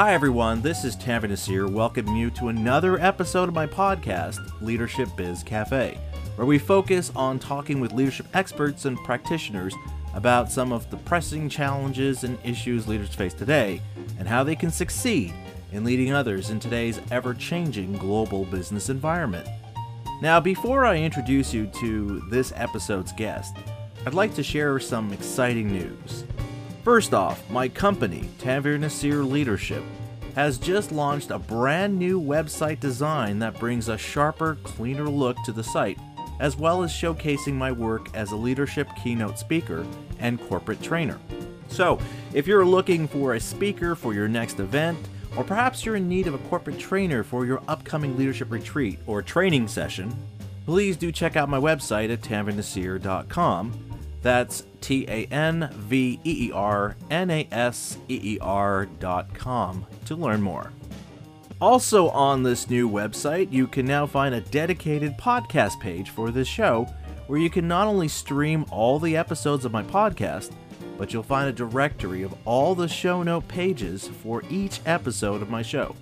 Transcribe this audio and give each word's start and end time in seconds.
Hi, 0.00 0.14
everyone. 0.14 0.62
This 0.62 0.82
is 0.86 0.96
Tanveer 0.96 1.28
Naseer 1.28 1.70
welcoming 1.70 2.16
you 2.16 2.30
to 2.30 2.48
another 2.48 2.98
episode 2.98 3.50
of 3.50 3.54
my 3.54 3.66
podcast, 3.66 4.38
Leadership 4.62 5.10
Biz 5.14 5.42
Cafe, 5.42 5.98
where 6.36 6.46
we 6.46 6.58
focus 6.58 7.12
on 7.14 7.38
talking 7.38 7.80
with 7.80 7.92
leadership 7.92 8.24
experts 8.32 8.86
and 8.86 8.96
practitioners 9.04 9.74
about 10.14 10.50
some 10.50 10.72
of 10.72 10.90
the 10.90 10.96
pressing 10.96 11.50
challenges 11.50 12.24
and 12.24 12.38
issues 12.42 12.88
leaders 12.88 13.14
face 13.14 13.34
today 13.34 13.82
and 14.18 14.26
how 14.26 14.42
they 14.42 14.56
can 14.56 14.70
succeed 14.70 15.34
in 15.70 15.84
leading 15.84 16.14
others 16.14 16.48
in 16.48 16.58
today's 16.58 16.98
ever 17.10 17.34
changing 17.34 17.92
global 17.98 18.46
business 18.46 18.88
environment. 18.88 19.46
Now, 20.22 20.40
before 20.40 20.86
I 20.86 20.96
introduce 20.96 21.52
you 21.52 21.66
to 21.78 22.20
this 22.30 22.54
episode's 22.56 23.12
guest, 23.12 23.54
I'd 24.06 24.14
like 24.14 24.34
to 24.36 24.42
share 24.42 24.80
some 24.80 25.12
exciting 25.12 25.70
news. 25.70 26.24
First 26.82 27.12
off, 27.12 27.48
my 27.50 27.68
company, 27.68 28.30
Tanveer 28.38 28.78
Naseer 28.78 29.28
Leadership, 29.28 29.84
has 30.34 30.56
just 30.56 30.92
launched 30.92 31.30
a 31.30 31.38
brand 31.38 31.98
new 31.98 32.18
website 32.18 32.80
design 32.80 33.38
that 33.40 33.58
brings 33.58 33.88
a 33.88 33.98
sharper, 33.98 34.56
cleaner 34.62 35.08
look 35.08 35.36
to 35.44 35.52
the 35.52 35.62
site, 35.62 35.98
as 36.38 36.56
well 36.56 36.82
as 36.82 36.90
showcasing 36.90 37.52
my 37.52 37.70
work 37.70 38.08
as 38.14 38.32
a 38.32 38.36
leadership 38.36 38.88
keynote 39.02 39.38
speaker 39.38 39.86
and 40.20 40.40
corporate 40.48 40.82
trainer. 40.82 41.18
So, 41.68 41.98
if 42.32 42.46
you're 42.46 42.64
looking 42.64 43.06
for 43.06 43.34
a 43.34 43.40
speaker 43.40 43.94
for 43.94 44.14
your 44.14 44.28
next 44.28 44.58
event, 44.58 44.98
or 45.36 45.44
perhaps 45.44 45.84
you're 45.84 45.96
in 45.96 46.08
need 46.08 46.26
of 46.26 46.34
a 46.34 46.38
corporate 46.48 46.78
trainer 46.78 47.22
for 47.22 47.44
your 47.44 47.62
upcoming 47.68 48.16
leadership 48.16 48.50
retreat 48.50 48.98
or 49.06 49.20
training 49.20 49.68
session, 49.68 50.16
please 50.64 50.96
do 50.96 51.12
check 51.12 51.36
out 51.36 51.50
my 51.50 51.58
website 51.58 52.10
at 52.10 52.22
tanveernaseer.com. 52.22 53.89
That's 54.22 54.64
T 54.80 55.06
A 55.08 55.26
N 55.26 55.70
V 55.72 56.20
E 56.24 56.48
E 56.48 56.52
R 56.52 56.96
N 57.10 57.30
A 57.30 57.48
S 57.50 57.98
E 58.08 58.34
E 58.34 58.38
R 58.40 58.86
dot 58.98 59.34
com 59.34 59.86
to 60.06 60.14
learn 60.14 60.42
more. 60.42 60.72
Also, 61.60 62.08
on 62.10 62.42
this 62.42 62.70
new 62.70 62.88
website, 62.88 63.52
you 63.52 63.66
can 63.66 63.84
now 63.84 64.06
find 64.06 64.34
a 64.34 64.40
dedicated 64.40 65.18
podcast 65.18 65.78
page 65.78 66.08
for 66.08 66.30
this 66.30 66.48
show 66.48 66.86
where 67.26 67.38
you 67.38 67.50
can 67.50 67.68
not 67.68 67.86
only 67.86 68.08
stream 68.08 68.64
all 68.70 68.98
the 68.98 69.16
episodes 69.16 69.64
of 69.64 69.72
my 69.72 69.82
podcast, 69.82 70.52
but 70.96 71.12
you'll 71.12 71.22
find 71.22 71.48
a 71.48 71.52
directory 71.52 72.22
of 72.22 72.34
all 72.44 72.74
the 72.74 72.88
show 72.88 73.22
note 73.22 73.46
pages 73.46 74.08
for 74.08 74.42
each 74.50 74.80
episode 74.86 75.42
of 75.42 75.50
my 75.50 75.62
show. 75.62 75.94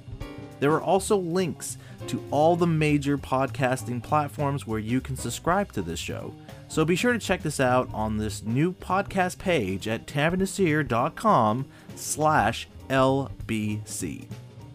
There 0.60 0.72
are 0.72 0.80
also 0.80 1.16
links 1.16 1.76
to 2.08 2.22
all 2.30 2.56
the 2.56 2.66
major 2.66 3.18
podcasting 3.18 4.02
platforms 4.02 4.66
where 4.66 4.78
you 4.78 5.00
can 5.00 5.16
subscribe 5.16 5.72
to 5.72 5.82
this 5.82 6.00
show. 6.00 6.34
So 6.68 6.84
be 6.84 6.96
sure 6.96 7.12
to 7.14 7.18
check 7.18 7.42
this 7.42 7.60
out 7.60 7.88
on 7.92 8.18
this 8.18 8.42
new 8.42 8.72
podcast 8.72 9.38
page 9.38 9.88
at 9.88 10.06
tanveernaseer.com 10.06 11.66
slash 11.96 12.68
LBC. 12.88 14.26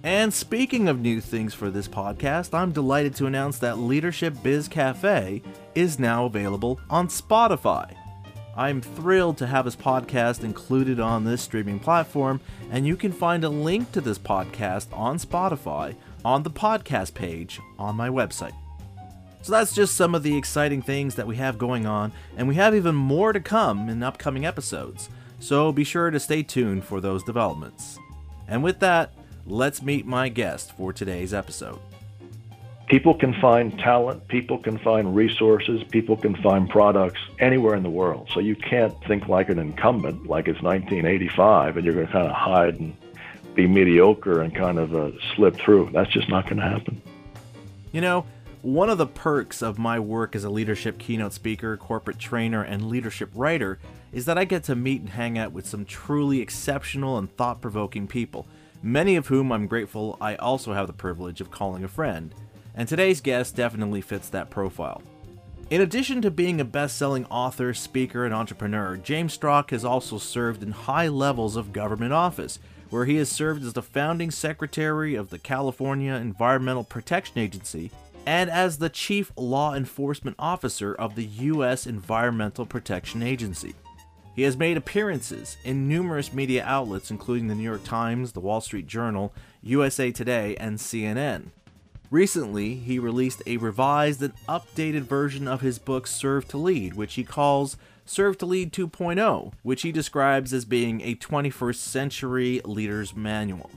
And 0.06 0.34
speaking 0.34 0.90
of 0.90 1.00
new 1.00 1.22
things 1.22 1.54
for 1.54 1.70
this 1.70 1.88
podcast, 1.88 2.54
I'm 2.54 2.74
delighted 2.74 3.16
to 3.16 3.26
announce 3.26 3.60
that 3.60 3.78
Leadership 3.78 4.34
Biz 4.44 4.68
Cafe 4.68 5.42
is 5.76 5.98
now 5.98 6.26
available 6.26 6.80
on 6.90 7.08
Spotify. 7.08 7.96
I'm 8.56 8.82
thrilled 8.82 9.38
to 9.38 9.48
have 9.48 9.66
this 9.66 9.76
podcast 9.76 10.44
included 10.44 11.00
on 11.00 11.24
this 11.24 11.42
streaming 11.42 11.80
platform, 11.80 12.42
and 12.70 12.86
you 12.86 12.96
can 12.96 13.12
find 13.12 13.44
a 13.44 13.50
link 13.50 13.92
to 13.94 14.02
this 14.02 14.20
podcast 14.20 14.88
on 14.92 15.18
Spotify 15.18 15.96
on 16.26 16.44
the 16.44 16.52
podcast 16.52 17.14
page 17.14 17.60
on 17.80 17.96
my 17.96 18.10
website. 18.10 18.54
So 19.44 19.52
that's 19.52 19.76
just 19.76 19.98
some 19.98 20.16
of 20.16 20.24
the 20.24 20.38
exciting 20.38 20.82
things 20.82 21.16
that 21.16 21.28
we 21.28 21.36
have 21.36 21.58
going 21.58 21.86
on, 21.86 22.14
and 22.38 22.48
we 22.48 22.56
have 22.56 22.74
even 22.74 22.96
more 22.96 23.34
to 23.34 23.42
come 23.42 23.90
in 23.90 24.02
upcoming 24.02 24.46
episodes. 24.46 25.09
So 25.40 25.74
be 25.74 25.84
sure 25.84 26.09
to 26.12 26.20
stay 26.20 26.44
tuned 26.44 26.86
for 26.86 27.02
those 27.02 27.24
developments. 27.24 28.00
And 28.48 28.64
with 28.64 28.80
that, 28.80 29.14
let's 29.46 29.82
meet 29.82 30.06
my 30.06 30.30
guest 30.30 30.72
for 30.78 30.94
today's 30.94 31.34
episode. 31.34 31.80
People 32.88 33.16
can 33.16 33.34
find 33.42 33.78
talent, 33.78 34.26
people 34.30 34.59
can 34.59 34.78
find 34.78 35.14
resources, 35.14 35.84
people 35.92 36.16
can 36.16 36.36
find 36.38 36.70
products 36.70 37.20
anywhere 37.40 37.76
in 37.76 37.84
the 37.84 37.90
world. 37.90 38.30
So 38.34 38.40
you 38.40 38.56
can't 38.56 38.94
think 39.03 39.28
like 39.28 39.50
an 39.50 39.59
incumbent, 39.59 40.26
like 40.26 40.48
it's 40.48 40.62
1985, 40.62 41.76
and 41.76 41.86
you're 41.86 41.96
going 41.96 42.08
to 42.08 42.14
kind 42.14 42.28
of 42.28 42.34
hide 42.34 42.80
and 42.80 42.96
be 43.56 43.68
mediocre 43.68 44.40
and 44.40 44.56
kind 44.56 44.80
of 44.80 44.96
uh, 44.96 45.12
slip 45.36 45.58
through. 45.58 45.90
That's 45.92 46.12
just 46.12 46.30
not 46.30 46.46
going 46.46 46.62
to 46.62 46.70
happen. 46.70 47.02
You 47.92 48.00
know, 48.00 48.26
one 48.63 48.90
of 48.90 48.97
the 48.97 49.06
perks 49.06 49.62
of 49.62 49.78
my 49.78 50.00
work 50.00 50.35
as 50.35 50.44
a 50.44 50.50
leadership 50.50 50.97
keynote 50.97 51.34
speaker, 51.34 51.78
corporate 51.78 52.18
trainer, 52.18 52.63
and 52.63 52.90
leadership 52.90 53.29
writer 53.35 53.78
is 54.12 54.25
that 54.25 54.38
I 54.38 54.46
get 54.46 54.63
to 54.63 54.75
meet 54.75 55.01
and 55.01 55.09
hang 55.09 55.38
out 55.38 55.51
with 55.51 55.68
some 55.68 55.85
truly 55.85 56.41
exceptional 56.41 57.18
and 57.18 57.31
thought 57.35 57.62
provoking 57.62 58.07
people, 58.07 58.47
many 58.81 59.16
of 59.16 59.28
whom 59.28 59.52
I'm 59.52 59.68
grateful 59.68 60.18
I 60.19 60.35
also 60.35 60.73
have 60.73 60.88
the 60.88 60.94
privilege 60.94 61.41
of 61.41 61.52
calling 61.52 61.84
a 61.84 61.88
friend 61.88 62.34
and 62.75 62.88
today's 62.88 63.22
guest 63.22 63.56
definitely 63.56 64.02
fits 64.02 64.29
that 64.29 64.50
profile. 64.50 65.02
In 65.69 65.81
addition 65.81 66.22
to 66.22 66.31
being 66.31 66.59
a 66.59 66.66
best 66.66 66.97
selling 66.97 67.25
author, 67.25 67.73
speaker, 67.73 68.25
and 68.25 68.34
entrepreneur, 68.34 68.97
James 68.97 69.34
Strock 69.34 69.72
has 69.72 69.85
also 69.85 70.18
served 70.18 70.62
in 70.62 70.72
high 70.72 71.07
levels 71.07 71.56
of 71.56 71.73
government 71.73 72.13
office, 72.13 72.59
where 72.90 73.06
he 73.06 73.16
has 73.16 73.29
served 73.29 73.63
as 73.63 73.73
the 73.73 73.81
founding 73.81 74.29
secretary 74.29 75.16
of 75.16 75.29
the 75.29 75.40
California 75.40 76.13
Environmental 76.13 76.84
Protection 76.84 77.40
Agency 77.40 77.91
and 78.25 78.50
as 78.50 78.78
the 78.78 78.89
chief 78.89 79.31
law 79.38 79.73
enforcement 79.73 80.35
officer 80.39 80.94
of 80.94 81.16
the 81.16 81.25
U.S. 81.25 81.85
Environmental 81.85 82.66
Protection 82.66 83.22
Agency. 83.22 83.75
He 84.35 84.41
has 84.44 84.57
made 84.57 84.78
appearances 84.78 85.57
in 85.63 85.88
numerous 85.88 86.34
media 86.34 86.63
outlets, 86.66 87.11
including 87.11 87.47
the 87.47 87.56
New 87.56 87.63
York 87.63 87.84
Times, 87.84 88.31
the 88.31 88.39
Wall 88.39 88.61
Street 88.61 88.88
Journal, 88.88 89.34
USA 89.61 90.11
Today, 90.11 90.56
and 90.56 90.78
CNN. 90.78 91.50
Recently, 92.09 92.75
he 92.75 93.00
released 93.00 93.44
a 93.45 93.57
revised 93.57 94.22
and 94.22 94.34
updated 94.47 95.01
version 95.01 95.47
of 95.47 95.61
his 95.61 95.79
book 95.79 96.07
Serve 96.07 96.47
to 96.50 96.57
Lead, 96.57 96.94
which 96.94 97.16
he 97.16 97.23
calls 97.23 97.78
Serve 98.05 98.38
to 98.40 98.45
Lead 98.45 98.72
2.0, 98.72 99.53
which 99.63 99.84
he 99.84 99.91
describes 99.91 100.53
as 100.53 100.66
being 100.66 101.01
a 101.01 101.16
21st 101.16 101.75
century 101.75 102.61
leader's 102.66 103.16
manual. 103.16 103.69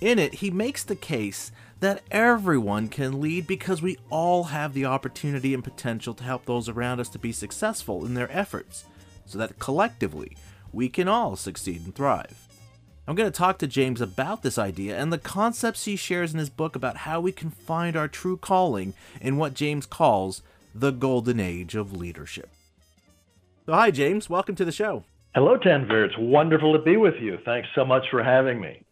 In 0.00 0.18
it, 0.18 0.34
he 0.34 0.50
makes 0.50 0.84
the 0.84 0.96
case 0.96 1.52
that 1.80 2.02
everyone 2.10 2.88
can 2.88 3.20
lead 3.20 3.46
because 3.46 3.82
we 3.82 3.98
all 4.10 4.44
have 4.44 4.72
the 4.72 4.86
opportunity 4.86 5.52
and 5.52 5.62
potential 5.62 6.14
to 6.14 6.24
help 6.24 6.46
those 6.46 6.68
around 6.68 7.00
us 7.00 7.08
to 7.10 7.18
be 7.18 7.32
successful 7.32 8.06
in 8.06 8.14
their 8.14 8.30
efforts, 8.32 8.84
so 9.26 9.38
that 9.38 9.58
collectively 9.58 10.36
we 10.72 10.88
can 10.88 11.08
all 11.08 11.36
succeed 11.36 11.84
and 11.84 11.94
thrive. 11.94 12.46
I'm 13.08 13.14
going 13.14 13.30
to 13.30 13.36
talk 13.36 13.58
to 13.58 13.66
James 13.68 14.00
about 14.00 14.42
this 14.42 14.58
idea 14.58 14.98
and 14.98 15.12
the 15.12 15.18
concepts 15.18 15.84
he 15.84 15.94
shares 15.94 16.32
in 16.32 16.40
his 16.40 16.50
book 16.50 16.74
about 16.74 16.98
how 16.98 17.20
we 17.20 17.30
can 17.30 17.50
find 17.50 17.96
our 17.96 18.08
true 18.08 18.36
calling 18.36 18.94
in 19.20 19.36
what 19.36 19.54
James 19.54 19.86
calls 19.86 20.42
the 20.74 20.90
golden 20.90 21.38
age 21.38 21.74
of 21.74 21.96
leadership. 21.96 22.50
So, 23.64 23.74
hi, 23.74 23.90
James. 23.90 24.28
Welcome 24.28 24.54
to 24.56 24.64
the 24.64 24.72
show. 24.72 25.04
Hello, 25.34 25.56
Tanveer. 25.56 26.06
It's 26.06 26.18
wonderful 26.18 26.72
to 26.72 26.82
be 26.82 26.96
with 26.96 27.14
you. 27.20 27.38
Thanks 27.44 27.68
so 27.74 27.84
much 27.84 28.04
for 28.10 28.22
having 28.24 28.60
me. 28.60 28.85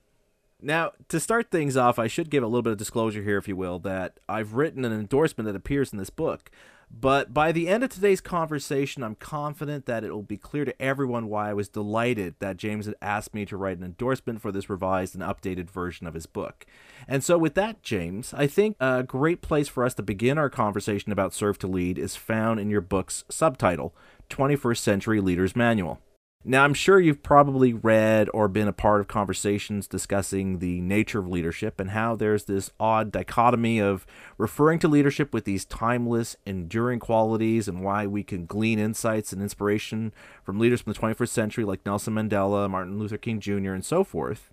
Now, 0.64 0.92
to 1.10 1.20
start 1.20 1.50
things 1.50 1.76
off, 1.76 1.98
I 1.98 2.06
should 2.06 2.30
give 2.30 2.42
a 2.42 2.46
little 2.46 2.62
bit 2.62 2.72
of 2.72 2.78
disclosure 2.78 3.22
here, 3.22 3.36
if 3.36 3.46
you 3.46 3.54
will, 3.54 3.78
that 3.80 4.18
I've 4.28 4.54
written 4.54 4.86
an 4.86 4.92
endorsement 4.92 5.46
that 5.46 5.54
appears 5.54 5.92
in 5.92 5.98
this 5.98 6.08
book. 6.08 6.50
But 6.90 7.34
by 7.34 7.52
the 7.52 7.68
end 7.68 7.84
of 7.84 7.90
today's 7.90 8.22
conversation, 8.22 9.02
I'm 9.02 9.14
confident 9.14 9.84
that 9.84 10.04
it 10.04 10.10
will 10.10 10.22
be 10.22 10.38
clear 10.38 10.64
to 10.64 10.82
everyone 10.82 11.28
why 11.28 11.50
I 11.50 11.54
was 11.54 11.68
delighted 11.68 12.36
that 12.38 12.56
James 12.56 12.86
had 12.86 12.94
asked 13.02 13.34
me 13.34 13.44
to 13.44 13.58
write 13.58 13.76
an 13.76 13.84
endorsement 13.84 14.40
for 14.40 14.50
this 14.50 14.70
revised 14.70 15.14
and 15.14 15.22
updated 15.22 15.70
version 15.70 16.06
of 16.06 16.14
his 16.14 16.26
book. 16.26 16.64
And 17.06 17.22
so, 17.22 17.36
with 17.36 17.54
that, 17.54 17.82
James, 17.82 18.32
I 18.32 18.46
think 18.46 18.76
a 18.80 19.02
great 19.02 19.42
place 19.42 19.68
for 19.68 19.84
us 19.84 19.92
to 19.94 20.02
begin 20.02 20.38
our 20.38 20.50
conversation 20.50 21.12
about 21.12 21.34
Serve 21.34 21.58
to 21.58 21.66
Lead 21.66 21.98
is 21.98 22.16
found 22.16 22.58
in 22.58 22.70
your 22.70 22.80
book's 22.80 23.24
subtitle 23.28 23.94
21st 24.30 24.78
Century 24.78 25.20
Leaders 25.20 25.54
Manual. 25.54 26.00
Now, 26.46 26.64
I'm 26.64 26.74
sure 26.74 27.00
you've 27.00 27.22
probably 27.22 27.72
read 27.72 28.28
or 28.34 28.48
been 28.48 28.68
a 28.68 28.72
part 28.72 29.00
of 29.00 29.08
conversations 29.08 29.88
discussing 29.88 30.58
the 30.58 30.78
nature 30.82 31.18
of 31.18 31.26
leadership 31.26 31.80
and 31.80 31.92
how 31.92 32.16
there's 32.16 32.44
this 32.44 32.70
odd 32.78 33.10
dichotomy 33.10 33.78
of 33.78 34.04
referring 34.36 34.78
to 34.80 34.88
leadership 34.88 35.32
with 35.32 35.46
these 35.46 35.64
timeless, 35.64 36.36
enduring 36.44 37.00
qualities 37.00 37.66
and 37.66 37.82
why 37.82 38.06
we 38.06 38.22
can 38.22 38.44
glean 38.44 38.78
insights 38.78 39.32
and 39.32 39.40
inspiration 39.40 40.12
from 40.42 40.58
leaders 40.58 40.82
from 40.82 40.92
the 40.92 40.98
21st 40.98 41.28
century 41.30 41.64
like 41.64 41.86
Nelson 41.86 42.12
Mandela, 42.12 42.68
Martin 42.68 42.98
Luther 42.98 43.16
King 43.16 43.40
Jr., 43.40 43.72
and 43.72 43.84
so 43.84 44.04
forth. 44.04 44.50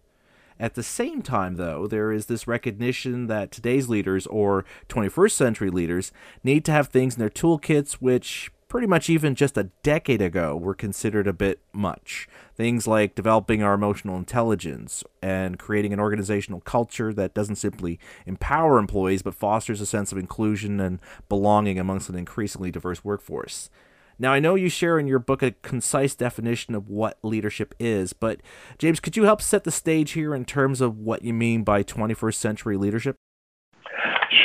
At 0.58 0.76
the 0.76 0.84
same 0.84 1.22
time, 1.22 1.56
though, 1.56 1.88
there 1.88 2.14
is 2.14 2.28
this 2.28 2.48
recognition 2.48 3.28
that 3.28 3.52
today's 3.52 3.90
leaders, 3.90 4.28
or 4.28 4.64
21st 4.88 5.32
century 5.32 5.70
leaders, 5.70 6.14
need 6.42 6.64
to 6.66 6.72
have 6.72 6.88
things 6.88 7.16
in 7.16 7.20
their 7.20 7.30
toolkits 7.30 7.94
which 7.94 8.50
pretty 8.72 8.88
much 8.88 9.10
even 9.10 9.36
just 9.36 9.58
a 9.58 9.66
decade 9.84 10.22
ago 10.22 10.56
were 10.56 10.74
considered 10.74 11.28
a 11.28 11.34
bit 11.34 11.60
much. 11.74 12.26
Things 12.56 12.88
like 12.88 13.16
developing 13.16 13.62
our 13.62 13.74
emotional 13.74 14.16
intelligence 14.16 15.04
and 15.22 15.60
creating 15.60 15.92
an 15.92 16.00
organizational 16.00 16.62
culture 16.62 17.12
that 17.12 17.34
doesn't 17.34 17.58
simply 17.58 18.00
empower 18.26 18.80
employees 18.80 19.24
but 19.24 19.36
fosters 19.36 19.82
a 19.82 19.86
sense 19.86 20.14
of 20.14 20.18
inclusion 20.18 20.80
and 20.80 21.00
belonging 21.28 21.80
amongst 21.80 22.08
an 22.08 22.16
increasingly 22.16 22.72
diverse 22.72 23.04
workforce. 23.04 23.70
Now, 24.18 24.32
I 24.32 24.40
know 24.40 24.56
you 24.56 24.70
share 24.70 24.98
in 24.98 25.06
your 25.06 25.20
book 25.20 25.44
a 25.44 25.52
concise 25.52 26.16
definition 26.16 26.74
of 26.74 26.88
what 26.88 27.18
leadership 27.24 27.76
is, 27.78 28.14
but 28.14 28.40
James, 28.78 29.02
could 29.02 29.18
you 29.18 29.26
help 29.26 29.42
set 29.42 29.66
the 29.66 29.72
stage 29.72 30.12
here 30.12 30.34
in 30.34 30.46
terms 30.46 30.80
of 30.80 30.98
what 30.98 31.26
you 31.26 31.34
mean 31.34 31.66
by 31.66 31.84
21st 31.84 32.36
century 32.36 32.78
leadership? 32.78 33.18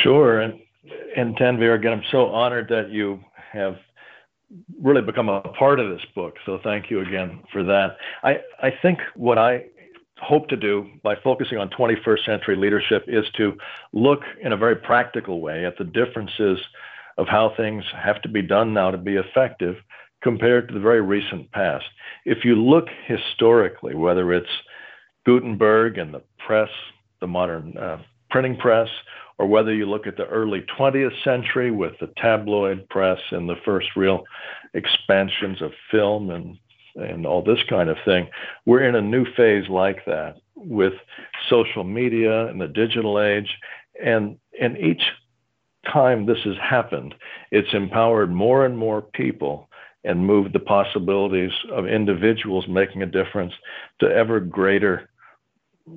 Sure. 0.03 0.41
And, 0.41 0.59
and 1.15 1.37
Tanveer, 1.37 1.75
again, 1.75 1.93
I'm 1.93 2.03
so 2.11 2.25
honored 2.25 2.67
that 2.67 2.89
you 2.89 3.23
have 3.53 3.77
really 4.81 5.01
become 5.01 5.29
a 5.29 5.41
part 5.41 5.79
of 5.79 5.89
this 5.89 6.05
book. 6.15 6.35
So 6.45 6.59
thank 6.63 6.89
you 6.89 7.01
again 7.01 7.41
for 7.51 7.63
that. 7.63 7.97
I, 8.23 8.37
I 8.61 8.71
think 8.81 8.99
what 9.15 9.37
I 9.37 9.65
hope 10.19 10.47
to 10.49 10.55
do 10.55 10.87
by 11.03 11.15
focusing 11.23 11.57
on 11.57 11.69
21st 11.69 12.25
century 12.25 12.55
leadership 12.55 13.03
is 13.07 13.25
to 13.37 13.57
look 13.93 14.21
in 14.41 14.53
a 14.53 14.57
very 14.57 14.75
practical 14.75 15.41
way 15.41 15.65
at 15.65 15.77
the 15.77 15.83
differences 15.83 16.59
of 17.17 17.27
how 17.27 17.53
things 17.55 17.83
have 17.95 18.21
to 18.21 18.29
be 18.29 18.41
done 18.41 18.73
now 18.73 18.91
to 18.91 18.97
be 18.97 19.15
effective 19.15 19.75
compared 20.21 20.67
to 20.67 20.73
the 20.73 20.79
very 20.79 21.01
recent 21.01 21.51
past. 21.51 21.85
If 22.25 22.43
you 22.43 22.55
look 22.55 22.87
historically, 23.05 23.95
whether 23.95 24.33
it's 24.33 24.49
Gutenberg 25.25 25.97
and 25.97 26.13
the 26.13 26.23
press, 26.45 26.69
the 27.21 27.27
modern 27.27 27.77
uh, 27.77 28.01
printing 28.29 28.57
press, 28.57 28.89
or 29.37 29.47
whether 29.47 29.73
you 29.73 29.85
look 29.85 30.07
at 30.07 30.17
the 30.17 30.25
early 30.25 30.65
20th 30.77 31.23
century 31.23 31.71
with 31.71 31.93
the 31.99 32.11
tabloid 32.17 32.87
press 32.89 33.19
and 33.31 33.47
the 33.47 33.55
first 33.63 33.89
real 33.95 34.23
expansions 34.73 35.61
of 35.61 35.71
film 35.91 36.29
and 36.29 36.57
and 36.95 37.27
all 37.27 37.43
this 37.43 37.59
kind 37.69 37.89
of 37.89 37.97
thing, 38.05 38.27
we're 38.65 38.81
in 38.81 38.95
a 38.95 39.01
new 39.01 39.23
phase 39.35 39.69
like 39.69 40.03
that 40.05 40.37
with 40.55 40.93
social 41.47 41.83
media 41.83 42.47
and 42.47 42.59
the 42.59 42.67
digital 42.67 43.21
age, 43.21 43.55
and 44.03 44.37
and 44.59 44.77
each 44.79 45.03
time 45.91 46.25
this 46.25 46.39
has 46.43 46.55
happened, 46.57 47.13
it's 47.51 47.73
empowered 47.73 48.31
more 48.31 48.65
and 48.65 48.77
more 48.77 49.01
people 49.01 49.69
and 50.03 50.25
moved 50.25 50.53
the 50.53 50.59
possibilities 50.59 51.51
of 51.71 51.85
individuals 51.85 52.65
making 52.67 53.03
a 53.03 53.05
difference 53.05 53.53
to 53.99 54.07
ever 54.07 54.39
greater 54.39 55.09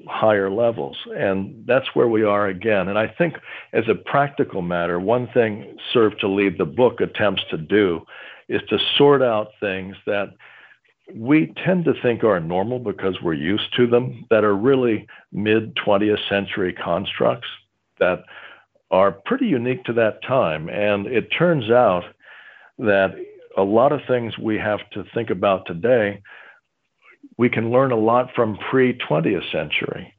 higher 0.06 0.50
levels. 0.50 0.96
And 1.16 1.64
that's 1.66 1.94
where 1.94 2.08
we 2.08 2.22
are 2.22 2.46
again. 2.46 2.88
And 2.88 2.98
I 2.98 3.08
think, 3.08 3.34
as 3.72 3.84
a 3.88 3.94
practical 3.94 4.62
matter, 4.62 5.00
one 5.00 5.28
thing 5.32 5.76
Serve 5.92 6.18
to 6.18 6.28
Lead 6.28 6.58
the 6.58 6.64
book 6.64 7.00
attempts 7.00 7.42
to 7.50 7.56
do 7.56 8.04
is 8.48 8.60
to 8.68 8.78
sort 8.96 9.22
out 9.22 9.48
things 9.60 9.96
that 10.06 10.34
we 11.14 11.52
tend 11.64 11.84
to 11.84 11.94
think 12.02 12.22
are 12.24 12.40
normal 12.40 12.78
because 12.78 13.20
we're 13.22 13.34
used 13.34 13.74
to 13.76 13.86
them, 13.86 14.26
that 14.30 14.44
are 14.44 14.54
really 14.54 15.06
mid 15.32 15.74
20th 15.76 16.28
century 16.28 16.72
constructs 16.72 17.48
that 17.98 18.22
are 18.90 19.12
pretty 19.12 19.46
unique 19.46 19.84
to 19.84 19.92
that 19.92 20.22
time. 20.22 20.68
And 20.68 21.06
it 21.06 21.28
turns 21.36 21.70
out 21.70 22.04
that 22.78 23.14
a 23.56 23.62
lot 23.62 23.92
of 23.92 24.00
things 24.06 24.38
we 24.38 24.58
have 24.58 24.80
to 24.92 25.04
think 25.14 25.30
about 25.30 25.66
today, 25.66 26.22
we 27.40 27.48
can 27.48 27.70
learn 27.70 27.90
a 27.90 27.96
lot 27.96 28.28
from 28.36 28.58
pre 28.70 28.92
20th 28.92 29.50
century 29.50 30.12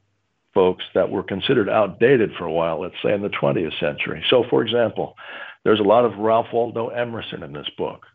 folks 0.52 0.82
that 0.92 1.08
were 1.08 1.22
considered 1.22 1.68
outdated 1.68 2.32
for 2.36 2.46
a 2.46 2.52
while, 2.52 2.80
let's 2.80 2.96
say 3.00 3.14
in 3.14 3.22
the 3.22 3.28
20th 3.28 3.78
century. 3.78 4.24
So, 4.28 4.42
for 4.50 4.60
example, 4.60 5.14
there's 5.62 5.78
a 5.78 5.84
lot 5.84 6.04
of 6.04 6.18
Ralph 6.18 6.48
Waldo 6.52 6.88
Emerson 6.88 7.44
in 7.44 7.52
this 7.52 7.70
book. 7.78 8.06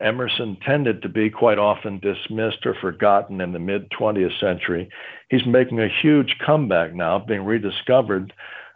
Emerson 0.00 0.56
tended 0.64 1.02
to 1.02 1.08
be 1.08 1.28
quite 1.28 1.58
often 1.58 1.98
dismissed 1.98 2.64
or 2.64 2.76
forgotten 2.80 3.40
in 3.40 3.52
the 3.52 3.58
mid 3.58 3.90
20th 3.90 4.38
century. 4.38 4.88
He's 5.28 5.44
making 5.44 5.80
a 5.80 6.00
huge 6.00 6.36
comeback 6.46 6.94
now, 6.94 7.18
being 7.18 7.44
rediscovered 7.44 8.32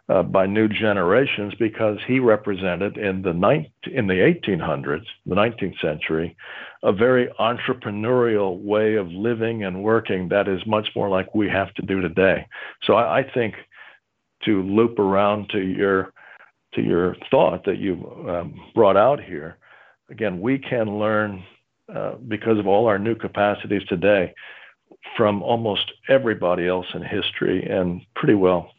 uh, 0.09 0.23
by 0.23 0.45
new 0.45 0.67
generations 0.67 1.53
because 1.59 1.97
he 2.07 2.19
represented 2.19 2.97
in 2.97 3.21
the 3.21 3.33
ni- 3.33 3.71
in 3.91 4.07
the 4.07 4.13
1800s, 4.13 5.05
the 5.25 5.35
19th 5.35 5.79
century, 5.81 6.35
a 6.83 6.93
very 6.93 7.27
entrepreneurial 7.39 8.61
way 8.61 8.95
of 8.95 9.07
living 9.07 9.63
and 9.65 9.83
working 9.83 10.29
that 10.29 10.47
is 10.47 10.65
much 10.65 10.87
more 10.95 11.09
like 11.09 11.35
we 11.35 11.49
have 11.49 11.73
to 11.73 11.81
do 11.81 11.99
today. 12.01 12.47
So 12.83 12.93
I, 12.93 13.19
I 13.19 13.31
think 13.33 13.55
to 14.45 14.63
loop 14.63 14.97
around 14.99 15.49
to 15.49 15.59
your 15.59 16.13
to 16.73 16.81
your 16.81 17.15
thought 17.31 17.65
that 17.65 17.77
you 17.77 18.25
um, 18.29 18.59
brought 18.75 18.97
out 18.97 19.21
here, 19.21 19.57
again, 20.09 20.39
we 20.39 20.59
can 20.59 20.99
learn 20.99 21.43
uh, 21.93 22.13
because 22.27 22.59
of 22.59 22.67
all 22.67 22.87
our 22.87 22.99
new 22.99 23.15
capacities 23.15 23.83
today 23.87 24.33
from 25.15 25.41
almost 25.41 25.91
everybody 26.07 26.67
else 26.67 26.85
in 26.93 27.01
history 27.01 27.65
and 27.65 28.01
pretty 28.15 28.35
well 28.35 28.71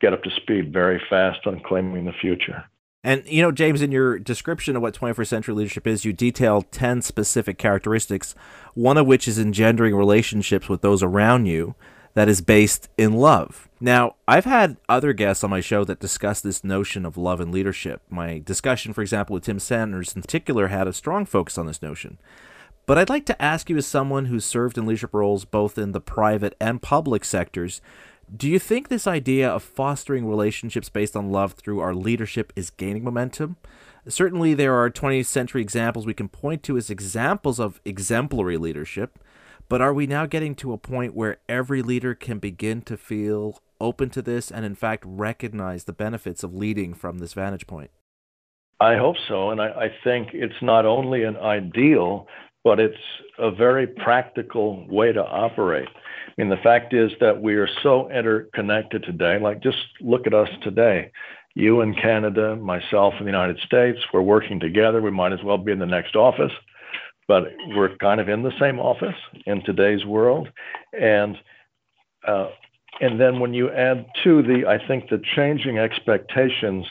get 0.00 0.12
up 0.12 0.22
to 0.22 0.30
speed 0.30 0.72
very 0.72 1.00
fast 1.10 1.46
on 1.46 1.60
claiming 1.60 2.04
the 2.04 2.12
future. 2.20 2.64
And, 3.02 3.24
you 3.26 3.40
know, 3.40 3.50
James, 3.50 3.80
in 3.80 3.92
your 3.92 4.18
description 4.18 4.76
of 4.76 4.82
what 4.82 4.94
21st 4.94 5.26
century 5.26 5.54
leadership 5.54 5.86
is, 5.86 6.04
you 6.04 6.12
detail 6.12 6.62
10 6.62 7.00
specific 7.00 7.56
characteristics, 7.56 8.34
one 8.74 8.98
of 8.98 9.06
which 9.06 9.26
is 9.26 9.38
engendering 9.38 9.94
relationships 9.94 10.68
with 10.68 10.82
those 10.82 11.02
around 11.02 11.46
you 11.46 11.74
that 12.14 12.28
is 12.28 12.42
based 12.42 12.88
in 12.98 13.14
love. 13.14 13.68
Now, 13.80 14.16
I've 14.28 14.44
had 14.44 14.76
other 14.88 15.12
guests 15.12 15.42
on 15.42 15.50
my 15.50 15.60
show 15.60 15.84
that 15.84 16.00
discuss 16.00 16.40
this 16.40 16.64
notion 16.64 17.06
of 17.06 17.16
love 17.16 17.40
and 17.40 17.52
leadership. 17.52 18.02
My 18.10 18.42
discussion, 18.44 18.92
for 18.92 19.00
example, 19.00 19.34
with 19.34 19.44
Tim 19.44 19.58
Sanders 19.58 20.14
in 20.14 20.20
particular 20.20 20.66
had 20.66 20.86
a 20.86 20.92
strong 20.92 21.24
focus 21.24 21.56
on 21.56 21.66
this 21.66 21.80
notion. 21.80 22.18
But 22.84 22.98
I'd 22.98 23.08
like 23.08 23.24
to 23.26 23.40
ask 23.40 23.70
you, 23.70 23.76
as 23.76 23.86
someone 23.86 24.26
who's 24.26 24.44
served 24.44 24.76
in 24.76 24.84
leadership 24.84 25.14
roles 25.14 25.44
both 25.44 25.78
in 25.78 25.92
the 25.92 26.00
private 26.00 26.56
and 26.60 26.82
public 26.82 27.24
sectors, 27.24 27.80
do 28.34 28.48
you 28.48 28.58
think 28.58 28.88
this 28.88 29.06
idea 29.06 29.48
of 29.48 29.62
fostering 29.62 30.26
relationships 30.26 30.88
based 30.88 31.16
on 31.16 31.32
love 31.32 31.54
through 31.54 31.80
our 31.80 31.94
leadership 31.94 32.52
is 32.54 32.70
gaining 32.70 33.02
momentum? 33.02 33.56
Certainly, 34.06 34.54
there 34.54 34.74
are 34.74 34.88
20th 34.88 35.26
century 35.26 35.60
examples 35.60 36.06
we 36.06 36.14
can 36.14 36.28
point 36.28 36.62
to 36.64 36.76
as 36.76 36.90
examples 36.90 37.58
of 37.58 37.80
exemplary 37.84 38.56
leadership, 38.56 39.18
but 39.68 39.80
are 39.80 39.92
we 39.92 40.06
now 40.06 40.26
getting 40.26 40.54
to 40.56 40.72
a 40.72 40.78
point 40.78 41.14
where 41.14 41.38
every 41.48 41.82
leader 41.82 42.14
can 42.14 42.38
begin 42.38 42.82
to 42.82 42.96
feel 42.96 43.60
open 43.80 44.10
to 44.10 44.22
this 44.22 44.50
and, 44.50 44.64
in 44.64 44.74
fact, 44.74 45.04
recognize 45.06 45.84
the 45.84 45.92
benefits 45.92 46.42
of 46.42 46.54
leading 46.54 46.94
from 46.94 47.18
this 47.18 47.34
vantage 47.34 47.66
point? 47.66 47.90
I 48.80 48.96
hope 48.96 49.16
so. 49.28 49.50
And 49.50 49.60
I, 49.60 49.68
I 49.68 49.88
think 50.02 50.30
it's 50.32 50.62
not 50.62 50.86
only 50.86 51.24
an 51.24 51.36
ideal, 51.36 52.26
but 52.64 52.78
it's 52.78 52.96
a 53.38 53.50
very 53.50 53.86
practical 53.86 54.86
way 54.88 55.12
to 55.12 55.24
operate. 55.24 55.88
I 55.88 56.32
mean, 56.36 56.50
the 56.50 56.56
fact 56.56 56.92
is 56.94 57.10
that 57.20 57.40
we 57.40 57.54
are 57.54 57.68
so 57.82 58.10
interconnected 58.10 59.02
today. 59.02 59.38
Like, 59.38 59.62
just 59.62 59.78
look 60.00 60.26
at 60.26 60.34
us 60.34 60.48
today. 60.62 61.10
You 61.54 61.80
in 61.80 61.94
Canada, 61.94 62.56
myself 62.56 63.14
in 63.18 63.24
the 63.24 63.32
United 63.32 63.58
States, 63.58 63.98
we're 64.12 64.22
working 64.22 64.60
together. 64.60 65.02
We 65.02 65.10
might 65.10 65.32
as 65.32 65.42
well 65.42 65.58
be 65.58 65.72
in 65.72 65.80
the 65.80 65.86
next 65.86 66.14
office, 66.14 66.52
but 67.26 67.44
we're 67.74 67.96
kind 67.96 68.20
of 68.20 68.28
in 68.28 68.42
the 68.42 68.52
same 68.60 68.78
office 68.78 69.16
in 69.46 69.62
today's 69.64 70.04
world. 70.04 70.48
And 70.92 71.36
uh, 72.26 72.50
and 73.00 73.18
then 73.18 73.40
when 73.40 73.54
you 73.54 73.70
add 73.70 74.06
to 74.24 74.42
the, 74.42 74.66
I 74.68 74.86
think 74.86 75.08
the 75.08 75.22
changing 75.34 75.78
expectations 75.78 76.86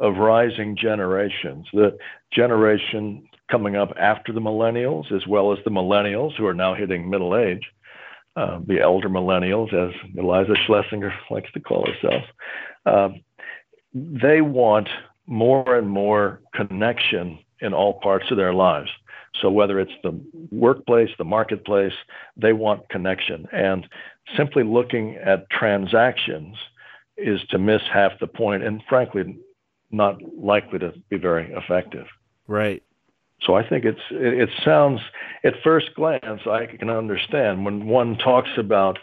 of 0.00 0.16
rising 0.16 0.76
generations, 0.76 1.68
the 1.72 1.96
generation 2.32 3.28
coming 3.52 3.76
up 3.76 3.92
after 4.00 4.32
the 4.32 4.40
millennials, 4.40 5.12
as 5.12 5.26
well 5.26 5.52
as 5.52 5.58
the 5.64 5.70
millennials 5.70 6.34
who 6.36 6.46
are 6.46 6.54
now 6.54 6.74
hitting 6.74 7.10
middle 7.10 7.36
age, 7.36 7.62
uh, 8.34 8.58
the 8.66 8.80
elder 8.80 9.10
millennials, 9.10 9.74
as 9.74 9.94
Iliza 10.16 10.56
Shlesinger 10.66 11.12
likes 11.30 11.52
to 11.52 11.60
call 11.60 11.86
herself, 11.86 12.24
uh, 12.86 13.10
they 13.94 14.40
want 14.40 14.88
more 15.26 15.76
and 15.76 15.88
more 15.88 16.40
connection 16.54 17.38
in 17.60 17.74
all 17.74 18.00
parts 18.00 18.30
of 18.30 18.38
their 18.38 18.54
lives. 18.54 18.88
So 19.40 19.50
whether 19.50 19.78
it's 19.78 19.92
the 20.02 20.18
workplace, 20.50 21.10
the 21.18 21.24
marketplace, 21.24 21.92
they 22.36 22.54
want 22.54 22.88
connection. 22.88 23.46
And 23.52 23.86
simply 24.36 24.62
looking 24.62 25.16
at 25.16 25.48
transactions 25.50 26.56
is 27.18 27.40
to 27.50 27.58
miss 27.58 27.82
half 27.92 28.12
the 28.18 28.26
point 28.26 28.62
and 28.62 28.82
frankly 28.88 29.38
not 29.90 30.16
likely 30.22 30.78
to 30.78 30.94
be 31.10 31.18
very 31.18 31.52
effective. 31.52 32.06
Right. 32.46 32.82
So 33.46 33.54
I 33.54 33.68
think 33.68 33.84
it's 33.84 34.00
it, 34.10 34.48
sounds 34.64 35.00
at 35.44 35.54
first 35.64 35.94
glance 35.96 36.42
I 36.46 36.66
can 36.66 36.90
understand 36.90 37.64
when 37.64 37.86
one 37.86 38.16
talks 38.16 38.50
about 38.56 38.98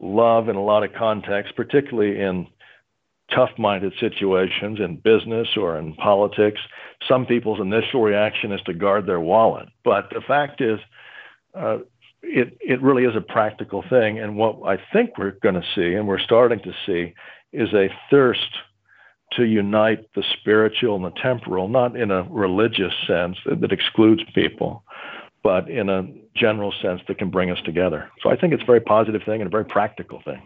love 0.00 0.48
in 0.48 0.56
a 0.56 0.64
lot 0.64 0.82
of 0.82 0.94
contexts, 0.94 1.52
particularly 1.54 2.20
in 2.20 2.46
tough-minded 3.34 3.92
situations 3.98 4.78
in 4.78 4.96
business 4.96 5.48
or 5.56 5.78
in 5.78 5.94
politics. 5.94 6.60
Some 7.08 7.26
people's 7.26 7.60
initial 7.60 8.00
reaction 8.00 8.52
is 8.52 8.60
to 8.62 8.72
guard 8.72 9.06
their 9.06 9.20
wallet, 9.20 9.68
but 9.84 10.08
the 10.10 10.20
fact 10.20 10.60
is, 10.60 10.78
uh, 11.54 11.78
it 12.22 12.56
it 12.60 12.82
really 12.82 13.04
is 13.04 13.14
a 13.14 13.20
practical 13.20 13.84
thing. 13.88 14.18
And 14.18 14.36
what 14.36 14.56
I 14.66 14.78
think 14.92 15.18
we're 15.18 15.38
going 15.42 15.54
to 15.54 15.64
see, 15.74 15.94
and 15.94 16.08
we're 16.08 16.18
starting 16.18 16.60
to 16.60 16.72
see, 16.86 17.14
is 17.52 17.72
a 17.74 17.88
thirst 18.10 18.50
to 19.32 19.44
unite 19.44 20.06
the 20.14 20.22
spiritual 20.40 20.96
and 20.96 21.04
the 21.04 21.20
temporal, 21.20 21.68
not 21.68 21.96
in 21.96 22.10
a 22.10 22.22
religious 22.24 22.92
sense 23.06 23.36
that, 23.44 23.72
excludes 23.72 24.22
people, 24.34 24.84
but 25.42 25.68
in 25.68 25.88
a 25.88 26.06
general 26.34 26.72
sense 26.80 27.00
that 27.08 27.18
can 27.18 27.30
bring 27.30 27.50
us 27.50 27.58
together. 27.64 28.08
So 28.22 28.30
I 28.30 28.36
think 28.36 28.52
it's 28.52 28.62
a 28.62 28.66
very 28.66 28.80
positive 28.80 29.22
thing 29.24 29.40
and 29.40 29.48
a 29.48 29.50
very 29.50 29.64
practical 29.64 30.22
thing. 30.24 30.42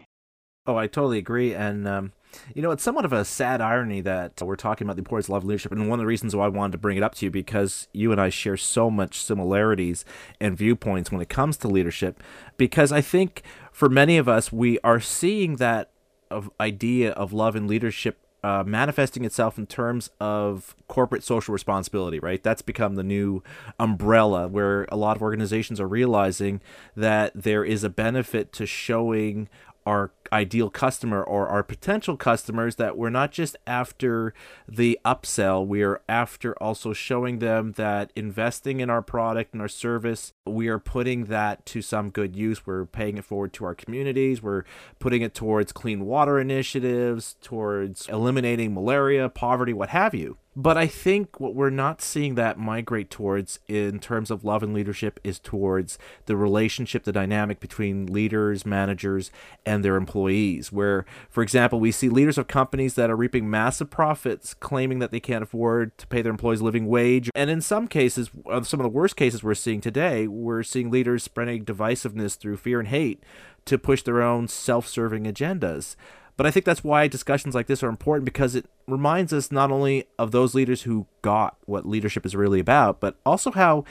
Oh, 0.65 0.75
I 0.75 0.87
totally 0.87 1.17
agree. 1.17 1.55
And 1.55 1.87
um, 1.87 2.11
You 2.53 2.61
know, 2.61 2.71
it's 2.71 2.83
somewhat 2.83 3.05
of 3.05 3.13
a 3.13 3.25
sad 3.25 3.61
irony 3.61 4.01
that 4.01 4.41
we're 4.41 4.55
talking 4.55 4.85
about 4.85 4.95
the 4.95 5.01
importance 5.01 5.25
of 5.27 5.31
love 5.31 5.43
leadership, 5.43 5.71
and 5.71 5.89
one 5.89 5.99
of 5.99 6.03
the 6.03 6.07
reasons 6.07 6.35
why 6.35 6.45
I 6.45 6.49
wanted 6.49 6.73
to 6.73 6.77
bring 6.77 6.97
it 6.97 7.03
up 7.03 7.15
to 7.15 7.25
you 7.25 7.31
because 7.31 7.87
you 7.93 8.11
and 8.11 8.19
I 8.19 8.29
share 8.29 8.57
so 8.57 8.89
much 8.89 9.21
similarities 9.21 10.05
and 10.39 10.57
viewpoints 10.57 11.11
when 11.11 11.21
it 11.21 11.29
comes 11.29 11.57
to 11.57 11.67
leadership. 11.67 12.21
Because 12.57 12.91
I 12.91 13.01
think 13.01 13.43
for 13.71 13.89
many 13.89 14.17
of 14.17 14.27
us, 14.27 14.51
we 14.51 14.79
are 14.79 14.99
seeing 14.99 15.57
that 15.57 15.91
of 16.29 16.49
idea 16.59 17.11
of 17.11 17.33
love 17.33 17.55
and 17.55 17.67
leadership 17.67 18.19
uh, 18.43 18.63
manifesting 18.65 19.23
itself 19.23 19.57
in 19.57 19.67
terms 19.67 20.09
of 20.19 20.75
corporate 20.87 21.23
social 21.23 21.53
responsibility, 21.53 22.19
right? 22.19 22.41
That's 22.41 22.61
become 22.61 22.95
the 22.95 23.03
new 23.03 23.43
umbrella 23.79 24.47
where 24.47 24.85
a 24.91 24.95
lot 24.95 25.15
of 25.15 25.21
organizations 25.21 25.79
are 25.79 25.87
realizing 25.87 26.61
that 26.95 27.31
there 27.35 27.63
is 27.63 27.83
a 27.83 27.89
benefit 27.89 28.51
to 28.53 28.65
showing 28.65 29.47
our 29.85 30.11
ideal 30.31 30.69
customer 30.69 31.23
or 31.23 31.47
our 31.47 31.63
potential 31.63 32.15
customers 32.15 32.75
that 32.75 32.97
we're 32.97 33.09
not 33.09 33.31
just 33.31 33.55
after 33.67 34.33
the 34.67 34.99
upsell, 35.03 35.65
we 35.65 35.81
are 35.83 36.01
after 36.07 36.53
also 36.61 36.93
showing 36.93 37.39
them 37.39 37.73
that 37.73 38.11
investing 38.15 38.79
in 38.79 38.89
our 38.89 39.01
product 39.01 39.53
and 39.53 39.61
our 39.61 39.67
service, 39.67 40.33
we 40.45 40.67
are 40.67 40.79
putting 40.79 41.25
that 41.25 41.65
to 41.65 41.81
some 41.81 42.09
good 42.09 42.35
use. 42.35 42.65
We're 42.65 42.85
paying 42.85 43.17
it 43.17 43.25
forward 43.25 43.53
to 43.53 43.65
our 43.65 43.75
communities, 43.75 44.41
we're 44.41 44.63
putting 44.99 45.21
it 45.21 45.33
towards 45.33 45.71
clean 45.71 46.05
water 46.05 46.39
initiatives, 46.39 47.35
towards 47.41 48.07
eliminating 48.07 48.73
malaria, 48.73 49.29
poverty, 49.29 49.73
what 49.73 49.89
have 49.89 50.13
you. 50.13 50.37
But 50.53 50.77
I 50.77 50.85
think 50.85 51.39
what 51.39 51.55
we're 51.55 51.69
not 51.69 52.01
seeing 52.01 52.35
that 52.35 52.59
migrate 52.59 53.09
towards 53.09 53.59
in 53.69 53.99
terms 53.99 54.29
of 54.29 54.43
love 54.43 54.63
and 54.63 54.73
leadership 54.73 55.17
is 55.23 55.39
towards 55.39 55.97
the 56.25 56.35
relationship, 56.35 57.05
the 57.05 57.13
dynamic 57.13 57.61
between 57.61 58.07
leaders, 58.07 58.65
managers, 58.65 59.31
and 59.65 59.83
their 59.83 59.95
employees. 59.95 60.69
Where, 60.69 61.05
for 61.29 61.41
example, 61.41 61.79
we 61.79 61.93
see 61.93 62.09
leaders 62.09 62.37
of 62.37 62.47
companies 62.47 62.95
that 62.95 63.09
are 63.09 63.15
reaping 63.15 63.49
massive 63.49 63.89
profits 63.89 64.53
claiming 64.53 64.99
that 64.99 65.11
they 65.11 65.21
can't 65.21 65.43
afford 65.43 65.97
to 65.99 66.07
pay 66.07 66.21
their 66.21 66.31
employees 66.31 66.61
living 66.61 66.85
wage. 66.85 67.29
And 67.33 67.49
in 67.49 67.61
some 67.61 67.87
cases, 67.87 68.29
uh, 68.49 68.61
some 68.63 68.81
of 68.81 68.83
the 68.83 68.89
worst 68.89 69.15
cases 69.15 69.43
we're 69.43 69.53
seeing 69.53 69.79
today, 69.79 70.27
we're 70.27 70.63
seeing 70.63 70.91
leaders 70.91 71.23
spreading 71.23 71.63
divisiveness 71.63 72.37
through 72.37 72.57
fear 72.57 72.79
and 72.79 72.89
hate 72.89 73.23
to 73.63 73.77
push 73.77 74.03
their 74.03 74.21
own 74.21 74.49
self 74.49 74.85
serving 74.85 75.23
agendas. 75.23 75.95
But 76.37 76.45
I 76.45 76.51
think 76.51 76.65
that's 76.65 76.83
why 76.83 77.07
discussions 77.07 77.53
like 77.53 77.67
this 77.67 77.83
are 77.83 77.89
important 77.89 78.25
because 78.25 78.55
it 78.55 78.65
reminds 78.87 79.33
us 79.33 79.51
not 79.51 79.71
only 79.71 80.05
of 80.17 80.31
those 80.31 80.55
leaders 80.55 80.83
who 80.83 81.07
got 81.21 81.57
what 81.65 81.87
leadership 81.87 82.25
is 82.25 82.35
really 82.35 82.59
about, 82.59 82.99
but 82.99 83.15
also 83.25 83.51
how 83.51 83.83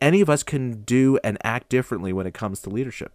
any 0.00 0.20
of 0.20 0.30
us 0.30 0.42
can 0.42 0.82
do 0.82 1.18
and 1.24 1.38
act 1.42 1.68
differently 1.68 2.12
when 2.12 2.26
it 2.26 2.34
comes 2.34 2.60
to 2.62 2.70
leadership. 2.70 3.12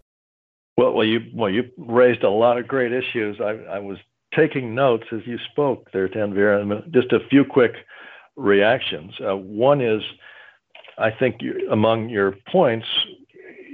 Well, 0.76 0.92
well, 0.92 1.06
you 1.06 1.20
well 1.34 1.50
you 1.50 1.64
raised 1.78 2.24
a 2.24 2.30
lot 2.30 2.58
of 2.58 2.66
great 2.66 2.92
issues. 2.92 3.40
I, 3.40 3.76
I 3.76 3.78
was 3.78 3.98
taking 4.36 4.74
notes 4.74 5.04
as 5.12 5.20
you 5.24 5.38
spoke 5.50 5.90
there, 5.92 6.08
Tanveer. 6.08 6.92
Just 6.92 7.12
a 7.12 7.20
few 7.30 7.44
quick 7.44 7.72
reactions. 8.36 9.12
Uh, 9.20 9.36
one 9.36 9.80
is, 9.80 10.02
I 10.98 11.10
think 11.10 11.36
you, 11.40 11.68
among 11.70 12.08
your 12.08 12.34
points 12.50 12.86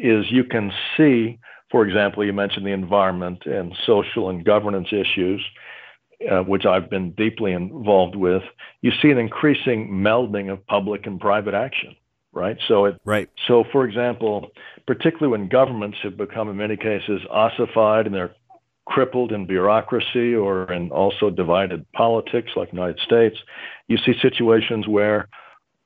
is 0.03 0.27
you 0.31 0.45
can 0.45 0.73
see 0.97 1.39
for 1.71 1.87
example, 1.87 2.25
you 2.25 2.33
mentioned 2.33 2.67
the 2.67 2.73
environment 2.73 3.47
and 3.47 3.75
social 3.87 4.29
and 4.29 4.45
governance 4.45 4.89
issues, 4.93 5.45
uh, 6.31 6.41
which 6.41 6.67
I've 6.67 6.91
been 6.91 7.13
deeply 7.13 7.53
involved 7.53 8.17
with. 8.17 8.43
You 8.83 8.93
see 9.01 9.11
an 9.11 9.19
increasing 9.19 9.89
melding 9.91 10.53
of 10.53 10.67
public 10.67 11.07
and 11.07 11.21
private 11.21 11.55
action, 11.55 11.95
right? 12.33 12.59
So 12.67 12.87
it, 12.87 13.01
right. 13.05 13.31
So, 13.47 13.65
for 13.71 13.85
example, 13.85 14.51
particularly 14.87 15.31
when 15.31 15.49
governments 15.49 15.99
have 16.03 16.17
become, 16.17 16.49
in 16.49 16.57
many 16.57 16.77
cases, 16.77 17.21
ossified 17.31 18.07
and 18.07 18.15
they're 18.15 18.35
crippled 18.87 19.31
in 19.31 19.47
bureaucracy 19.47 20.35
or 20.35 20.71
in 20.73 20.91
also 20.91 21.31
divided 21.31 21.91
politics, 21.93 22.51
like 22.57 22.71
the 22.71 22.77
United 22.77 22.99
States, 23.01 23.37
you 23.87 23.97
see 23.99 24.15
situations 24.21 24.89
where, 24.89 25.29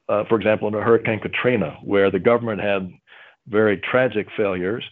uh, 0.09 0.25
for 0.25 0.39
example, 0.39 0.69
in 0.69 0.75
a 0.75 0.81
Hurricane 0.81 1.21
Katrina, 1.21 1.77
where 1.83 2.11
the 2.11 2.19
government 2.19 2.63
had 2.63 2.91
very 3.47 3.77
tragic 3.77 4.29
failures 4.35 4.85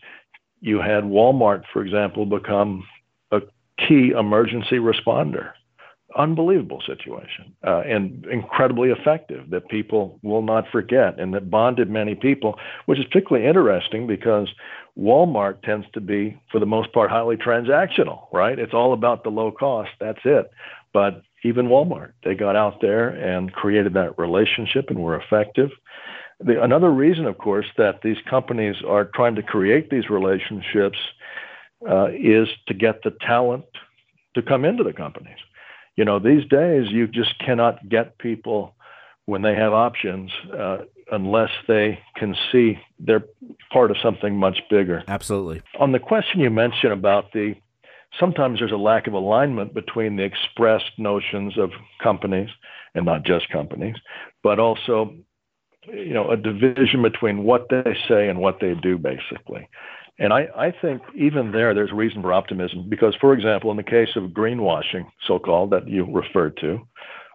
you 0.62 0.81
had 0.81 1.04
Walmart, 1.04 1.64
for 1.73 1.85
example, 1.85 2.25
become 2.25 2.87
a 3.33 3.40
key 3.76 4.12
emergency 4.16 4.76
responder. 4.76 5.50
Unbelievable 6.16 6.83
situation 6.87 7.54
uh, 7.66 7.81
and 7.81 8.26
incredibly 8.26 8.90
effective 8.90 9.49
that 9.50 9.69
people 9.69 10.21
will 10.23 10.42
not 10.42 10.64
forget 10.71 11.19
and 11.19 11.35
that 11.35 11.50
bonded 11.50 11.90
many 11.90 12.14
people, 12.14 12.59
which 12.87 12.99
is 12.99 13.04
particularly 13.07 13.49
interesting 13.49 14.07
because 14.07 14.49
Walmart 14.97 15.62
tends 15.62 15.87
to 15.95 16.00
be, 16.00 16.38
for 16.50 16.61
the 16.61 16.66
most 16.66 16.92
part, 16.92 17.11
highly 17.11 17.37
transactional, 17.37 18.26
right? 18.33 18.59
It's 18.59 18.75
all 18.75 18.92
about 18.92 19.25
the 19.25 19.31
low 19.31 19.50
cost. 19.50 19.90
That's 19.99 20.21
it. 20.25 20.50
But 20.92 21.23
even 21.45 21.66
Walmart, 21.66 22.12
they 22.25 22.35
got 22.35 22.57
out 22.57 22.81
there 22.83 23.09
and 23.09 23.52
created 23.52 23.95
that 23.95 24.19
relationship 24.19 24.90
and 24.90 25.02
were 25.02 25.19
effective. 25.19 25.71
The, 26.45 26.63
another 26.63 26.91
reason, 26.91 27.27
of 27.27 27.39
course, 27.39 27.67
that 27.77 28.01
these 28.03 28.17
companies 28.29 28.77
are 28.87 29.05
trying 29.15 29.35
to 29.37 29.43
create 29.43 29.91
these 29.91 30.11
relationships 30.11 30.99
uh, 31.89 32.09
is 32.09 32.49
to 32.69 32.75
get 32.75 33.03
the 33.03 33.13
talent 33.21 33.65
to 34.35 34.43
come 34.43 34.65
into 34.65 34.85
the 34.85 34.93
companies. 34.93 35.39
You 35.97 36.05
know, 36.05 36.19
these 36.19 36.47
days 36.49 36.91
you 36.91 37.07
just 37.07 37.39
cannot 37.39 37.89
get 37.89 38.19
people 38.19 38.75
when 39.27 39.43
they 39.43 39.55
have 39.55 39.73
options 39.73 40.31
uh, 40.57 40.79
unless 41.11 41.51
they 41.69 41.99
can 42.17 42.35
see 42.51 42.79
they're 42.99 43.25
part 43.73 43.91
of 43.91 43.97
something 44.03 44.37
much 44.37 44.61
bigger. 44.71 45.05
Absolutely. 45.07 45.63
On 45.79 45.93
the 45.93 45.99
question 45.99 46.41
you 46.41 46.51
mentioned 46.51 46.93
about 46.93 47.33
the 47.33 47.55
sometimes 48.19 48.59
there's 48.59 48.73
a 48.73 48.77
lack 48.77 49.07
of 49.07 49.13
alignment 49.13 49.75
between 49.75 50.17
the 50.17 50.23
expressed 50.23 50.93
notions 50.99 51.59
of 51.59 51.71
companies 52.03 52.49
and 52.95 53.05
not 53.05 53.25
just 53.25 53.49
companies, 53.51 53.97
but 54.43 54.59
also 54.59 55.15
you 55.87 56.15
know 56.15 56.31
a 56.31 56.37
division 56.37 57.03
between 57.03 57.45
what 57.45 57.69
they 57.69 57.97
say 58.09 58.29
and 58.29 58.41
what 58.41 58.59
they 58.61 58.75
do 58.75 58.99
basically. 58.99 59.69
And 60.19 60.33
I, 60.33 60.49
I 60.57 60.71
think 60.71 61.03
even 61.15 61.53
there 61.53 61.75
there's 61.75 61.93
reason 61.93 62.23
for 62.23 62.33
optimism 62.33 62.89
because 62.89 63.15
for 63.21 63.33
example 63.33 63.71
in 63.71 63.77
the 63.77 63.83
case 63.83 64.11
of 64.17 64.31
greenwashing 64.31 65.07
so 65.27 65.39
called 65.39 65.71
that 65.71 65.89
you 65.89 66.07
referred 66.11 66.57
to 66.59 66.81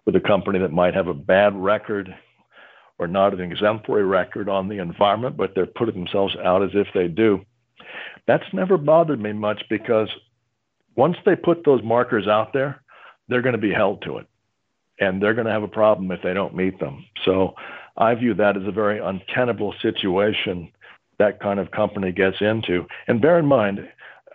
with 0.06 0.16
a 0.16 0.22
company 0.22 0.60
that 0.60 0.72
might 0.72 0.94
have 0.94 1.08
a 1.08 1.14
bad 1.14 1.56
record 1.56 2.14
or 3.00 3.08
not 3.08 3.34
an 3.34 3.52
exemplary 3.52 4.06
record 4.06 4.48
on 4.48 4.70
the 4.70 4.80
environment 4.80 5.36
but 5.36 5.54
they're 5.54 5.66
putting 5.66 5.96
themselves 5.96 6.36
out 6.44 6.64
as 6.64 6.70
if 6.74 6.88
they 6.94 7.08
do 7.08 7.42
that's 8.28 8.54
never 8.54 8.78
bothered 8.78 9.20
me 9.20 9.34
much 9.34 9.64
because 9.70 10.10
once 10.96 11.18
they 11.26 11.36
put 11.36 11.66
those 11.66 11.84
markers 11.84 12.28
out 12.28 12.54
there 12.54 12.82
they're 13.28 13.42
going 13.42 13.56
to 13.56 13.62
be 13.62 13.74
held 13.74 14.02
to 14.04 14.18
it. 14.18 14.28
And 15.00 15.22
they're 15.22 15.34
going 15.34 15.46
to 15.46 15.54
have 15.54 15.64
a 15.64 15.68
problem 15.68 16.12
if 16.12 16.22
they 16.24 16.34
don't 16.34 16.56
meet 16.56 16.80
them. 16.80 17.06
So 17.24 17.54
I 17.98 18.14
view 18.16 18.34
that 18.36 18.58
as 18.58 18.64
a 18.68 18.72
very 18.72 19.00
untenable 19.00 19.74
situation 19.82 20.72
that 21.20 21.40
kind 21.40 21.60
of 21.60 21.72
company 21.72 22.12
gets 22.12 22.38
into. 22.42 22.86
And 23.08 23.22
bear 23.22 23.40
in 23.40 23.46
mind, 23.46 23.80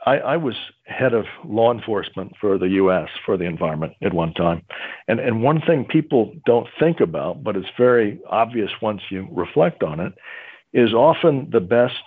I, 0.04 0.18
I, 0.18 0.36
was 0.36 0.54
head 0.84 1.14
of 1.14 1.26
law 1.44 1.72
enforcement 1.72 2.32
for 2.40 2.58
the 2.58 2.68
U.S. 2.70 3.08
for 3.24 3.36
the 3.36 3.44
environment 3.44 3.92
at 4.02 4.12
one 4.12 4.34
time, 4.34 4.62
and 5.06 5.20
and 5.20 5.44
one 5.44 5.60
thing 5.60 5.84
people 5.84 6.34
don't 6.44 6.66
think 6.80 6.98
about, 6.98 7.44
but 7.44 7.56
it's 7.56 7.68
very 7.78 8.20
obvious 8.28 8.70
once 8.80 9.00
you 9.10 9.28
reflect 9.30 9.84
on 9.84 10.00
it, 10.00 10.12
is 10.72 10.92
often 10.92 11.48
the 11.52 11.60
best 11.60 12.02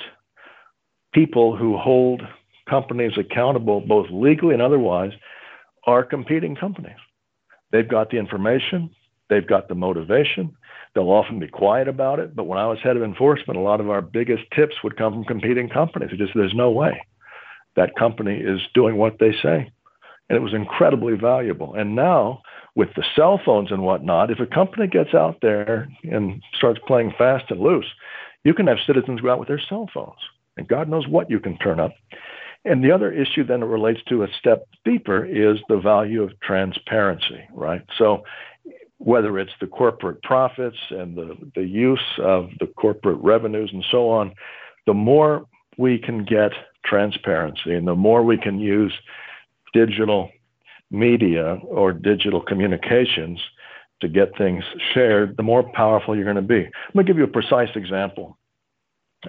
people 1.13 1.55
who 1.55 1.77
hold 1.77 2.21
companies 2.69 3.13
accountable, 3.17 3.79
both 3.79 4.07
legally 4.11 4.53
and 4.53 4.61
otherwise, 4.61 5.13
are 5.85 6.03
competing 6.03 6.55
companies. 6.55 6.97
They've 7.71 7.87
got 7.87 8.09
the 8.09 8.17
information, 8.17 8.89
they've 9.29 9.47
got 9.47 9.69
the 9.69 9.75
motivation, 9.75 10.55
They'll 10.95 11.11
often 11.11 11.39
be 11.39 11.47
quiet 11.47 11.87
about 11.89 12.19
it. 12.19 12.35
But 12.35 12.45
when 12.45 12.57
I 12.57 12.67
was 12.67 12.79
head 12.81 12.95
of 12.95 13.03
enforcement, 13.03 13.59
a 13.59 13.61
lot 13.61 13.81
of 13.81 13.89
our 13.89 14.01
biggest 14.01 14.43
tips 14.55 14.75
would 14.83 14.97
come 14.97 15.13
from 15.13 15.25
competing 15.25 15.69
companies. 15.69 16.09
It 16.11 16.17
just 16.17 16.31
there's 16.33 16.55
no 16.55 16.71
way 16.71 17.05
that 17.75 17.95
company 17.97 18.37
is 18.37 18.61
doing 18.73 18.95
what 18.95 19.19
they 19.19 19.33
say. 19.43 19.69
And 20.29 20.37
it 20.37 20.41
was 20.41 20.53
incredibly 20.53 21.15
valuable. 21.15 21.75
And 21.75 21.95
now 21.95 22.41
with 22.75 22.89
the 22.95 23.03
cell 23.15 23.39
phones 23.45 23.71
and 23.71 23.83
whatnot, 23.83 24.31
if 24.31 24.39
a 24.39 24.45
company 24.45 24.87
gets 24.87 25.13
out 25.13 25.37
there 25.41 25.87
and 26.03 26.41
starts 26.57 26.79
playing 26.87 27.13
fast 27.17 27.51
and 27.51 27.59
loose, 27.59 27.85
you 28.43 28.53
can 28.53 28.67
have 28.67 28.77
citizens 28.87 29.21
go 29.21 29.31
out 29.31 29.39
with 29.39 29.49
their 29.49 29.61
cell 29.69 29.89
phones. 29.93 30.19
And 30.57 30.67
God 30.67 30.89
knows 30.89 31.07
what 31.07 31.29
you 31.29 31.39
can 31.39 31.57
turn 31.57 31.79
up. 31.79 31.91
And 32.63 32.83
the 32.83 32.91
other 32.91 33.11
issue 33.11 33.43
then 33.45 33.59
that 33.59 33.67
relates 33.67 34.01
to 34.09 34.23
a 34.23 34.27
step 34.39 34.67
deeper 34.83 35.23
is 35.23 35.59
the 35.69 35.77
value 35.77 36.23
of 36.23 36.39
transparency, 36.39 37.43
right? 37.53 37.83
So 37.97 38.23
whether 38.97 39.37
it's 39.37 39.51
the 39.59 39.67
corporate 39.67 40.21
profits 40.23 40.77
and 40.89 41.17
the, 41.17 41.35
the 41.55 41.65
use 41.65 41.99
of 42.19 42.49
the 42.59 42.67
corporate 42.67 43.17
revenues 43.21 43.69
and 43.73 43.83
so 43.91 44.09
on, 44.09 44.33
the 44.85 44.93
more 44.93 45.45
we 45.77 45.97
can 45.97 46.23
get 46.23 46.51
transparency 46.85 47.73
and 47.73 47.87
the 47.87 47.95
more 47.95 48.23
we 48.23 48.37
can 48.37 48.59
use 48.59 48.93
digital 49.73 50.29
media 50.91 51.59
or 51.67 51.91
digital 51.91 52.41
communications 52.41 53.39
to 54.01 54.07
get 54.07 54.37
things 54.37 54.63
shared, 54.93 55.35
the 55.37 55.43
more 55.43 55.63
powerful 55.73 56.15
you're 56.15 56.25
going 56.25 56.35
to 56.35 56.41
be. 56.41 56.69
Let 56.93 56.95
me 56.95 57.03
give 57.03 57.17
you 57.17 57.23
a 57.23 57.27
precise 57.27 57.69
example. 57.75 58.37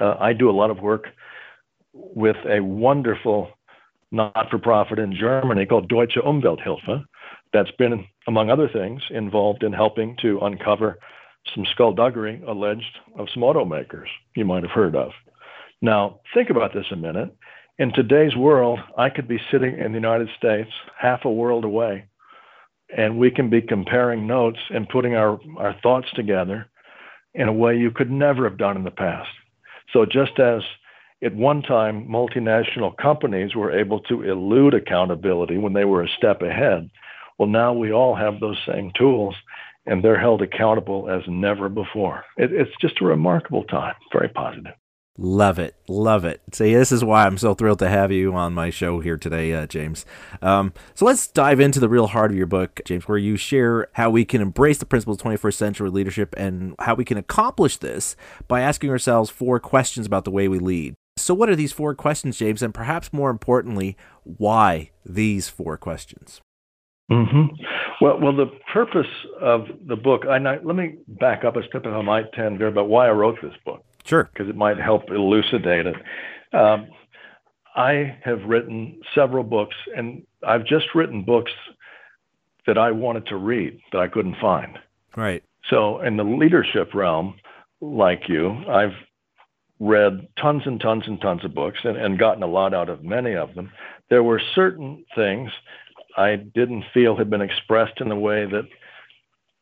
Uh, 0.00 0.16
I 0.18 0.32
do 0.32 0.50
a 0.50 0.52
lot 0.52 0.70
of 0.70 0.80
work 0.80 1.08
with 1.92 2.36
a 2.48 2.60
wonderful 2.60 3.48
not 4.12 4.50
for 4.50 4.58
profit 4.58 4.98
in 4.98 5.14
Germany 5.14 5.66
called 5.66 5.88
Deutsche 5.88 6.16
Umwelthilfe 6.16 7.04
that's 7.52 7.70
been, 7.72 8.06
among 8.26 8.50
other 8.50 8.68
things, 8.68 9.02
involved 9.10 9.62
in 9.62 9.72
helping 9.72 10.16
to 10.22 10.38
uncover 10.40 10.98
some 11.54 11.64
skullduggery 11.66 12.42
alleged 12.46 12.98
of 13.16 13.28
some 13.32 13.42
automakers 13.42 14.08
you 14.34 14.44
might 14.44 14.62
have 14.62 14.72
heard 14.72 14.96
of. 14.96 15.12
Now, 15.80 16.20
think 16.34 16.50
about 16.50 16.74
this 16.74 16.86
a 16.90 16.96
minute. 16.96 17.34
In 17.78 17.92
today's 17.92 18.34
world, 18.34 18.80
I 18.96 19.10
could 19.10 19.28
be 19.28 19.40
sitting 19.50 19.78
in 19.78 19.92
the 19.92 19.98
United 19.98 20.28
States 20.36 20.70
half 20.98 21.24
a 21.24 21.30
world 21.30 21.64
away, 21.64 22.06
and 22.96 23.18
we 23.18 23.30
can 23.30 23.50
be 23.50 23.60
comparing 23.60 24.26
notes 24.26 24.58
and 24.70 24.88
putting 24.88 25.14
our, 25.14 25.38
our 25.58 25.76
thoughts 25.82 26.08
together 26.14 26.66
in 27.34 27.48
a 27.48 27.52
way 27.52 27.76
you 27.76 27.90
could 27.90 28.10
never 28.10 28.48
have 28.48 28.58
done 28.58 28.76
in 28.76 28.84
the 28.84 28.90
past. 28.90 29.28
So, 29.92 30.06
just 30.06 30.38
as 30.38 30.62
at 31.22 31.34
one 31.34 31.62
time 31.62 32.08
multinational 32.08 32.96
companies 32.96 33.54
were 33.54 33.78
able 33.78 34.00
to 34.00 34.22
elude 34.22 34.74
accountability 34.74 35.58
when 35.58 35.74
they 35.74 35.84
were 35.84 36.02
a 36.02 36.08
step 36.08 36.42
ahead, 36.42 36.90
well, 37.38 37.48
now 37.48 37.72
we 37.72 37.92
all 37.92 38.14
have 38.14 38.40
those 38.40 38.58
same 38.66 38.92
tools 38.96 39.34
and 39.86 40.02
they're 40.02 40.20
held 40.20 40.42
accountable 40.42 41.08
as 41.08 41.22
never 41.28 41.68
before. 41.68 42.24
It, 42.36 42.52
it's 42.52 42.70
just 42.80 43.00
a 43.00 43.04
remarkable 43.04 43.64
time, 43.64 43.94
very 44.12 44.28
positive. 44.28 44.74
Love 45.18 45.58
it. 45.58 45.74
Love 45.88 46.26
it. 46.26 46.42
See, 46.52 46.74
this 46.74 46.92
is 46.92 47.02
why 47.02 47.24
I'm 47.24 47.38
so 47.38 47.54
thrilled 47.54 47.78
to 47.78 47.88
have 47.88 48.12
you 48.12 48.34
on 48.34 48.52
my 48.52 48.68
show 48.68 49.00
here 49.00 49.16
today, 49.16 49.54
uh, 49.54 49.66
James. 49.66 50.04
Um, 50.42 50.74
so 50.94 51.06
let's 51.06 51.26
dive 51.26 51.58
into 51.58 51.80
the 51.80 51.88
real 51.88 52.08
heart 52.08 52.30
of 52.30 52.36
your 52.36 52.46
book, 52.46 52.82
James, 52.84 53.08
where 53.08 53.16
you 53.16 53.38
share 53.38 53.88
how 53.94 54.10
we 54.10 54.26
can 54.26 54.42
embrace 54.42 54.76
the 54.76 54.84
principles 54.84 55.18
of 55.18 55.24
21st 55.24 55.54
century 55.54 55.90
leadership 55.90 56.34
and 56.36 56.74
how 56.80 56.94
we 56.94 57.04
can 57.04 57.16
accomplish 57.16 57.78
this 57.78 58.14
by 58.46 58.60
asking 58.60 58.90
ourselves 58.90 59.30
four 59.30 59.58
questions 59.58 60.06
about 60.06 60.24
the 60.24 60.30
way 60.30 60.48
we 60.48 60.58
lead. 60.58 60.94
So, 61.16 61.32
what 61.32 61.48
are 61.48 61.56
these 61.56 61.72
four 61.72 61.94
questions, 61.94 62.36
James? 62.36 62.60
And 62.60 62.74
perhaps 62.74 63.10
more 63.10 63.30
importantly, 63.30 63.96
why 64.22 64.90
these 65.02 65.48
four 65.48 65.78
questions? 65.78 66.42
Mm-hmm. 67.10 67.62
Well, 68.00 68.18
well, 68.20 68.36
the 68.36 68.50
purpose 68.72 69.06
of 69.40 69.66
the 69.86 69.96
book. 69.96 70.22
I 70.28 70.38
let 70.38 70.76
me 70.76 70.96
back 71.06 71.44
up 71.44 71.56
a 71.56 71.62
step, 71.68 71.82
if 71.84 71.92
I 71.92 72.02
might, 72.02 72.32
Tanveer, 72.32 72.68
about 72.68 72.88
why 72.88 73.06
I 73.06 73.12
wrote 73.12 73.38
this 73.40 73.54
book. 73.64 73.84
Sure. 74.04 74.28
Because 74.32 74.48
it 74.48 74.56
might 74.56 74.78
help 74.78 75.10
elucidate 75.10 75.86
it. 75.86 75.96
Um, 76.52 76.88
I 77.76 78.18
have 78.24 78.42
written 78.44 79.00
several 79.14 79.44
books, 79.44 79.76
and 79.96 80.22
I've 80.46 80.64
just 80.64 80.94
written 80.94 81.22
books 81.22 81.52
that 82.66 82.78
I 82.78 82.90
wanted 82.90 83.26
to 83.26 83.36
read 83.36 83.78
that 83.92 84.00
I 84.00 84.08
couldn't 84.08 84.36
find. 84.40 84.78
Right. 85.16 85.44
So, 85.70 86.00
in 86.00 86.16
the 86.16 86.24
leadership 86.24 86.94
realm, 86.94 87.34
like 87.80 88.28
you, 88.28 88.50
I've 88.68 88.94
read 89.78 90.26
tons 90.40 90.62
and 90.64 90.80
tons 90.80 91.04
and 91.06 91.20
tons 91.20 91.44
of 91.44 91.54
books 91.54 91.80
and, 91.84 91.96
and 91.96 92.18
gotten 92.18 92.42
a 92.42 92.46
lot 92.46 92.74
out 92.74 92.88
of 92.88 93.04
many 93.04 93.34
of 93.34 93.54
them. 93.54 93.70
There 94.08 94.22
were 94.22 94.40
certain 94.54 95.04
things 95.14 95.50
I 96.16 96.36
didn't 96.36 96.84
feel 96.94 97.16
had 97.16 97.30
been 97.30 97.42
expressed 97.42 98.00
in 98.00 98.08
the 98.08 98.16
way 98.16 98.46
that 98.46 98.64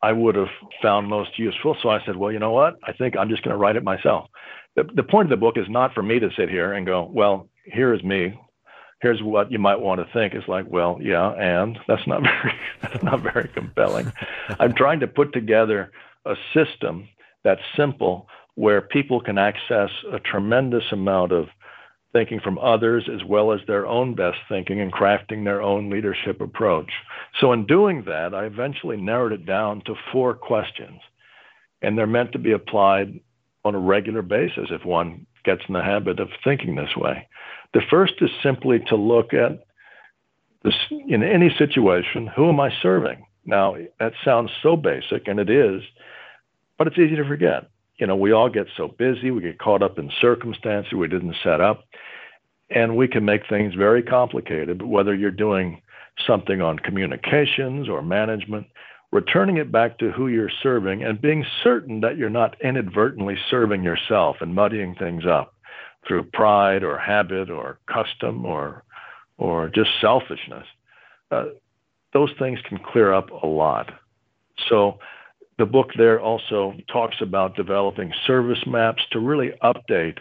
I 0.01 0.11
would 0.11 0.35
have 0.35 0.49
found 0.81 1.07
most 1.07 1.37
useful. 1.37 1.75
So 1.81 1.89
I 1.89 2.03
said, 2.05 2.15
well, 2.15 2.31
you 2.31 2.39
know 2.39 2.51
what? 2.51 2.75
I 2.83 2.93
think 2.93 3.17
I'm 3.17 3.29
just 3.29 3.43
going 3.43 3.53
to 3.53 3.57
write 3.57 3.75
it 3.75 3.83
myself. 3.83 4.29
The, 4.75 4.83
the 4.83 5.03
point 5.03 5.25
of 5.25 5.29
the 5.31 5.43
book 5.43 5.57
is 5.57 5.67
not 5.69 5.93
for 5.93 6.03
me 6.03 6.19
to 6.19 6.29
sit 6.37 6.49
here 6.49 6.73
and 6.73 6.85
go, 6.85 7.09
well, 7.11 7.49
here 7.65 7.93
is 7.93 8.03
me. 8.03 8.39
Here's 9.01 9.21
what 9.21 9.51
you 9.51 9.59
might 9.59 9.79
want 9.79 9.99
to 9.99 10.13
think. 10.13 10.33
It's 10.33 10.47
like, 10.47 10.65
well, 10.69 10.99
yeah, 11.01 11.31
and 11.31 11.77
that's 11.87 12.05
not 12.07 12.21
very 12.23 12.53
that's 12.81 13.03
not 13.03 13.21
very 13.21 13.49
compelling. 13.49 14.11
I'm 14.59 14.73
trying 14.73 14.99
to 15.01 15.07
put 15.07 15.33
together 15.33 15.91
a 16.25 16.35
system 16.53 17.07
that's 17.43 17.61
simple 17.75 18.27
where 18.55 18.81
people 18.81 19.21
can 19.21 19.37
access 19.37 19.89
a 20.11 20.19
tremendous 20.19 20.91
amount 20.91 21.31
of 21.31 21.47
thinking 22.15 22.39
from 22.39 22.57
others 22.59 23.09
as 23.13 23.25
well 23.27 23.51
as 23.51 23.59
their 23.67 23.85
own 23.85 24.15
best 24.15 24.37
thinking 24.47 24.79
and 24.79 24.93
crafting 24.93 25.43
their 25.43 25.61
own 25.61 25.89
leadership 25.89 26.39
approach. 26.39 26.89
So, 27.41 27.51
in 27.51 27.65
doing 27.65 28.05
that, 28.05 28.33
I 28.33 28.45
eventually 28.45 28.95
narrowed 28.95 29.33
it 29.33 29.45
down 29.45 29.81
to 29.81 29.95
four 30.13 30.33
questions, 30.33 31.01
and 31.81 31.97
they're 31.97 32.07
meant 32.07 32.31
to 32.31 32.39
be 32.39 32.53
applied 32.53 33.19
on 33.65 33.75
a 33.75 33.79
regular 33.79 34.21
basis 34.21 34.69
if 34.71 34.85
one 34.85 35.25
gets 35.43 35.63
in 35.67 35.73
the 35.73 35.83
habit 35.83 36.21
of 36.21 36.29
thinking 36.41 36.75
this 36.75 36.95
way. 36.95 37.27
The 37.73 37.81
first 37.89 38.13
is 38.21 38.29
simply 38.41 38.79
to 38.87 38.95
look 38.95 39.33
at 39.33 39.65
this 40.63 40.75
in 40.89 41.21
any 41.21 41.53
situation 41.57 42.27
who 42.27 42.47
am 42.47 42.61
I 42.61 42.69
serving? 42.81 43.25
Now, 43.45 43.75
that 43.99 44.13
sounds 44.23 44.51
so 44.63 44.77
basic, 44.77 45.27
and 45.27 45.37
it 45.37 45.49
is, 45.49 45.81
but 46.77 46.87
it's 46.87 46.97
easy 46.97 47.17
to 47.17 47.27
forget 47.27 47.69
you 47.97 48.07
know, 48.07 48.15
we 48.15 48.31
all 48.31 48.49
get 48.49 48.67
so 48.75 48.87
busy, 48.87 49.31
we 49.31 49.41
get 49.41 49.59
caught 49.59 49.81
up 49.81 49.97
in 49.97 50.11
circumstances 50.19 50.93
we 50.93 51.07
didn't 51.07 51.35
set 51.43 51.61
up, 51.61 51.85
and 52.69 52.95
we 52.95 53.07
can 53.07 53.25
make 53.25 53.47
things 53.47 53.73
very 53.73 54.01
complicated. 54.01 54.79
But 54.79 54.87
whether 54.87 55.13
you're 55.15 55.31
doing 55.31 55.81
something 56.25 56.61
on 56.61 56.79
communications 56.79 57.89
or 57.89 58.01
management, 58.01 58.67
returning 59.11 59.57
it 59.57 59.71
back 59.71 59.97
to 59.99 60.11
who 60.11 60.27
you're 60.27 60.51
serving 60.63 61.03
and 61.03 61.21
being 61.21 61.45
certain 61.63 62.01
that 62.01 62.17
you're 62.17 62.29
not 62.29 62.59
inadvertently 62.61 63.37
serving 63.49 63.83
yourself 63.83 64.37
and 64.41 64.55
muddying 64.55 64.95
things 64.95 65.25
up 65.25 65.53
through 66.07 66.23
pride 66.33 66.83
or 66.83 66.97
habit 66.97 67.49
or 67.49 67.79
custom 67.87 68.45
or 68.45 68.83
or 69.37 69.69
just 69.69 69.89
selfishness. 69.99 70.65
Uh, 71.29 71.45
those 72.13 72.31
things 72.39 72.59
can 72.67 72.77
clear 72.77 73.13
up 73.13 73.29
a 73.43 73.45
lot. 73.45 73.91
So 74.69 74.99
the 75.57 75.65
book 75.65 75.89
there 75.97 76.19
also 76.19 76.73
talks 76.91 77.17
about 77.21 77.57
developing 77.57 78.13
service 78.25 78.65
maps 78.65 79.03
to 79.11 79.19
really 79.19 79.51
update 79.61 80.19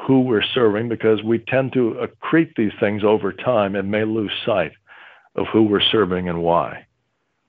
who 0.00 0.20
we're 0.20 0.42
serving 0.54 0.88
because 0.88 1.22
we 1.22 1.38
tend 1.38 1.72
to 1.72 1.96
accrete 2.00 2.54
these 2.56 2.72
things 2.80 3.02
over 3.04 3.32
time 3.32 3.74
and 3.74 3.90
may 3.90 4.04
lose 4.04 4.32
sight 4.46 4.72
of 5.34 5.46
who 5.52 5.62
we're 5.62 5.80
serving 5.80 6.28
and 6.28 6.42
why. 6.42 6.86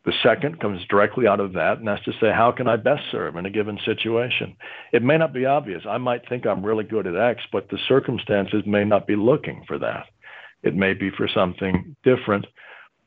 The 0.06 0.14
second 0.24 0.60
comes 0.60 0.82
directly 0.90 1.28
out 1.28 1.40
of 1.40 1.54
that, 1.54 1.78
and 1.78 1.88
that's 1.88 2.04
to 2.06 2.14
say, 2.14 2.32
how 2.34 2.52
can 2.52 2.68
I 2.68 2.78
best 2.78 3.04
serve 3.12 3.36
in 3.36 3.46
a 3.46 3.50
given 3.50 3.78
situation? 3.86 4.56
It 4.94 5.04
may 5.04 5.18
not 5.18 5.34
be 5.34 5.46
obvious. 5.46 5.84
I 5.88 5.98
might 5.98 6.28
think 6.28 6.46
I'm 6.46 6.66
really 6.66 6.86
good 6.86 7.06
at 7.06 7.16
X, 7.16 7.44
but 7.52 7.70
the 7.70 7.78
circumstances 7.88 8.64
may 8.66 8.86
not 8.86 9.06
be 9.06 9.16
looking 9.16 9.64
for 9.68 9.78
that. 9.80 10.06
It 10.64 10.76
may 10.76 10.94
be 10.94 11.12
for 11.12 11.28
something 11.28 11.96
different, 12.04 12.46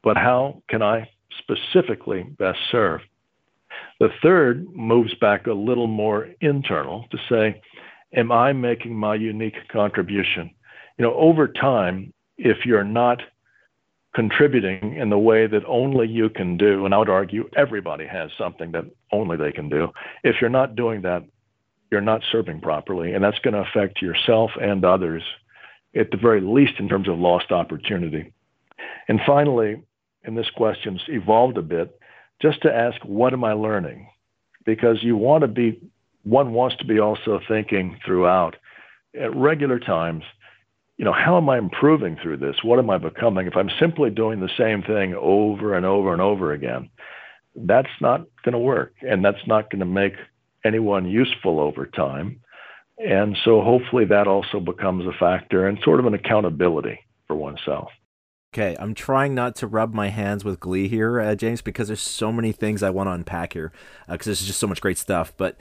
but 0.05 0.17
how 0.17 0.63
can 0.69 0.83
I 0.83 1.09
specifically 1.39 2.25
best 2.39 2.59
serve? 2.71 3.01
The 3.99 4.11
third 4.23 4.67
moves 4.75 5.15
back 5.15 5.47
a 5.47 5.53
little 5.53 5.87
more 5.87 6.29
internal 6.41 7.07
to 7.11 7.19
say, 7.29 7.61
am 8.15 8.33
I 8.33 8.53
making 8.53 8.95
my 8.95 9.15
unique 9.15 9.57
contribution? 9.71 10.51
You 10.99 11.05
know, 11.05 11.15
over 11.15 11.49
time, 11.49 12.13
if 12.37 12.67
you're 12.67 12.85
not 12.85 13.23
contributing 14.15 14.97
in 14.97 15.09
the 15.09 15.19
way 15.19 15.47
that 15.47 15.65
only 15.67 16.07
you 16.07 16.29
can 16.29 16.57
do, 16.57 16.85
and 16.85 16.95
I 16.95 16.99
would 16.99 17.09
argue 17.09 17.49
everybody 17.57 18.07
has 18.07 18.31
something 18.37 18.73
that 18.73 18.85
only 19.11 19.37
they 19.37 19.53
can 19.53 19.69
do, 19.69 19.89
if 20.23 20.37
you're 20.41 20.51
not 20.51 20.77
doing 20.77 21.03
that, 21.03 21.25
you're 21.91 22.01
not 22.01 22.23
serving 22.31 22.61
properly, 22.61 23.13
and 23.13 23.23
that's 23.23 23.39
going 23.41 23.55
to 23.55 23.61
affect 23.61 24.03
yourself 24.03 24.51
and 24.61 24.85
others, 24.85 25.23
at 25.95 26.11
the 26.11 26.17
very 26.17 26.41
least 26.41 26.75
in 26.79 26.89
terms 26.89 27.09
of 27.09 27.19
lost 27.19 27.53
opportunity. 27.53 28.33
And 29.09 29.21
finally, 29.27 29.83
and 30.25 30.37
this 30.37 30.51
question's 30.51 31.03
evolved 31.09 31.59
a 31.59 31.63
bit, 31.63 31.99
just 32.41 32.63
to 32.63 32.75
ask, 32.75 32.99
what 33.05 33.33
am 33.33 33.45
I 33.45 33.53
learning? 33.53 34.09
Because 34.65 35.03
you 35.03 35.17
want 35.17 35.43
to 35.43 35.49
be, 35.49 35.81
one 36.25 36.53
wants 36.53 36.77
to 36.77 36.85
be 36.85 36.99
also 36.99 37.41
thinking 37.49 37.99
throughout 38.05 38.57
at 39.19 39.35
regular 39.35 39.79
times, 39.79 40.25
you 40.97 41.05
know, 41.05 41.13
how 41.13 41.37
am 41.37 41.49
I 41.49 41.59
improving 41.59 42.17
through 42.23 42.39
this? 42.39 42.57
What 42.63 42.79
am 42.79 42.91
I 42.91 42.99
becoming? 42.99 43.47
If 43.47 43.57
I'm 43.57 43.71
simply 43.81 44.11
doing 44.11 44.41
the 44.41 44.51
same 44.57 44.83
thing 44.83 45.15
over 45.15 45.75
and 45.75 45.85
over 45.85 46.13
and 46.13 46.23
over 46.23 46.53
again, 46.53 46.91
that's 47.55 47.89
not 48.01 48.21
going 48.45 48.53
to 48.53 48.59
work. 48.59 48.95
And 49.03 49.25
that's 49.25 49.47
not 49.47 49.71
going 49.71 49.81
to 49.81 49.87
make 49.87 50.15
anyone 50.65 51.09
useful 51.09 51.59
over 51.61 51.87
time. 51.87 52.41
And 52.99 53.37
so 53.45 53.63
hopefully 53.63 54.05
that 54.07 54.29
also 54.29 54.61
becomes 54.61 55.07
a 55.07 55.19
factor 55.19 55.67
and 55.67 55.79
sort 55.83 55.99
of 55.99 56.07
an 56.07 56.15
accountability 56.15 57.01
for 57.27 57.35
oneself. 57.35 57.91
Okay, 58.55 58.77
I'm 58.79 58.95
trying 58.95 59.35
not 59.35 59.57
to 59.57 59.67
rub 59.67 59.95
my 59.95 60.09
hands 60.09 60.45
with 60.45 60.61
glee 60.61 60.87
here, 60.87 61.19
uh, 61.19 61.35
James, 61.35 61.63
because 61.63 61.89
there's 61.89 62.03
so 62.03 62.31
many 62.31 62.53
things 62.53 62.83
I 62.83 62.91
want 62.91 63.07
to 63.07 63.13
unpack 63.13 63.55
here, 63.55 63.73
because 64.07 64.27
uh, 64.27 64.29
there's 64.29 64.47
just 64.47 64.61
so 64.61 64.67
much 64.67 64.83
great 64.83 64.99
stuff. 64.99 65.33
But 65.39 65.57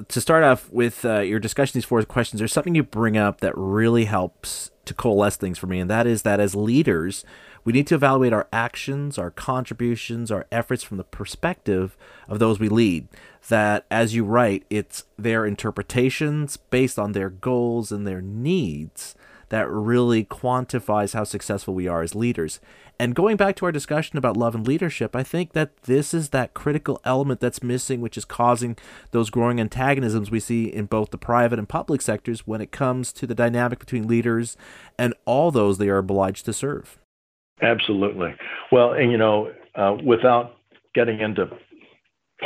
to 0.00 0.20
start 0.20 0.42
off 0.42 0.70
with 0.70 1.04
uh, 1.04 1.20
your 1.20 1.38
discussion, 1.38 1.78
these 1.78 1.84
four 1.84 2.02
questions, 2.04 2.38
there's 2.38 2.52
something 2.52 2.74
you 2.74 2.82
bring 2.82 3.16
up 3.16 3.40
that 3.40 3.56
really 3.56 4.06
helps 4.06 4.70
to 4.84 4.94
coalesce 4.94 5.36
things 5.36 5.58
for 5.58 5.66
me, 5.66 5.80
and 5.80 5.90
that 5.90 6.06
is 6.06 6.22
that 6.22 6.40
as 6.40 6.54
leaders, 6.54 7.24
we 7.64 7.72
need 7.72 7.86
to 7.86 7.94
evaluate 7.94 8.32
our 8.32 8.48
actions, 8.52 9.18
our 9.18 9.30
contributions, 9.30 10.30
our 10.30 10.46
efforts 10.50 10.82
from 10.82 10.96
the 10.96 11.04
perspective 11.04 11.96
of 12.28 12.38
those 12.38 12.58
we 12.58 12.68
lead. 12.68 13.06
That, 13.48 13.86
as 13.90 14.14
you 14.14 14.24
write, 14.24 14.64
it's 14.70 15.04
their 15.18 15.46
interpretations 15.46 16.56
based 16.56 16.98
on 16.98 17.12
their 17.12 17.30
goals 17.30 17.92
and 17.92 18.06
their 18.06 18.22
needs 18.22 19.14
that 19.50 19.68
really 19.68 20.24
quantifies 20.24 21.12
how 21.12 21.24
successful 21.24 21.74
we 21.74 21.86
are 21.86 22.02
as 22.02 22.14
leaders. 22.14 22.58
And 23.02 23.16
going 23.16 23.36
back 23.36 23.56
to 23.56 23.64
our 23.66 23.72
discussion 23.72 24.16
about 24.16 24.36
love 24.36 24.54
and 24.54 24.64
leadership, 24.64 25.16
I 25.16 25.24
think 25.24 25.54
that 25.54 25.76
this 25.82 26.14
is 26.14 26.28
that 26.28 26.54
critical 26.54 27.00
element 27.04 27.40
that's 27.40 27.60
missing, 27.60 28.00
which 28.00 28.16
is 28.16 28.24
causing 28.24 28.76
those 29.10 29.28
growing 29.28 29.58
antagonisms 29.58 30.30
we 30.30 30.38
see 30.38 30.66
in 30.66 30.86
both 30.86 31.10
the 31.10 31.18
private 31.18 31.58
and 31.58 31.68
public 31.68 32.00
sectors 32.00 32.46
when 32.46 32.60
it 32.60 32.70
comes 32.70 33.12
to 33.14 33.26
the 33.26 33.34
dynamic 33.34 33.80
between 33.80 34.06
leaders 34.06 34.56
and 34.96 35.14
all 35.24 35.50
those 35.50 35.78
they 35.78 35.88
are 35.88 35.98
obliged 35.98 36.44
to 36.44 36.52
serve. 36.52 37.00
Absolutely. 37.60 38.36
Well, 38.70 38.92
and 38.92 39.10
you 39.10 39.18
know, 39.18 39.50
uh, 39.74 39.96
without 40.04 40.58
getting 40.94 41.18
into 41.18 41.48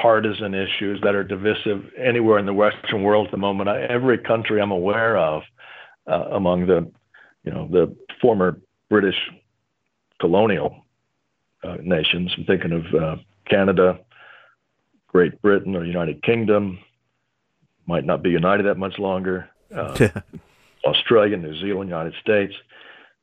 partisan 0.00 0.54
issues 0.54 0.98
that 1.02 1.14
are 1.14 1.22
divisive 1.22 1.84
anywhere 2.02 2.38
in 2.38 2.46
the 2.46 2.54
Western 2.54 3.02
world 3.02 3.26
at 3.26 3.30
the 3.30 3.36
moment. 3.36 3.68
I, 3.68 3.82
every 3.82 4.16
country 4.16 4.62
I'm 4.62 4.70
aware 4.70 5.18
of 5.18 5.42
uh, 6.10 6.30
among 6.30 6.66
the, 6.66 6.90
you 7.44 7.52
know, 7.52 7.68
the 7.70 7.94
former 8.22 8.58
British 8.88 9.16
colonial 10.20 10.84
uh, 11.62 11.76
nations. 11.82 12.32
I'm 12.36 12.44
thinking 12.44 12.72
of 12.72 12.94
uh, 12.94 13.16
Canada, 13.48 14.00
Great 15.08 15.40
Britain, 15.42 15.74
or 15.76 15.84
United 15.84 16.22
Kingdom. 16.22 16.78
Might 17.86 18.04
not 18.04 18.22
be 18.22 18.30
united 18.30 18.64
that 18.66 18.78
much 18.78 18.98
longer. 18.98 19.48
Uh, 19.74 20.08
Australia, 20.84 21.36
New 21.36 21.58
Zealand, 21.60 21.88
United 21.90 22.14
States. 22.20 22.54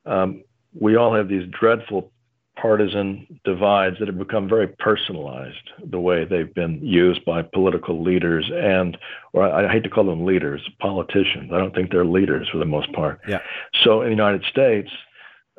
Um, 0.06 0.44
we 0.78 0.96
all 0.96 1.14
have 1.14 1.28
these 1.28 1.46
dreadful 1.48 2.10
partisan 2.56 3.40
divides 3.44 3.96
that 3.98 4.06
have 4.06 4.18
become 4.18 4.48
very 4.48 4.68
personalized 4.68 5.70
the 5.90 5.98
way 5.98 6.24
they've 6.24 6.54
been 6.54 6.78
used 6.84 7.24
by 7.24 7.42
political 7.42 8.02
leaders 8.02 8.48
and 8.54 8.96
or 9.32 9.42
I, 9.42 9.66
I 9.66 9.72
hate 9.72 9.82
to 9.84 9.90
call 9.90 10.04
them 10.04 10.24
leaders 10.24 10.60
politicians 10.78 11.50
i 11.52 11.58
don't 11.58 11.74
think 11.74 11.90
they're 11.90 12.04
leaders 12.04 12.48
for 12.50 12.58
the 12.58 12.64
most 12.64 12.92
part 12.92 13.20
yeah 13.26 13.40
so 13.82 14.02
in 14.02 14.06
the 14.06 14.10
united 14.10 14.44
states 14.44 14.88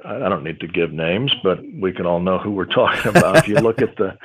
i 0.05 0.29
don't 0.29 0.43
need 0.43 0.59
to 0.59 0.67
give 0.67 0.91
names 0.91 1.33
but 1.43 1.59
we 1.81 1.91
can 1.91 2.05
all 2.05 2.19
know 2.19 2.37
who 2.37 2.51
we're 2.51 2.65
talking 2.65 3.09
about 3.09 3.37
if 3.37 3.47
you 3.47 3.55
look 3.55 3.81
at 3.81 3.95
the 3.97 4.17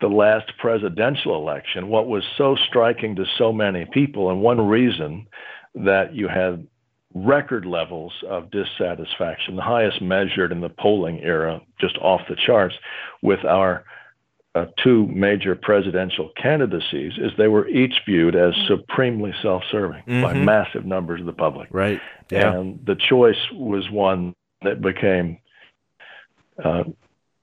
the 0.00 0.08
last 0.08 0.52
presidential 0.58 1.34
election 1.36 1.88
what 1.88 2.06
was 2.06 2.22
so 2.36 2.56
striking 2.68 3.16
to 3.16 3.24
so 3.36 3.52
many 3.52 3.84
people 3.92 4.30
and 4.30 4.40
one 4.40 4.60
reason 4.60 5.26
that 5.74 6.14
you 6.14 6.28
had 6.28 6.66
record 7.14 7.64
levels 7.64 8.12
of 8.28 8.50
dissatisfaction, 8.50 9.56
the 9.56 9.62
highest 9.62 10.00
measured 10.00 10.52
in 10.52 10.60
the 10.60 10.68
polling 10.68 11.20
era, 11.20 11.60
just 11.80 11.96
off 11.98 12.20
the 12.28 12.36
charts, 12.36 12.74
with 13.22 13.44
our 13.44 13.84
uh, 14.54 14.66
two 14.82 15.06
major 15.08 15.54
presidential 15.54 16.30
candidacies, 16.36 17.12
is 17.18 17.32
they 17.36 17.48
were 17.48 17.68
each 17.68 17.94
viewed 18.06 18.34
as 18.34 18.54
supremely 18.66 19.32
self-serving 19.42 20.02
mm-hmm. 20.02 20.22
by 20.22 20.32
massive 20.34 20.84
numbers 20.84 21.20
of 21.20 21.26
the 21.26 21.32
public. 21.32 21.68
Right. 21.70 22.00
Yeah. 22.30 22.54
And 22.54 22.84
the 22.84 22.96
choice 22.96 23.36
was 23.52 23.90
one 23.90 24.34
that 24.62 24.80
became 24.80 25.38
uh, 26.62 26.84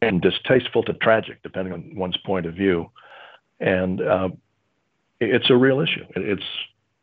and 0.01 0.21
distasteful 0.21 0.83
to 0.83 0.93
tragic, 0.93 1.41
depending 1.43 1.73
on 1.73 1.95
one's 1.95 2.17
point 2.17 2.45
of 2.45 2.53
view. 2.53 2.91
And 3.59 4.01
uh, 4.01 4.29
it's 5.19 5.49
a 5.49 5.55
real 5.55 5.79
issue. 5.79 6.05
It's 6.15 6.43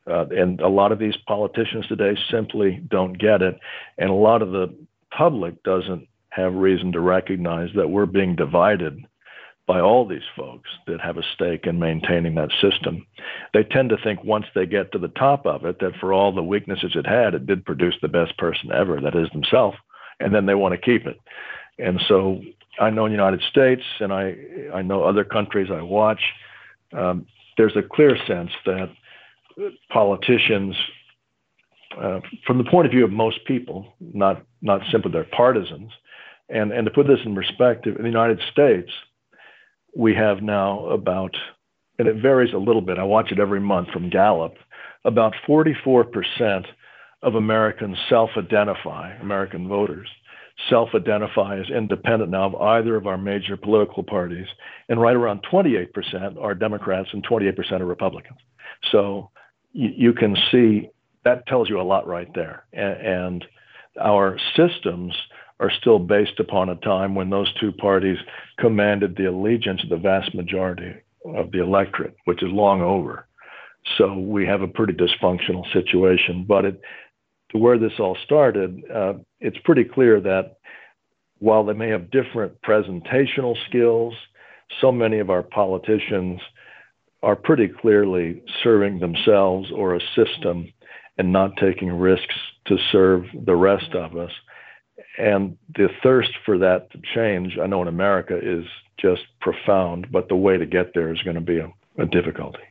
uh, 0.06 0.26
and 0.30 0.60
a 0.60 0.68
lot 0.68 0.90
of 0.90 0.98
these 0.98 1.16
politicians 1.28 1.86
today 1.86 2.18
simply 2.30 2.82
don't 2.88 3.18
get 3.18 3.40
it. 3.40 3.58
And 3.98 4.10
a 4.10 4.14
lot 4.14 4.42
of 4.42 4.50
the 4.50 4.74
public 5.16 5.62
doesn't 5.62 6.08
have 6.30 6.54
reason 6.54 6.92
to 6.92 7.00
recognize 7.00 7.68
that 7.76 7.88
we're 7.88 8.06
being 8.06 8.34
divided 8.34 9.06
by 9.66 9.80
all 9.80 10.06
these 10.06 10.20
folks 10.36 10.68
that 10.88 11.00
have 11.00 11.18
a 11.18 11.22
stake 11.34 11.66
in 11.66 11.78
maintaining 11.78 12.34
that 12.34 12.50
system. 12.60 13.06
They 13.54 13.62
tend 13.62 13.90
to 13.90 13.96
think 14.02 14.24
once 14.24 14.46
they 14.54 14.66
get 14.66 14.90
to 14.92 14.98
the 14.98 15.08
top 15.08 15.46
of 15.46 15.64
it 15.64 15.78
that 15.78 15.96
for 16.00 16.12
all 16.12 16.32
the 16.34 16.42
weaknesses 16.42 16.92
it 16.96 17.06
had, 17.06 17.34
it 17.34 17.46
did 17.46 17.64
produce 17.64 17.94
the 18.02 18.08
best 18.08 18.36
person 18.38 18.72
ever, 18.72 19.00
that 19.00 19.14
is 19.14 19.28
themselves, 19.30 19.76
and 20.22 20.34
then 20.34 20.46
they 20.46 20.54
want 20.54 20.72
to 20.72 20.78
keep 20.78 21.06
it. 21.06 21.20
And 21.78 22.00
so 22.08 22.40
I 22.78 22.90
know 22.90 23.06
in 23.06 23.12
the 23.12 23.16
United 23.16 23.42
States, 23.50 23.82
and 24.00 24.12
I 24.12 24.36
I 24.72 24.82
know 24.82 25.04
other 25.04 25.24
countries 25.24 25.68
I 25.70 25.82
watch, 25.82 26.20
um, 26.92 27.26
there's 27.56 27.76
a 27.76 27.82
clear 27.82 28.16
sense 28.26 28.50
that 28.64 28.90
politicians, 29.90 30.74
uh, 32.00 32.20
from 32.46 32.58
the 32.58 32.64
point 32.64 32.86
of 32.86 32.92
view 32.92 33.04
of 33.04 33.10
most 33.10 33.44
people, 33.46 33.94
not 34.00 34.42
not 34.62 34.80
simply 34.90 35.12
their 35.12 35.24
partisans, 35.24 35.90
and 36.48 36.72
and 36.72 36.86
to 36.86 36.90
put 36.90 37.06
this 37.06 37.20
in 37.24 37.34
perspective, 37.34 37.96
in 37.96 38.02
the 38.02 38.08
United 38.08 38.40
States, 38.50 38.90
we 39.96 40.14
have 40.14 40.42
now 40.42 40.86
about, 40.86 41.36
and 41.98 42.08
it 42.08 42.16
varies 42.16 42.54
a 42.54 42.58
little 42.58 42.82
bit. 42.82 42.98
I 42.98 43.04
watch 43.04 43.32
it 43.32 43.38
every 43.38 43.60
month 43.60 43.88
from 43.90 44.08
Gallup. 44.08 44.54
About 45.04 45.34
44% 45.46 46.64
of 47.22 47.34
Americans 47.34 47.96
self-identify, 48.08 49.14
American 49.20 49.68
voters 49.68 50.08
self-identify 50.68 51.58
as 51.58 51.70
independent 51.70 52.30
now 52.30 52.44
of 52.44 52.54
either 52.54 52.96
of 52.96 53.06
our 53.06 53.18
major 53.18 53.56
political 53.56 54.02
parties, 54.02 54.46
and 54.88 55.00
right 55.00 55.16
around 55.16 55.44
28% 55.50 56.40
are 56.40 56.54
Democrats 56.54 57.08
and 57.12 57.26
28% 57.26 57.80
are 57.80 57.86
Republicans. 57.86 58.38
So 58.90 59.30
you, 59.72 59.90
you 59.96 60.12
can 60.12 60.36
see 60.50 60.90
that 61.24 61.46
tells 61.46 61.68
you 61.68 61.80
a 61.80 61.82
lot 61.82 62.06
right 62.06 62.28
there. 62.34 62.64
And, 62.72 63.06
and 63.06 63.44
our 64.00 64.38
systems 64.56 65.14
are 65.60 65.70
still 65.70 65.98
based 65.98 66.40
upon 66.40 66.68
a 66.68 66.76
time 66.76 67.14
when 67.14 67.30
those 67.30 67.52
two 67.60 67.72
parties 67.72 68.18
commanded 68.58 69.16
the 69.16 69.26
allegiance 69.26 69.82
of 69.84 69.90
the 69.90 69.96
vast 69.96 70.34
majority 70.34 70.94
of 71.24 71.52
the 71.52 71.62
electorate, 71.62 72.16
which 72.24 72.42
is 72.42 72.50
long 72.50 72.82
over. 72.82 73.26
So 73.96 74.14
we 74.14 74.46
have 74.46 74.62
a 74.62 74.68
pretty 74.68 74.92
dysfunctional 74.92 75.70
situation. 75.72 76.44
But 76.46 76.64
it, 76.64 76.80
to 77.52 77.58
where 77.58 77.78
this 77.78 77.92
all 77.98 78.16
started, 78.24 78.82
uh, 78.92 79.14
it's 79.40 79.58
pretty 79.64 79.84
clear 79.84 80.20
that 80.20 80.56
while 81.38 81.64
they 81.64 81.74
may 81.74 81.88
have 81.88 82.10
different 82.10 82.60
presentational 82.62 83.56
skills, 83.68 84.14
so 84.80 84.90
many 84.90 85.18
of 85.18 85.28
our 85.28 85.42
politicians 85.42 86.40
are 87.22 87.36
pretty 87.36 87.68
clearly 87.68 88.42
serving 88.62 88.98
themselves 88.98 89.70
or 89.74 89.94
a 89.94 90.00
system 90.16 90.72
and 91.18 91.32
not 91.32 91.56
taking 91.60 91.92
risks 91.92 92.34
to 92.66 92.76
serve 92.90 93.24
the 93.44 93.54
rest 93.54 93.94
of 93.94 94.16
us. 94.16 94.30
And 95.18 95.58
the 95.76 95.88
thirst 96.02 96.30
for 96.44 96.58
that 96.58 96.90
to 96.92 97.00
change, 97.14 97.58
I 97.62 97.66
know 97.66 97.82
in 97.82 97.88
America, 97.88 98.38
is 98.40 98.64
just 98.98 99.22
profound, 99.40 100.10
but 100.10 100.28
the 100.28 100.36
way 100.36 100.56
to 100.56 100.66
get 100.66 100.94
there 100.94 101.12
is 101.12 101.22
going 101.22 101.34
to 101.34 101.40
be 101.40 101.58
a, 101.58 101.68
a 101.98 102.06
difficulty. 102.06 102.62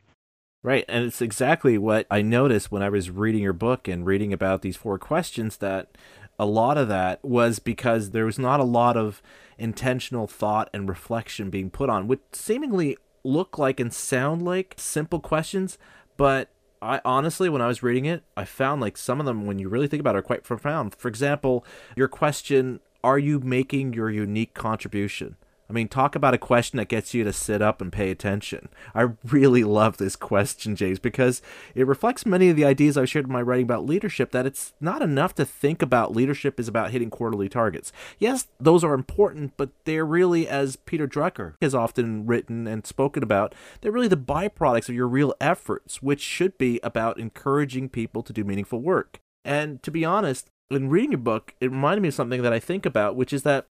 Right. 0.64 0.84
And 0.88 1.04
it's 1.04 1.20
exactly 1.20 1.76
what 1.76 2.06
I 2.08 2.22
noticed 2.22 2.70
when 2.70 2.82
I 2.82 2.88
was 2.88 3.10
reading 3.10 3.42
your 3.42 3.52
book 3.52 3.88
and 3.88 4.06
reading 4.06 4.32
about 4.32 4.62
these 4.62 4.76
four 4.76 4.96
questions 4.96 5.56
that 5.56 5.98
a 6.38 6.46
lot 6.46 6.78
of 6.78 6.86
that 6.88 7.24
was 7.24 7.58
because 7.58 8.10
there 8.10 8.26
was 8.26 8.38
not 8.38 8.60
a 8.60 8.64
lot 8.64 8.96
of 8.96 9.22
intentional 9.58 10.28
thought 10.28 10.70
and 10.72 10.88
reflection 10.88 11.50
being 11.50 11.68
put 11.68 11.90
on, 11.90 12.06
which 12.06 12.20
seemingly 12.32 12.96
look 13.24 13.58
like 13.58 13.80
and 13.80 13.92
sound 13.92 14.44
like 14.44 14.74
simple 14.76 15.20
questions, 15.20 15.78
but 16.16 16.50
I 16.80 17.00
honestly, 17.04 17.48
when 17.48 17.62
I 17.62 17.68
was 17.68 17.82
reading 17.82 18.06
it, 18.06 18.24
I 18.36 18.44
found 18.44 18.80
like 18.80 18.96
some 18.96 19.20
of 19.20 19.26
them, 19.26 19.46
when 19.46 19.58
you 19.58 19.68
really 19.68 19.86
think 19.86 20.00
about 20.00 20.16
it, 20.16 20.18
are 20.18 20.22
quite 20.22 20.42
profound. 20.42 20.94
For 20.96 21.08
example, 21.08 21.64
your 21.96 22.08
question, 22.08 22.80
are 23.04 23.18
you 23.18 23.38
making 23.38 23.92
your 23.92 24.10
unique 24.10 24.54
contribution? 24.54 25.36
I 25.68 25.72
mean, 25.72 25.88
talk 25.88 26.14
about 26.14 26.34
a 26.34 26.38
question 26.38 26.76
that 26.76 26.88
gets 26.88 27.14
you 27.14 27.24
to 27.24 27.32
sit 27.32 27.62
up 27.62 27.80
and 27.80 27.92
pay 27.92 28.10
attention. 28.10 28.68
I 28.94 29.08
really 29.24 29.64
love 29.64 29.96
this 29.96 30.16
question, 30.16 30.76
James, 30.76 30.98
because 30.98 31.40
it 31.74 31.86
reflects 31.86 32.26
many 32.26 32.50
of 32.50 32.56
the 32.56 32.64
ideas 32.64 32.96
I've 32.96 33.08
shared 33.08 33.26
in 33.26 33.32
my 33.32 33.42
writing 33.42 33.64
about 33.64 33.86
leadership 33.86 34.32
that 34.32 34.46
it's 34.46 34.74
not 34.80 35.02
enough 35.02 35.34
to 35.36 35.44
think 35.44 35.82
about 35.82 36.14
leadership 36.14 36.60
is 36.60 36.68
about 36.68 36.90
hitting 36.90 37.10
quarterly 37.10 37.48
targets. 37.48 37.92
Yes, 38.18 38.48
those 38.60 38.84
are 38.84 38.94
important, 38.94 39.54
but 39.56 39.70
they're 39.84 40.04
really, 40.04 40.48
as 40.48 40.76
Peter 40.76 41.08
Drucker 41.08 41.54
has 41.62 41.74
often 41.74 42.26
written 42.26 42.66
and 42.66 42.86
spoken 42.86 43.22
about, 43.22 43.54
they're 43.80 43.92
really 43.92 44.08
the 44.08 44.16
byproducts 44.16 44.88
of 44.88 44.94
your 44.94 45.08
real 45.08 45.34
efforts, 45.40 46.02
which 46.02 46.20
should 46.20 46.58
be 46.58 46.80
about 46.82 47.18
encouraging 47.18 47.88
people 47.88 48.22
to 48.22 48.32
do 48.32 48.44
meaningful 48.44 48.80
work. 48.80 49.20
And 49.44 49.82
to 49.82 49.90
be 49.90 50.04
honest, 50.04 50.50
in 50.70 50.88
reading 50.88 51.12
your 51.12 51.18
book, 51.18 51.54
it 51.60 51.70
reminded 51.70 52.02
me 52.02 52.08
of 52.08 52.14
something 52.14 52.42
that 52.42 52.52
I 52.52 52.58
think 52.58 52.86
about, 52.86 53.16
which 53.16 53.32
is 53.32 53.42
that 53.42 53.66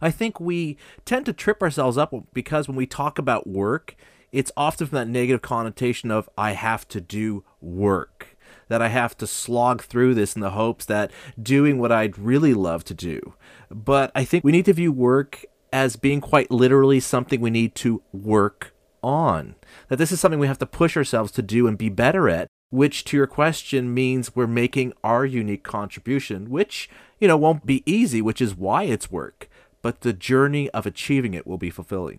I 0.00 0.10
think 0.10 0.40
we 0.40 0.76
tend 1.04 1.26
to 1.26 1.32
trip 1.32 1.62
ourselves 1.62 1.98
up 1.98 2.14
because 2.32 2.68
when 2.68 2.76
we 2.76 2.86
talk 2.86 3.18
about 3.18 3.46
work, 3.46 3.96
it's 4.32 4.52
often 4.56 4.86
from 4.86 4.96
that 4.96 5.08
negative 5.08 5.42
connotation 5.42 6.10
of 6.10 6.28
I 6.36 6.52
have 6.52 6.86
to 6.88 7.00
do 7.00 7.44
work, 7.60 8.36
that 8.68 8.82
I 8.82 8.88
have 8.88 9.16
to 9.18 9.26
slog 9.26 9.82
through 9.82 10.14
this 10.14 10.34
in 10.34 10.42
the 10.42 10.50
hopes 10.50 10.84
that 10.86 11.10
doing 11.40 11.78
what 11.78 11.92
I'd 11.92 12.18
really 12.18 12.54
love 12.54 12.84
to 12.84 12.94
do. 12.94 13.34
But 13.70 14.12
I 14.14 14.24
think 14.24 14.44
we 14.44 14.52
need 14.52 14.66
to 14.66 14.72
view 14.72 14.92
work 14.92 15.44
as 15.72 15.96
being 15.96 16.20
quite 16.20 16.50
literally 16.50 17.00
something 17.00 17.40
we 17.40 17.50
need 17.50 17.74
to 17.76 18.02
work 18.12 18.74
on. 19.02 19.54
That 19.88 19.96
this 19.96 20.12
is 20.12 20.20
something 20.20 20.40
we 20.40 20.46
have 20.46 20.58
to 20.58 20.66
push 20.66 20.96
ourselves 20.96 21.32
to 21.32 21.42
do 21.42 21.66
and 21.66 21.78
be 21.78 21.88
better 21.88 22.28
at, 22.28 22.48
which 22.70 23.04
to 23.04 23.16
your 23.16 23.26
question 23.26 23.94
means 23.94 24.34
we're 24.34 24.46
making 24.46 24.92
our 25.04 25.24
unique 25.24 25.62
contribution, 25.62 26.50
which, 26.50 26.90
you 27.20 27.28
know, 27.28 27.36
won't 27.36 27.64
be 27.64 27.82
easy, 27.86 28.20
which 28.20 28.40
is 28.40 28.54
why 28.54 28.84
it's 28.84 29.10
work 29.10 29.48
but 29.86 30.00
the 30.00 30.12
journey 30.12 30.68
of 30.70 30.84
achieving 30.84 31.32
it 31.32 31.46
will 31.46 31.58
be 31.58 31.70
fulfilling. 31.70 32.18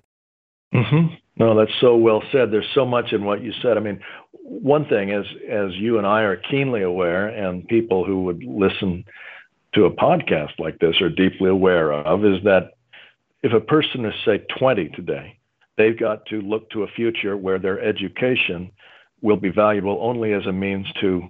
Mm-hmm. 0.73 1.15
No, 1.35 1.53
that's 1.59 1.77
so 1.81 1.97
well 1.97 2.23
said. 2.31 2.49
There's 2.49 2.71
so 2.73 2.85
much 2.85 3.11
in 3.11 3.25
what 3.25 3.43
you 3.43 3.51
said. 3.61 3.75
I 3.75 3.81
mean, 3.81 3.99
one 4.31 4.85
thing, 4.85 5.11
as 5.11 5.25
as 5.51 5.75
you 5.75 5.97
and 5.97 6.07
I 6.07 6.21
are 6.21 6.37
keenly 6.37 6.81
aware, 6.81 7.27
and 7.27 7.67
people 7.67 8.05
who 8.05 8.23
would 8.23 8.41
listen 8.41 9.03
to 9.73 9.83
a 9.83 9.91
podcast 9.91 10.57
like 10.59 10.79
this 10.79 11.01
are 11.01 11.09
deeply 11.09 11.49
aware 11.49 11.91
of, 11.91 12.23
is 12.23 12.41
that 12.45 12.71
if 13.43 13.51
a 13.51 13.59
person 13.59 14.05
is, 14.05 14.13
say, 14.23 14.45
20 14.57 14.87
today, 14.95 15.37
they've 15.77 15.99
got 15.99 16.25
to 16.27 16.39
look 16.39 16.69
to 16.69 16.83
a 16.83 16.87
future 16.87 17.35
where 17.35 17.59
their 17.59 17.81
education 17.81 18.71
will 19.21 19.35
be 19.35 19.49
valuable 19.49 19.99
only 19.99 20.31
as 20.31 20.45
a 20.45 20.53
means 20.53 20.87
to 21.01 21.29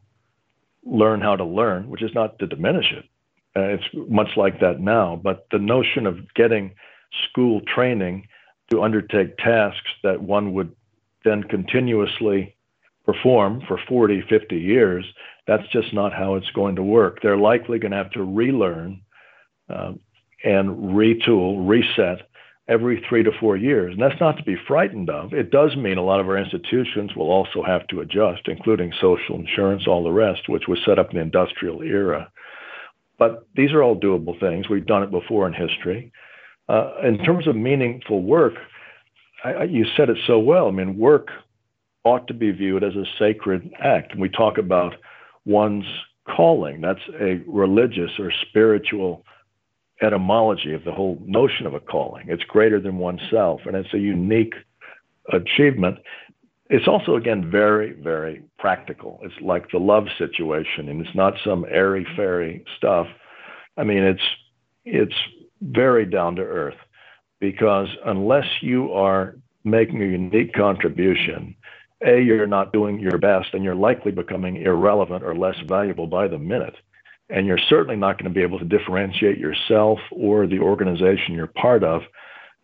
learn 0.85 1.19
how 1.19 1.35
to 1.35 1.43
learn, 1.43 1.89
which 1.89 2.03
is 2.03 2.13
not 2.13 2.37
to 2.37 2.45
diminish 2.45 2.91
it. 2.91 3.05
Uh, 3.55 3.61
it's 3.61 3.83
much 3.93 4.29
like 4.37 4.59
that 4.59 4.79
now. 4.79 5.19
But 5.21 5.47
the 5.51 5.59
notion 5.59 6.05
of 6.05 6.33
getting 6.35 6.75
school 7.29 7.61
training 7.61 8.27
to 8.69 8.83
undertake 8.83 9.37
tasks 9.37 9.89
that 10.03 10.21
one 10.21 10.53
would 10.53 10.75
then 11.23 11.43
continuously 11.43 12.55
perform 13.05 13.61
for 13.67 13.79
40, 13.87 14.23
50 14.29 14.57
years, 14.57 15.05
that's 15.47 15.67
just 15.71 15.93
not 15.93 16.13
how 16.13 16.35
it's 16.35 16.51
going 16.51 16.75
to 16.75 16.83
work. 16.83 17.19
They're 17.21 17.37
likely 17.37 17.79
going 17.79 17.91
to 17.91 17.97
have 17.97 18.11
to 18.11 18.23
relearn 18.23 19.01
uh, 19.69 19.93
and 20.43 20.93
retool, 20.93 21.67
reset 21.67 22.27
every 22.67 23.03
three 23.07 23.23
to 23.23 23.31
four 23.39 23.55
years. 23.55 23.93
And 23.93 24.01
that's 24.01 24.19
not 24.19 24.37
to 24.37 24.43
be 24.43 24.57
frightened 24.67 25.09
of. 25.09 25.33
It 25.33 25.51
does 25.51 25.75
mean 25.77 25.97
a 25.97 26.03
lot 26.03 26.19
of 26.19 26.27
our 26.27 26.37
institutions 26.37 27.15
will 27.15 27.31
also 27.31 27.63
have 27.63 27.87
to 27.87 28.01
adjust, 28.01 28.41
including 28.47 28.91
social 28.99 29.35
insurance, 29.35 29.87
all 29.87 30.03
the 30.03 30.11
rest, 30.11 30.49
which 30.49 30.67
was 30.67 30.79
set 30.85 30.99
up 30.99 31.11
in 31.11 31.15
the 31.15 31.21
industrial 31.21 31.81
era. 31.81 32.29
But 33.17 33.47
these 33.55 33.71
are 33.71 33.81
all 33.81 33.99
doable 33.99 34.39
things. 34.39 34.69
We've 34.69 34.85
done 34.85 35.03
it 35.03 35.11
before 35.11 35.47
in 35.47 35.53
history. 35.53 36.11
Uh, 36.69 36.91
in 37.03 37.17
terms 37.19 37.47
of 37.47 37.55
meaningful 37.55 38.21
work, 38.21 38.53
I, 39.43 39.53
I, 39.53 39.63
you 39.63 39.85
said 39.95 40.09
it 40.09 40.17
so 40.27 40.37
well. 40.39 40.67
I 40.67 40.71
mean, 40.71 40.97
work 40.97 41.29
ought 42.03 42.27
to 42.27 42.33
be 42.33 42.51
viewed 42.51 42.83
as 42.83 42.95
a 42.95 43.05
sacred 43.17 43.71
act. 43.79 44.11
And 44.11 44.21
we 44.21 44.29
talk 44.29 44.57
about 44.57 44.95
one's 45.45 45.85
calling. 46.27 46.81
That's 46.81 46.99
a 47.19 47.41
religious 47.47 48.11
or 48.19 48.31
spiritual 48.49 49.23
etymology 50.01 50.73
of 50.73 50.83
the 50.83 50.91
whole 50.91 51.21
notion 51.25 51.65
of 51.65 51.73
a 51.73 51.79
calling. 51.79 52.27
It's 52.29 52.43
greater 52.43 52.79
than 52.79 52.97
oneself, 52.97 53.61
and 53.65 53.75
it's 53.75 53.93
a 53.93 53.99
unique 53.99 54.53
achievement. 55.33 55.97
It's 56.69 56.87
also, 56.87 57.15
again, 57.15 57.49
very, 57.49 57.93
very 57.93 58.43
practical. 58.59 59.19
It's 59.23 59.39
like 59.41 59.71
the 59.71 59.79
love 59.79 60.07
situation, 60.17 60.89
and 60.89 61.05
it's 61.05 61.15
not 61.15 61.33
some 61.43 61.65
airy 61.69 62.05
fairy 62.15 62.65
stuff. 62.77 63.07
I 63.77 63.83
mean, 63.83 64.03
it's 64.03 64.21
it's 64.83 65.15
very 65.61 66.05
down 66.05 66.35
to 66.35 66.41
earth 66.41 66.77
because 67.39 67.87
unless 68.05 68.45
you 68.61 68.91
are 68.93 69.37
making 69.63 70.01
a 70.01 70.05
unique 70.05 70.53
contribution, 70.53 71.55
a 72.05 72.21
you're 72.21 72.47
not 72.47 72.73
doing 72.73 72.99
your 72.99 73.17
best, 73.17 73.53
and 73.53 73.63
you're 73.63 73.75
likely 73.75 74.11
becoming 74.11 74.57
irrelevant 74.57 75.23
or 75.23 75.35
less 75.35 75.55
valuable 75.67 76.07
by 76.07 76.27
the 76.27 76.37
minute 76.37 76.75
and 77.29 77.45
you're 77.45 77.59
certainly 77.69 77.95
not 77.95 78.17
going 78.17 78.31
to 78.31 78.35
be 78.35 78.43
able 78.43 78.59
to 78.59 78.65
differentiate 78.65 79.37
yourself 79.37 79.99
or 80.11 80.47
the 80.47 80.59
organization 80.59 81.33
you're 81.33 81.47
part 81.47 81.83
of 81.83 82.01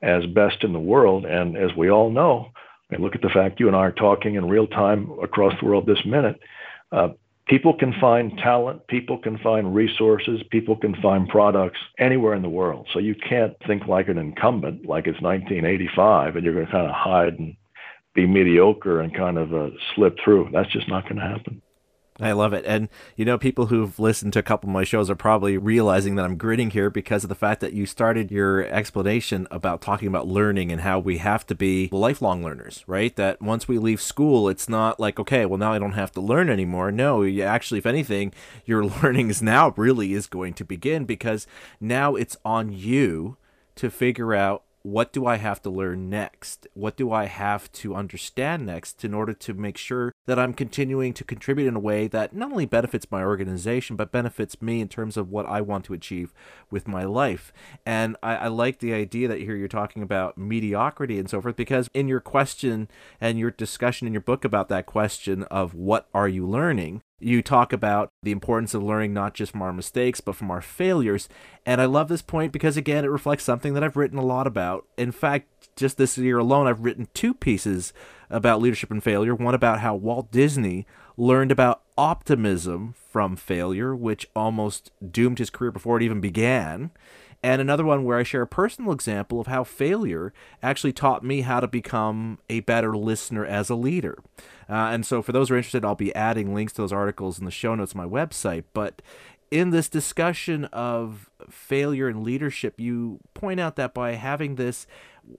as 0.02 0.26
best 0.28 0.63
in 0.63 0.74
the 0.74 0.80
world. 0.80 1.26
And 1.26 1.58
as 1.58 1.76
we 1.76 1.89
all 1.89 2.10
know, 2.10 2.52
Mean, 2.94 3.02
look 3.02 3.16
at 3.16 3.22
the 3.22 3.30
fact 3.30 3.60
you 3.60 3.68
and 3.68 3.76
I 3.76 3.80
are 3.80 3.92
talking 3.92 4.36
in 4.36 4.48
real 4.48 4.68
time 4.68 5.10
across 5.22 5.54
the 5.60 5.66
world 5.66 5.86
this 5.86 6.06
minute. 6.06 6.40
Uh, 6.92 7.10
people 7.48 7.74
can 7.78 7.94
find 8.00 8.38
talent, 8.38 8.86
people 8.88 9.18
can 9.18 9.38
find 9.40 9.74
resources, 9.74 10.42
people 10.52 10.76
can 10.76 10.96
find 11.02 11.28
products 11.28 11.80
anywhere 11.98 12.36
in 12.36 12.42
the 12.42 12.50
world. 12.50 12.88
So 12.94 13.00
you 13.00 13.16
can't 13.16 13.56
think 13.66 13.88
like 13.88 14.08
an 14.10 14.18
incumbent, 14.18 14.86
like 14.86 15.08
it's 15.08 15.22
1985, 15.22 16.36
and 16.36 16.46
you're 16.46 16.54
going 16.54 16.68
to 16.68 16.72
kind 16.72 16.88
of 16.88 16.94
hide 16.94 17.40
and 17.40 17.56
be 18.14 18.28
mediocre 18.28 19.02
and 19.02 19.16
kind 19.16 19.38
of 19.38 19.54
uh, 19.54 19.70
slip 19.96 20.18
through. 20.24 20.50
That's 20.54 20.72
just 20.72 20.88
not 20.88 21.04
going 21.04 21.16
to 21.16 21.22
happen. 21.28 21.62
I 22.19 22.32
love 22.34 22.54
it. 22.54 22.63
And, 22.67 22.89
you 23.15 23.26
know, 23.26 23.39
people 23.39 23.67
who've 23.67 23.97
listened 23.97 24.34
to 24.34 24.39
a 24.39 24.43
couple 24.43 24.69
of 24.69 24.73
my 24.73 24.84
shows 24.84 25.10
are 25.10 25.15
probably 25.15 25.58
realizing 25.58 26.15
that 26.15 26.26
I'm 26.26 26.38
grinning 26.38 26.69
here 26.69 26.91
because 26.91 27.23
of 27.23 27.30
the 27.30 27.36
fact 27.36 27.60
that 27.62 27.73
you 27.73 27.88
started 27.88 28.30
your 28.30 28.63
explanation 28.67 29.47
about 29.49 29.82
talking 29.82 30.08
about 30.08 30.28
learning 30.28 30.71
and 30.71 30.82
how 30.82 30.99
we 30.99 31.17
have 31.17 31.45
to 31.47 31.56
be 31.56 31.89
lifelong 31.91 32.43
learners, 32.43 32.84
right? 32.86 33.15
That 33.15 33.41
once 33.41 33.67
we 33.67 33.80
leave 33.80 33.99
school, 33.99 34.47
it's 34.47 34.69
not 34.69 34.99
like, 34.99 35.19
okay, 35.19 35.45
well, 35.47 35.58
now 35.58 35.73
I 35.73 35.80
don't 35.80 35.93
have 35.93 36.12
to 36.12 36.21
learn 36.21 36.49
anymore. 36.49 36.91
No, 36.91 37.23
you 37.23 37.41
actually, 37.41 37.80
if 37.80 37.86
anything, 37.88 38.32
your 38.63 38.86
learning 39.04 39.32
is 39.32 39.41
now 39.41 39.73
really 39.76 40.13
is 40.13 40.28
going 40.28 40.54
to 40.56 40.65
begin 40.65 41.06
because 41.06 41.47
now 41.82 42.15
it's 42.15 42.38
on 42.45 42.71
you 42.71 43.38
to 43.76 43.89
figure 43.89 44.36
out 44.36 44.63
what 44.84 45.13
do 45.13 45.26
I 45.26 45.38
have 45.38 45.62
to 45.62 45.69
learn 45.69 46.10
next? 46.10 46.67
What 46.74 46.98
do 46.98 47.12
I 47.12 47.26
have 47.26 47.72
to 47.72 47.96
understand 47.96 48.65
next 48.65 49.04
in 49.06 49.13
order 49.13 49.34
to 49.34 49.54
make 49.54 49.78
sure 49.78 50.13
that 50.26 50.38
I'm 50.38 50.54
continuing 50.54 51.13
to 51.13 51.24
contribute 51.24 51.67
in 51.67 51.78
a 51.78 51.80
way 51.80 52.08
that 52.10 52.36
not 52.36 52.52
only 52.52 52.65
benefits 52.65 53.10
my 53.10 53.24
organization, 53.24 53.96
but 53.96 54.12
benefits 54.12 54.62
me 54.62 54.82
in 54.82 54.89
terms 54.89 55.15
of 55.15 55.30
what 55.30 55.46
I 55.46 55.62
want 55.62 55.86
to 55.86 55.93
achieve 55.93 56.34
with 56.69 56.86
my 56.88 57.06
life? 57.06 57.54
And 57.86 58.17
I, 58.22 58.36
I 58.36 58.48
like 58.50 58.80
the 58.80 58.93
idea 58.93 59.30
that 59.30 59.39
here 59.39 59.56
you're 59.56 59.69
talking 59.69 60.04
about 60.04 60.38
mediocrity 60.38 61.17
and 61.17 61.30
so 61.30 61.41
forth, 61.41 61.56
because 61.56 61.89
in 61.93 62.10
your 62.10 62.19
question 62.19 62.89
and 63.22 63.39
your 63.39 63.52
discussion 63.52 64.06
in 64.06 64.13
your 64.13 64.22
book 64.22 64.43
about 64.43 64.67
that 64.67 64.86
question 64.86 65.43
of 65.43 65.74
what 65.74 66.10
are 66.13 66.28
you 66.28 66.46
learning, 66.46 67.02
you 67.24 67.42
talk 67.42 67.74
about 67.74 68.10
the 68.22 68.32
importance 68.32 68.74
of 68.74 68.84
learning 68.84 69.14
not 69.14 69.34
just 69.34 69.52
from 69.52 69.62
our 69.62 69.74
mistakes, 69.74 70.22
but 70.22 70.36
from 70.36 70.52
our 70.52 70.62
failures. 70.62 71.30
And 71.66 71.82
I 71.82 71.86
love 71.86 72.08
this 72.08 72.22
point 72.22 72.52
because, 72.52 72.78
again, 72.78 73.06
it 73.06 73.10
reflects 73.12 73.44
something 73.44 73.74
that 73.74 73.84
I've 73.84 73.98
written 73.98 74.18
a 74.18 74.26
lot 74.26 74.48
about. 74.48 74.86
In 74.98 75.12
fact, 75.12 75.48
just 75.76 75.98
this 75.98 76.18
year 76.18 76.40
alone, 76.40 76.68
I've 76.68 76.84
written 76.84 77.08
two 77.14 77.34
pieces 77.34 77.94
about 78.30 78.62
leadership 78.62 78.92
and 78.92 79.04
failure. 79.04 79.36
One 79.36 79.56
about 79.56 79.80
how 79.80 79.96
Walt 79.96 80.32
Disney 80.32 80.86
learned 81.18 81.52
about 81.52 81.82
optimism 81.98 82.94
from 83.12 83.36
failure, 83.36 83.96
which 83.96 84.28
almost 84.36 84.92
doomed 85.12 85.40
his 85.40 85.50
career 85.50 85.72
before 85.72 85.98
it 85.98 86.04
even 86.04 86.20
began 86.20 86.92
and 87.44 87.60
another 87.60 87.84
one 87.84 88.06
where 88.06 88.18
I 88.18 88.24
share 88.24 88.44
a 88.44 88.48
personal 88.48 88.94
example 88.94 89.42
of 89.42 89.48
how 89.48 89.66
failure 89.66 90.34
actually 90.64 90.94
taught 90.94 91.24
me 91.24 91.42
how 91.42 91.60
to 91.60 91.68
become 91.68 92.40
a 92.50 92.62
better 92.62 92.96
listener 92.96 93.46
as 93.46 93.70
a 93.70 93.76
leader. 93.76 94.18
Uh, 94.70 94.90
and 94.92 95.06
so, 95.06 95.22
for 95.22 95.34
those 95.34 95.50
who 95.50 95.56
are 95.56 95.58
interested, 95.58 95.84
I'll 95.84 95.94
be 95.94 96.16
adding 96.16 96.54
links 96.54 96.72
to 96.74 96.82
those 96.82 96.94
articles 96.94 97.38
in 97.38 97.46
the 97.46 97.52
show 97.52 97.76
notes 97.76 97.92
of 97.92 97.98
my 97.98 98.06
website. 98.06 98.64
But 98.74 99.02
in 99.52 99.72
this 99.72 99.90
discussion 99.90 100.66
of 100.66 101.30
failure 101.50 102.08
and 102.08 102.24
leadership, 102.24 102.80
you 102.80 103.20
point 103.34 103.60
out 103.60 103.76
that 103.76 103.94
by 103.94 104.14
having 104.14 104.56
this, 104.56 104.88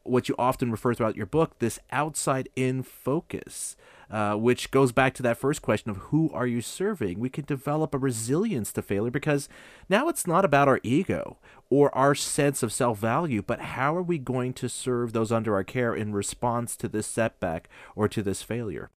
what 0.03 0.29
you 0.29 0.35
often 0.39 0.71
refer 0.71 0.93
throughout 0.93 1.17
your 1.17 1.27
book, 1.27 1.59
this 1.59 1.81
outside 1.91 2.51
in 2.55 2.83
focus, 2.83 3.77
uh, 4.15 4.37
which 4.37 4.71
goes 4.71 4.93
back 4.93 5.13
to 5.13 5.25
that 5.25 5.37
first 5.37 5.61
question 5.61 5.91
of 5.91 5.97
who 5.97 6.31
are 6.33 6.47
you 6.47 6.61
serving? 6.61 7.19
We 7.19 7.29
can 7.29 7.45
develop 7.47 7.93
a 7.93 7.99
resilience 7.99 8.73
to 8.75 8.83
failure 8.83 9.11
because 9.11 9.49
now 9.89 10.09
it's 10.09 10.25
not 10.25 10.45
about 10.45 10.69
our 10.69 10.79
ego 10.85 11.39
or 11.69 11.93
our 11.97 12.15
sense 12.15 12.63
of 12.63 12.73
self 12.73 13.01
value, 13.01 13.43
but 13.43 13.61
how 13.61 13.97
are 13.97 14.03
we 14.05 14.19
going 14.19 14.53
to 14.53 14.69
serve 14.69 15.13
those 15.13 15.33
under 15.33 15.57
our 15.57 15.65
care 15.65 15.97
in 15.97 16.13
response 16.13 16.77
to 16.77 16.89
this 16.89 17.09
setback 17.09 17.69
or 17.97 18.07
to 18.07 18.23
this 18.23 18.41
failure? 18.41 18.93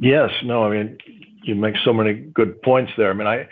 Yes, 0.00 0.30
no, 0.42 0.64
I 0.64 0.70
mean, 0.70 0.96
you 1.42 1.54
make 1.54 1.74
so 1.84 1.92
many 1.92 2.14
good 2.14 2.62
points 2.62 2.92
there. 2.96 3.10
I 3.10 3.12
mean, 3.12 3.26
I, 3.26 3.48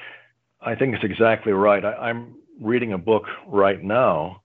I 0.62 0.76
think 0.76 0.94
it's 0.94 1.04
exactly 1.04 1.52
right. 1.52 1.84
I, 1.84 1.92
I'm 1.92 2.36
reading 2.58 2.94
a 2.94 2.98
book 2.98 3.24
right 3.46 3.84
now 3.84 4.40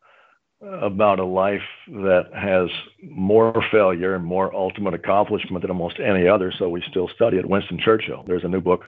about 0.61 1.19
a 1.19 1.25
life 1.25 1.61
that 1.87 2.29
has 2.33 2.69
more 3.03 3.63
failure 3.71 4.15
and 4.15 4.23
more 4.23 4.53
ultimate 4.53 4.93
accomplishment 4.93 5.63
than 5.63 5.71
almost 5.71 5.99
any 5.99 6.27
other, 6.27 6.53
so 6.57 6.69
we 6.69 6.83
still 6.89 7.09
study 7.15 7.37
it. 7.37 7.47
Winston 7.47 7.79
Churchill. 7.83 8.23
There's 8.27 8.43
a 8.43 8.47
new 8.47 8.61
book 8.61 8.85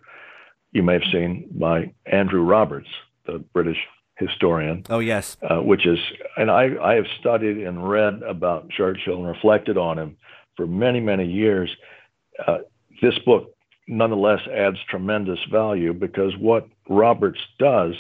you 0.72 0.84
may 0.84 0.94
have 0.94 1.12
seen 1.12 1.48
by 1.52 1.94
Andrew 2.06 2.42
Roberts, 2.42 2.90
the 3.26 3.40
British 3.54 3.78
historian. 4.18 4.84
Oh 4.90 5.00
yes, 5.00 5.38
uh, 5.42 5.62
which 5.62 5.88
is, 5.88 5.98
and 6.38 6.52
I 6.52 6.76
I 6.82 6.96
have 6.96 7.08
studied 7.20 7.58
and 7.58 7.88
read 7.88 8.22
about 8.22 8.70
Churchill 8.70 9.18
and 9.18 9.28
reflected 9.28 9.78
on 9.78 9.98
him 9.98 10.18
for 10.56 10.68
many 10.68 11.00
many 11.00 11.26
years. 11.26 11.70
Uh, 12.46 12.60
this 13.02 13.18
book 13.26 13.56
nonetheless 13.88 14.42
adds 14.52 14.78
tremendous 14.90 15.40
value 15.52 15.94
because 15.94 16.38
what 16.38 16.68
Roberts 16.88 17.40
does 17.60 17.94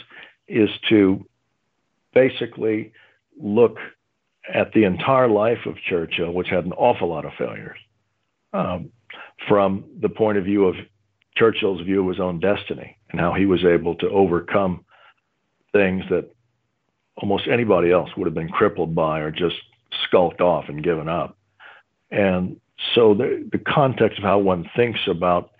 is 0.47 0.69
to 0.89 1.25
basically 2.13 2.91
look 3.39 3.78
at 4.54 4.74
the 4.74 4.84
entire 4.84 5.30
life 5.30 5.65
of 5.65 5.76
Churchill, 5.89 6.32
which 6.32 6.50
had 6.50 6.65
an 6.65 6.74
awful 6.74 7.08
lot 7.08 7.26
of 7.26 7.32
failures, 7.38 7.78
um, 8.54 8.89
from 9.48 9.86
the 10.02 10.10
point 10.10 10.38
of 10.38 10.43
view 10.43 10.65
of 10.65 10.76
Churchill's 11.36 11.82
view 11.82 12.02
of 12.04 12.10
his 12.10 12.19
own 12.19 12.39
destiny 12.39 12.98
and 13.10 13.19
how 13.19 13.34
he 13.34 13.46
was 13.46 13.63
able 13.63 13.96
to 13.96 14.10
overcome 14.10 14.86
things 15.72 16.04
that 16.10 16.30
almost 17.17 17.48
anybody 17.48 17.91
else 17.91 18.10
would 18.17 18.26
have 18.26 18.34
been 18.34 18.50
crippled 18.50 18.93
by 18.93 19.19
or 19.19 19.32
just 19.32 19.56
skulked 20.04 20.41
off 20.41 20.65
and 20.67 20.84
given 20.84 21.08
up. 21.08 21.38
And 22.12 22.60
so 22.93 23.13
the, 23.13 23.48
the 23.52 23.60
context 23.60 24.17
of 24.17 24.24
how 24.24 24.39
one 24.39 24.69
thinks 24.76 25.00
about 25.08 25.52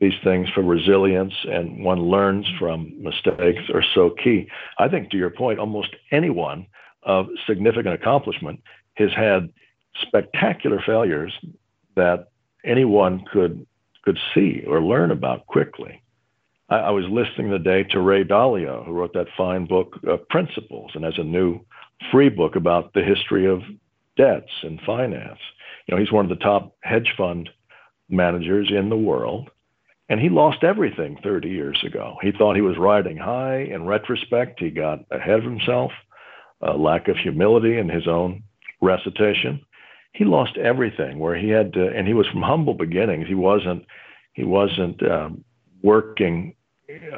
these 0.00 0.14
things 0.24 0.48
for 0.54 0.62
resilience 0.62 1.34
and 1.44 1.84
one 1.84 2.00
learns 2.00 2.46
from 2.58 2.92
mistakes 3.02 3.62
are 3.72 3.84
so 3.94 4.10
key. 4.10 4.48
I 4.78 4.88
think 4.88 5.10
to 5.10 5.16
your 5.16 5.30
point, 5.30 5.58
almost 5.58 5.94
anyone 6.10 6.66
of 7.02 7.26
significant 7.46 7.94
accomplishment 7.94 8.60
has 8.94 9.10
had 9.16 9.50
spectacular 10.02 10.82
failures 10.84 11.32
that 11.96 12.28
anyone 12.64 13.24
could 13.32 13.66
could 14.02 14.18
see 14.34 14.64
or 14.66 14.82
learn 14.82 15.10
about 15.10 15.46
quickly. 15.46 16.02
I, 16.70 16.76
I 16.76 16.90
was 16.90 17.04
listening 17.10 17.50
today 17.50 17.84
to 17.90 18.00
Ray 18.00 18.24
Dalio, 18.24 18.84
who 18.84 18.92
wrote 18.92 19.12
that 19.12 19.26
fine 19.36 19.66
book 19.66 19.98
uh, 20.10 20.16
Principles, 20.30 20.92
and 20.94 21.04
has 21.04 21.18
a 21.18 21.24
new 21.24 21.60
free 22.10 22.30
book 22.30 22.56
about 22.56 22.94
the 22.94 23.02
history 23.02 23.46
of 23.46 23.60
debts 24.16 24.50
and 24.62 24.80
finance. 24.86 25.38
You 25.86 25.94
know, 25.94 26.00
he's 26.00 26.12
one 26.12 26.24
of 26.24 26.30
the 26.30 26.42
top 26.42 26.74
hedge 26.82 27.12
fund 27.16 27.50
managers 28.08 28.70
in 28.70 28.88
the 28.88 28.96
world. 28.96 29.50
And 30.08 30.18
he 30.20 30.28
lost 30.28 30.64
everything 30.64 31.18
30 31.22 31.48
years 31.48 31.78
ago. 31.86 32.16
He 32.20 32.32
thought 32.32 32.56
he 32.56 32.62
was 32.62 32.76
riding 32.76 33.16
high. 33.16 33.58
In 33.58 33.86
retrospect, 33.86 34.58
he 34.58 34.70
got 34.70 35.04
ahead 35.12 35.38
of 35.38 35.44
himself, 35.44 35.92
a 36.60 36.76
lack 36.76 37.08
of 37.08 37.16
humility 37.16 37.78
in 37.78 37.88
his 37.88 38.06
own 38.06 38.42
recitation. 38.80 39.60
He 40.12 40.24
lost 40.24 40.56
everything 40.56 41.18
where 41.18 41.36
he 41.36 41.48
had 41.48 41.72
to, 41.74 41.88
and 41.88 42.06
he 42.06 42.14
was 42.14 42.26
from 42.26 42.42
humble 42.42 42.74
beginnings. 42.74 43.28
He 43.28 43.34
wasn't, 43.34 43.84
he 44.32 44.44
wasn't 44.44 45.02
um, 45.08 45.44
working 45.82 46.54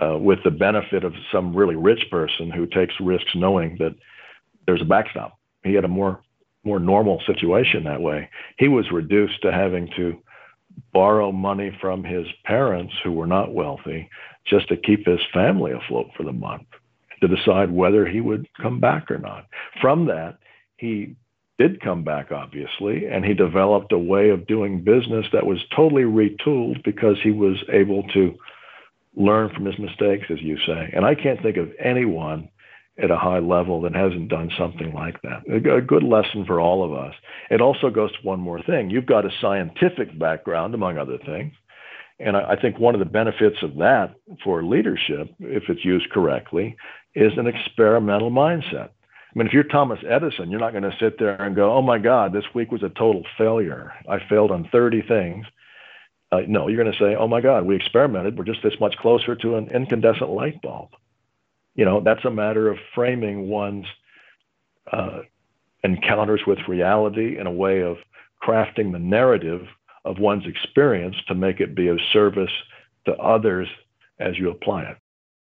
uh, 0.00 0.18
with 0.18 0.40
the 0.44 0.50
benefit 0.50 1.05
of 1.05 1.14
some 1.33 1.57
really 1.57 1.76
rich 1.76 2.05
person 2.11 2.50
who 2.50 2.66
takes 2.66 2.94
risks 3.00 3.31
knowing 3.35 3.76
that 3.78 3.94
there's 4.66 4.83
a 4.83 4.87
backstop. 4.87 5.38
He 5.64 5.74
had 5.74 5.85
a 5.85 5.88
more 5.88 6.22
more 6.64 6.78
normal 6.78 7.20
situation 7.26 7.83
that 7.85 8.00
way. 8.00 8.31
He 8.57 8.68
was 8.68 8.92
reduced 8.92 9.42
to 9.42 9.50
having 9.50 9.88
to 9.96 10.16
borrow 10.92 11.33
money 11.33 11.76
from 11.81 12.05
his 12.05 12.26
parents 12.44 12.94
who 13.02 13.11
were 13.11 13.26
not 13.26 13.52
wealthy 13.52 14.09
just 14.46 14.68
to 14.68 14.76
keep 14.76 15.05
his 15.05 15.18
family 15.33 15.72
afloat 15.72 16.11
for 16.16 16.22
the 16.22 16.33
month 16.33 16.66
to 17.22 17.28
decide 17.28 17.70
whether 17.70 18.04
he 18.04 18.20
would 18.20 18.46
come 18.61 18.80
back 18.80 19.11
or 19.11 19.18
not. 19.18 19.46
From 19.80 20.06
that, 20.06 20.38
he 20.76 21.16
did 21.58 21.80
come 21.80 22.02
back, 22.02 22.32
obviously, 22.32 23.06
and 23.06 23.24
he 23.24 23.32
developed 23.32 23.92
a 23.92 23.98
way 23.98 24.30
of 24.30 24.46
doing 24.46 24.82
business 24.82 25.26
that 25.32 25.46
was 25.46 25.58
totally 25.74 26.02
retooled 26.02 26.82
because 26.85 27.16
he 27.22 27.30
was 27.30 27.56
able 27.72 28.02
to 28.14 28.35
learn 29.14 29.50
from 29.54 29.66
his 29.66 29.78
mistakes, 29.78 30.26
as 30.30 30.42
you 30.42 30.58
say. 30.66 30.90
And 30.92 31.04
I 31.04 31.14
can't 31.14 31.40
think 31.40 31.56
of 31.56 31.70
anyone 31.78 32.48
at 33.02 33.11
a 33.11 33.16
high 33.16 33.38
level 33.38 33.80
that 33.82 33.94
hasn't 33.94 34.28
done 34.28 34.50
something 34.58 34.92
like 34.92 35.16
that. 35.22 35.42
A 35.54 35.80
good 35.80 36.02
lesson 36.02 36.44
for 36.44 36.61
all 36.61 36.85
of 36.85 36.92
us. 36.92 37.14
It 37.50 37.61
also 37.61 37.90
goes 37.90 38.12
to 38.12 38.26
one 38.26 38.40
more 38.40 38.62
thing. 38.62 38.90
You've 38.90 39.06
got 39.06 39.24
a 39.24 39.30
scientific 39.40 40.18
background, 40.18 40.74
among 40.74 40.98
other 40.98 41.18
things. 41.24 41.54
And 42.18 42.37
I 42.37 42.56
think 42.56 42.78
one 42.78 42.94
of 42.94 43.00
the 43.00 43.04
benefits 43.06 43.56
of 43.62 43.76
that 43.76 44.14
for 44.44 44.62
leadership, 44.62 45.35
if 45.40 45.64
it's 45.68 45.85
used 45.85 46.11
correctly, 46.11 46.76
is 47.14 47.33
an 47.37 47.46
experimental 47.46 48.31
mindset. 48.31 48.90
I 48.90 49.38
mean, 49.38 49.46
if 49.46 49.53
you're 49.53 49.64
Thomas 49.64 49.98
Edison, 50.09 50.51
you're 50.51 50.61
not 50.61 50.72
going 50.72 50.83
to 50.83 50.96
sit 51.01 51.18
there 51.18 51.40
and 51.40 51.57
go, 51.57 51.72
oh 51.72 51.83
my 51.83 51.98
God, 51.98 52.33
this 52.33 52.44
week 52.55 52.70
was 52.70 52.83
a 52.83 52.90
total 52.90 53.22
failure. 53.38 53.92
I 54.09 54.18
failed 54.29 54.51
on 54.51 54.68
30 54.70 55.03
things. 55.03 55.46
Uh, 56.31 56.40
no, 56.46 56.68
you're 56.68 56.83
going 56.83 56.92
to 56.92 56.98
say, 56.98 57.14
oh 57.14 57.29
my 57.29 57.40
God, 57.40 57.64
we 57.64 57.77
experimented. 57.77 58.37
We're 58.37 58.44
just 58.44 58.62
this 58.62 58.79
much 58.81 58.96
closer 58.96 59.35
to 59.37 59.57
an 59.57 59.68
incandescent 59.68 60.31
light 60.31 60.61
bulb 60.62 60.90
you 61.75 61.85
know, 61.85 62.01
that's 62.01 62.25
a 62.25 62.31
matter 62.31 62.70
of 62.70 62.79
framing 62.94 63.48
one's 63.48 63.87
uh, 64.92 65.20
encounters 65.83 66.42
with 66.46 66.59
reality 66.68 67.38
in 67.38 67.46
a 67.46 67.53
way 67.53 67.83
of 67.83 67.96
crafting 68.42 68.92
the 68.92 68.98
narrative 68.98 69.66
of 70.05 70.18
one's 70.18 70.46
experience 70.46 71.16
to 71.29 71.35
make 71.35 71.61
it 71.61 71.75
be 71.75 71.88
of 71.88 71.98
service 72.12 72.51
to 73.07 73.12
others 73.16 73.68
as 74.18 74.38
you 74.38 74.51
apply 74.51 74.83
it. 74.83 74.96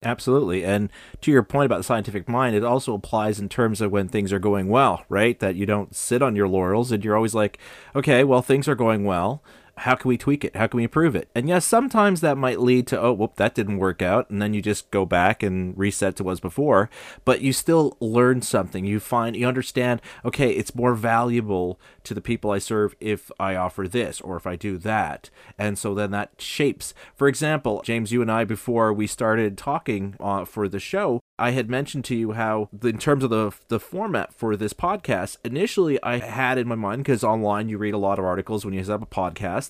Absolutely. 0.04 0.66
And 0.66 0.90
to 1.22 1.32
your 1.32 1.44
point 1.44 1.68
about 1.68 1.78
the 1.78 1.84
scientific 1.84 2.28
mind, 2.28 2.56
it 2.56 2.64
also 2.64 2.96
applies 2.96 3.40
in 3.40 3.50
terms 3.50 3.82
of 3.82 3.92
when 3.92 4.08
things 4.08 4.34
are 4.34 4.40
going 4.40 4.68
well, 4.68 5.06
right? 5.10 5.38
That 5.40 5.56
you 5.56 5.68
don't 5.68 5.96
sit 5.96 6.24
on 6.24 6.36
your 6.36 6.48
laurels 6.48 6.92
and 6.92 7.06
you're 7.06 7.16
always 7.16 7.36
like, 7.36 7.60
okay, 7.96 8.24
well, 8.24 8.42
things 8.42 8.68
are 8.68 8.74
going 8.76 9.04
well 9.06 9.44
how 9.78 9.96
can 9.96 10.10
we 10.10 10.18
tweak 10.18 10.44
it? 10.44 10.56
How 10.56 10.68
can 10.68 10.78
we 10.78 10.84
improve 10.84 11.16
it? 11.16 11.30
And 11.34 11.48
yes, 11.48 11.66
sometimes 11.66 12.22
that 12.22 12.38
might 12.38 12.60
lead 12.60 12.88
to, 12.88 13.00
oh, 13.00 13.14
whoop, 13.14 13.36
that 13.36 13.56
didn't 13.56 13.78
work 13.78 14.02
out. 14.02 14.30
And 14.30 14.42
then 14.42 14.54
you 14.54 14.62
just 14.62 14.92
go 14.92 15.06
back 15.06 15.42
and 15.44 15.78
reset 15.78 16.16
to 16.18 16.24
what 16.24 16.32
was 16.32 16.40
before. 16.40 16.90
But 17.26 17.42
you 17.42 17.54
still 17.54 17.98
learn 18.00 18.42
something. 18.42 18.86
You 18.86 19.00
find, 19.00 19.36
you 19.36 19.48
understand, 19.48 20.02
okay, 20.26 20.52
it's 20.52 20.76
more 20.76 20.94
valuable 20.94 21.80
to 22.04 22.14
the 22.14 22.22
people 22.22 22.52
I 22.52 22.60
serve 22.60 22.96
if 23.00 23.32
I 23.40 23.56
offer 23.56 23.88
this 23.88 24.22
or 24.22 24.38
if 24.38 24.46
I 24.48 24.56
do 24.56 24.78
that. 24.80 25.30
And 25.58 25.78
so 25.78 25.94
then 25.94 26.12
that 26.12 26.32
shapes. 26.40 26.94
For 27.16 27.28
example, 27.28 27.82
James, 27.84 28.12
you 28.12 28.22
and 28.22 28.32
I, 28.32 28.44
before 28.44 28.94
we 28.94 29.08
started 29.08 29.58
talking 29.58 30.16
uh, 30.20 30.46
for 30.46 30.68
the 30.68 30.80
show, 30.80 31.22
I 31.42 31.52
had 31.52 31.72
mentioned 31.72 32.06
to 32.06 32.16
you 32.16 32.34
how, 32.34 32.70
in 32.84 33.00
terms 33.00 33.24
of 33.24 33.32
the 33.32 33.52
the 33.68 33.80
format 33.80 34.32
for 34.32 34.56
this 34.56 34.74
podcast, 34.74 35.38
initially 35.44 36.02
I 36.04 36.20
had 36.20 36.60
in 36.60 36.68
my 36.68 36.76
mind 36.76 37.04
because 37.04 37.24
online 37.24 37.68
you 37.68 37.80
read 37.80 37.96
a 37.96 37.98
lot 37.98 38.20
of 38.20 38.26
articles 38.26 38.64
when 38.64 38.76
you 38.76 38.84
have 38.84 39.02
a 39.02 39.08
podcast. 39.08 39.61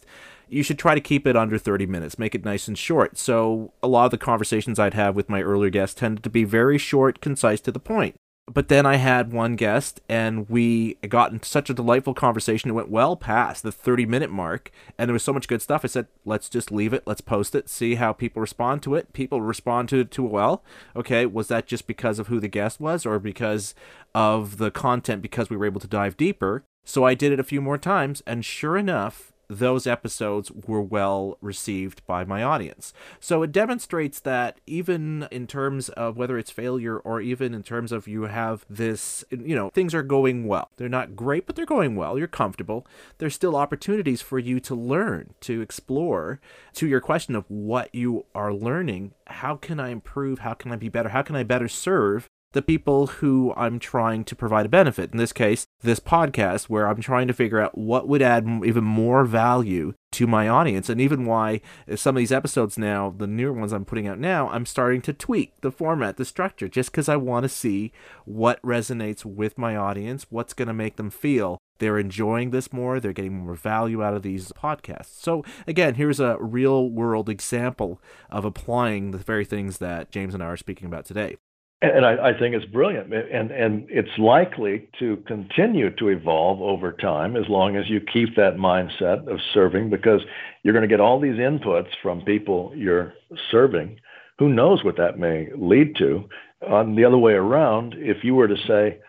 You 0.48 0.64
should 0.64 0.80
try 0.80 0.96
to 0.96 1.02
keep 1.02 1.26
it 1.26 1.36
under 1.36 1.58
30 1.58 1.86
minutes, 1.86 2.20
make 2.20 2.36
it 2.36 2.46
nice 2.46 2.68
and 2.68 2.78
short. 2.78 3.18
So, 3.18 3.74
a 3.82 3.88
lot 3.88 4.06
of 4.06 4.12
the 4.12 4.18
conversations 4.18 4.80
I'd 4.80 4.94
have 4.94 5.16
with 5.16 5.30
my 5.30 5.42
earlier 5.42 5.70
guests 5.70 6.00
tended 6.00 6.24
to 6.24 6.30
be 6.30 6.44
very 6.44 6.78
short, 6.78 7.22
concise, 7.22 7.62
to 7.62 7.72
the 7.72 7.80
point 7.80 8.16
but 8.54 8.68
then 8.68 8.86
I 8.86 8.96
had 8.96 9.32
one 9.32 9.56
guest, 9.56 10.02
and 10.10 10.50
we 10.50 10.96
got 11.08 11.32
into 11.32 11.48
such 11.48 11.70
a 11.70 11.74
delightful 11.74 12.14
conversation. 12.14 12.70
It 12.70 12.74
went 12.74 12.90
well 12.90 13.16
past 13.16 13.64
the 13.64 13.72
30 13.72 14.06
minute 14.06 14.30
mark, 14.30 14.72
and 14.98 15.08
there 15.08 15.14
was 15.14 15.24
so 15.24 15.34
much 15.34 15.48
good 15.48 15.62
stuff. 15.62 15.86
I 15.86 15.88
said, 15.88 16.08
let's 16.26 16.50
just 16.50 16.72
leave 16.72 16.94
it, 16.94 17.04
let's 17.06 17.22
post 17.22 17.56
it, 17.56 17.70
see 17.70 17.96
how 17.96 18.14
people 18.14 18.42
respond 18.42 18.84
to 18.84 18.96
it. 18.96 19.14
People 19.14 19.42
respond 19.42 19.90
to 19.90 20.00
it 20.00 20.12
too 20.12 20.26
well. 20.26 20.64
Okay, 20.96 21.26
was 21.26 21.48
that 21.48 21.68
just 21.68 21.88
because 21.88 22.20
of 22.20 22.28
who 22.28 22.40
the 22.40 22.48
guest 22.48 22.80
was, 22.80 23.06
or 23.06 23.20
because 23.20 23.74
of 24.14 24.58
the 24.58 24.72
content, 24.72 25.22
because 25.22 25.50
we 25.50 25.58
were 25.58 25.66
able 25.66 25.82
to 25.82 25.88
dive 25.88 26.18
deeper? 26.18 26.64
So 26.84 27.04
I 27.06 27.14
did 27.14 27.32
it 27.32 27.40
a 27.40 27.44
few 27.44 27.62
more 27.62 27.78
times, 27.78 28.22
and 28.26 28.44
sure 28.44 28.76
enough, 28.76 29.31
those 29.52 29.86
episodes 29.86 30.52
were 30.52 30.82
well 30.82 31.38
received 31.42 32.06
by 32.06 32.24
my 32.24 32.42
audience. 32.42 32.94
So 33.20 33.44
it 33.44 33.52
demonstrates 33.52 34.20
that 34.22 34.60
even 34.66 35.28
in 35.30 35.46
terms 35.46 35.90
of 35.90 36.16
whether 36.16 36.38
it's 36.38 36.52
failure 36.52 36.98
or 36.98 37.20
even 37.20 37.54
in 37.54 37.62
terms 37.62 37.92
of 37.92 38.08
you 38.08 38.24
have 38.24 38.66
this, 38.70 39.26
you 39.30 39.56
know, 39.56 39.70
things 39.70 39.94
are 39.94 40.04
going 40.04 40.48
well. 40.48 40.72
They're 40.78 40.88
not 40.90 41.16
great, 41.16 41.46
but 41.46 41.56
they're 41.56 41.66
going 41.66 41.96
well. 41.96 42.18
You're 42.18 42.28
comfortable. 42.28 42.88
There's 43.18 43.36
still 43.36 43.56
opportunities 43.56 44.22
for 44.22 44.40
you 44.40 44.60
to 44.62 44.76
learn, 44.76 45.34
to 45.42 45.62
explore. 45.62 46.40
To 46.76 46.88
your 46.88 47.02
question 47.02 47.36
of 47.36 47.50
what 47.50 47.94
you 47.94 48.26
are 48.34 48.54
learning, 48.54 49.14
how 49.28 49.56
can 49.56 49.80
I 49.80 49.90
improve? 49.90 50.40
How 50.40 50.54
can 50.54 50.72
I 50.72 50.78
be 50.78 50.90
better? 50.90 51.10
How 51.10 51.22
can 51.22 51.36
I 51.36 51.44
better 51.44 51.68
serve? 51.68 52.30
The 52.54 52.62
people 52.62 53.08
who 53.08 53.54
I'm 53.56 53.80
trying 53.80 54.24
to 54.26 54.36
provide 54.36 54.66
a 54.66 54.70
benefit. 54.70 55.12
In 55.12 55.18
this 55.18 55.34
case, 55.34 55.66
this 55.82 56.00
podcast, 56.00 56.66
where 56.66 56.88
I'm 56.88 57.02
trying 57.02 57.28
to 57.28 57.34
figure 57.34 57.60
out 57.60 57.78
what 57.78 58.08
would 58.08 58.22
add 58.22 58.48
even 58.66 58.84
more 58.84 59.24
value 59.24 59.94
to 60.14 60.28
my 60.28 60.50
audience, 60.50 60.90
and 60.90 61.00
even 61.00 61.26
why 61.26 61.62
uh, 61.90 61.96
some 61.96 62.18
of 62.18 62.20
these 62.20 62.34
episodes 62.34 62.78
now, 62.78 63.14
the 63.18 63.28
newer 63.28 63.54
ones 63.54 63.72
I'm 63.72 63.86
putting 63.86 64.08
out 64.08 64.20
now, 64.20 64.50
I'm 64.50 64.66
starting 64.66 65.02
to 65.04 65.14
tweak 65.14 65.54
the 65.62 65.72
format, 65.72 66.18
the 66.18 66.26
structure, 66.26 66.68
just 66.68 66.92
because 66.92 67.08
I 67.08 67.16
want 67.16 67.44
to 67.44 67.50
see 67.50 67.94
what 68.26 68.62
resonates 68.62 69.24
with 69.24 69.58
my 69.58 69.76
audience, 69.78 70.26
what's 70.30 70.54
going 70.54 70.68
to 70.68 70.74
make 70.74 70.98
them 70.98 71.10
feel 71.10 71.60
they're 71.80 71.98
enjoying 71.98 72.52
this 72.52 72.72
more, 72.74 73.00
they're 73.00 73.14
getting 73.14 73.40
more 73.40 73.56
value 73.56 74.04
out 74.04 74.14
of 74.14 74.22
these 74.22 74.52
podcasts. 74.52 75.20
So, 75.20 75.44
again, 75.66 75.96
here's 75.96 76.20
a 76.20 76.38
real 76.40 76.90
world 76.90 77.30
example 77.30 78.02
of 78.30 78.44
applying 78.44 79.12
the 79.12 79.18
very 79.18 79.46
things 79.46 79.78
that 79.78 80.12
James 80.12 80.34
and 80.34 80.44
I 80.44 80.48
are 80.48 80.58
speaking 80.58 80.86
about 80.88 81.06
today 81.06 81.38
and 81.82 82.06
I, 82.06 82.30
I, 82.30 82.38
think 82.38 82.54
it's 82.54 82.66
brilliant, 82.66 83.12
and 83.12 83.50
and 83.50 83.88
it's 83.90 84.18
likely 84.20 84.88
to 85.00 85.18
continue 85.26 85.90
to 85.96 86.10
evolve 86.10 86.62
over 86.62 86.92
time 86.92 87.36
as 87.36 87.50
long 87.50 87.76
as 87.76 87.90
you 87.90 88.00
keep 88.00 88.36
that 88.36 88.56
mindset 88.56 89.28
of 89.28 89.40
serving, 89.54 89.90
because 89.90 90.22
you're 90.62 90.74
going 90.74 90.88
to 90.88 90.94
get 90.94 91.00
all 91.00 91.20
these 91.20 91.38
inputs 91.38 91.88
from 92.04 92.22
people 92.22 92.72
you're 92.76 93.14
serving. 93.50 94.00
Who 94.38 94.50
knows 94.50 94.84
what 94.84 94.98
that 94.98 95.18
may 95.18 95.50
lead 95.56 95.96
to? 95.98 96.30
On 96.68 96.96
the 96.96 97.06
other 97.06 97.18
way 97.18 97.34
around, 97.34 97.96
if 97.98 98.24
you 98.24 98.36
were 98.36 98.48
to 98.48 98.58
say, 98.68 99.00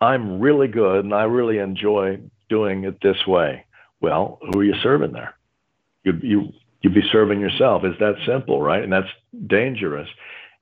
"I'm 0.00 0.40
really 0.40 0.68
good 0.68 1.04
and 1.04 1.12
I 1.12 1.24
really 1.24 1.58
enjoy 1.58 2.20
doing 2.48 2.84
it 2.84 3.02
this 3.02 3.26
way," 3.26 3.66
well, 4.00 4.38
who 4.40 4.60
are 4.60 4.64
you 4.64 4.74
serving 4.82 5.12
there? 5.12 5.34
You 6.04 6.18
you 6.22 6.52
you'd 6.80 6.94
be 6.94 7.06
serving 7.12 7.40
yourself. 7.40 7.84
It's 7.84 7.98
that 7.98 8.16
simple, 8.26 8.62
right? 8.62 8.82
And 8.82 8.92
that's 8.92 9.08
dangerous. 9.46 10.08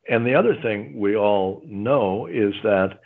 And 0.09 0.27
the 0.27 0.35
other 0.35 0.57
thing 0.61 0.99
we 0.99 1.17
all 1.17 1.63
know 1.65 2.27
is 2.27 2.55
that 2.65 3.01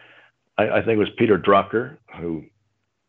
I, 0.56 0.68
I 0.68 0.76
think 0.82 0.96
it 0.96 0.98
was 0.98 1.10
Peter 1.18 1.38
Drucker 1.38 1.98
who 2.18 2.44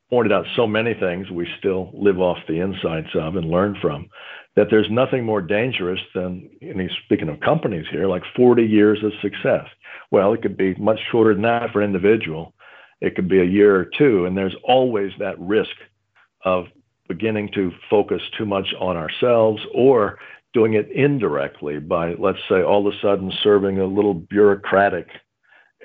pointed 0.10 0.32
out 0.32 0.46
so 0.56 0.68
many 0.68 0.94
things 0.94 1.30
we 1.30 1.48
still 1.60 1.92
live 1.94 2.20
off 2.20 2.38
the 2.48 2.60
insights 2.60 3.10
of 3.16 3.36
and 3.36 3.50
learn 3.50 3.78
from 3.82 4.10
that 4.56 4.68
there's 4.72 4.90
nothing 4.90 5.24
more 5.24 5.42
dangerous 5.42 6.00
than, 6.16 6.50
and 6.62 6.82
he's 6.82 6.90
speaking 7.06 7.30
of 7.30 7.40
companies 7.42 7.86
here, 7.92 8.08
like 8.08 8.24
40 8.36 8.64
years 8.64 9.04
of 9.04 9.12
success. 9.22 9.68
Well, 10.10 10.34
it 10.34 10.42
could 10.42 10.58
be 10.58 10.74
much 10.76 11.00
shorter 11.12 11.34
than 11.34 11.44
that 11.44 11.72
for 11.72 11.82
an 11.82 11.86
individual. 11.86 12.54
It 13.00 13.16
could 13.16 13.28
be 13.30 13.40
a 13.40 13.46
year 13.46 13.76
or 13.76 13.86
two, 13.86 14.26
and 14.26 14.36
there's 14.36 14.56
always 14.64 15.12
that 15.20 15.40
risk 15.40 15.76
of 16.44 16.66
beginning 17.08 17.52
to 17.54 17.72
focus 17.88 18.22
too 18.36 18.48
much 18.48 18.74
on 18.80 18.98
ourselves 18.98 19.62
or 19.76 20.18
doing 20.58 20.74
it 20.74 20.90
indirectly 20.90 21.78
by, 21.78 22.16
let's 22.16 22.40
say, 22.50 22.64
all 22.64 22.88
of 22.88 22.92
a 22.92 22.98
sudden 23.00 23.32
serving 23.44 23.78
a 23.78 23.86
little 23.86 24.16
bureaucratic 24.16 25.06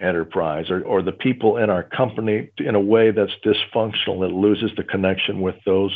enterprise 0.01 0.71
or, 0.71 0.81
or 0.85 1.03
the 1.03 1.13
people 1.13 1.59
in 1.59 1.69
our 1.69 1.83
company 1.83 2.51
in 2.57 2.75
a 2.75 2.81
way 2.81 3.11
that's 3.11 3.35
dysfunctional 3.45 4.21
that 4.21 4.35
loses 4.35 4.71
the 4.79 4.83
connection 4.83 5.43
with 5.43 5.57
those 5.67 5.95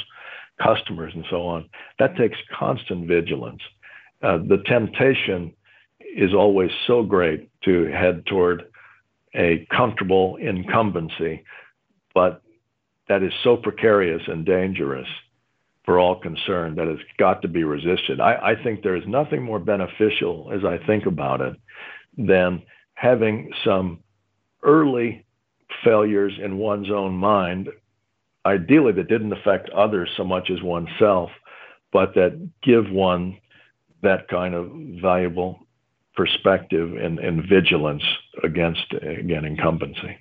customers 0.62 1.10
and 1.14 1.24
so 1.30 1.46
on. 1.46 1.66
That 1.98 2.18
takes 2.18 2.36
constant 2.54 3.08
vigilance. 3.08 3.62
Uh, 4.22 4.40
the 4.46 4.62
temptation 4.66 5.54
is 6.14 6.34
always 6.34 6.70
so 6.86 7.02
great 7.02 7.48
to 7.64 7.86
head 7.86 8.26
toward 8.26 8.64
a 9.34 9.66
comfortable 9.74 10.36
incumbency, 10.36 11.44
but 12.14 12.42
that 13.08 13.22
is 13.22 13.32
so 13.42 13.56
precarious 13.56 14.20
and 14.26 14.44
dangerous 14.44 15.08
for 15.86 15.98
all 16.00 16.20
concerned 16.20 16.76
that 16.76 16.88
it's 16.88 17.02
got 17.16 17.40
to 17.42 17.48
be 17.48 17.64
resisted. 17.64 18.20
I, 18.20 18.34
I 18.34 18.62
think 18.62 18.82
there 18.82 18.96
is 18.96 19.06
nothing 19.06 19.42
more 19.42 19.60
beneficial, 19.60 20.50
as 20.52 20.64
I 20.64 20.84
think 20.84 21.06
about 21.06 21.40
it, 21.40 21.54
than 22.18 22.62
having 22.94 23.52
some 23.64 24.00
early 24.62 25.24
failures 25.84 26.32
in 26.42 26.58
one's 26.58 26.90
own 26.90 27.14
mind, 27.14 27.68
ideally 28.44 28.92
that 28.92 29.08
didn't 29.08 29.32
affect 29.32 29.70
others 29.70 30.10
so 30.16 30.24
much 30.24 30.50
as 30.50 30.60
oneself, 30.60 31.30
but 31.92 32.14
that 32.14 32.50
give 32.62 32.90
one 32.90 33.38
that 34.02 34.28
kind 34.28 34.54
of 34.54 34.70
valuable 35.00 35.60
perspective 36.14 36.96
and, 36.96 37.18
and 37.18 37.48
vigilance 37.48 38.02
against, 38.42 38.92
again, 38.92 39.44
incumbency. 39.44 40.18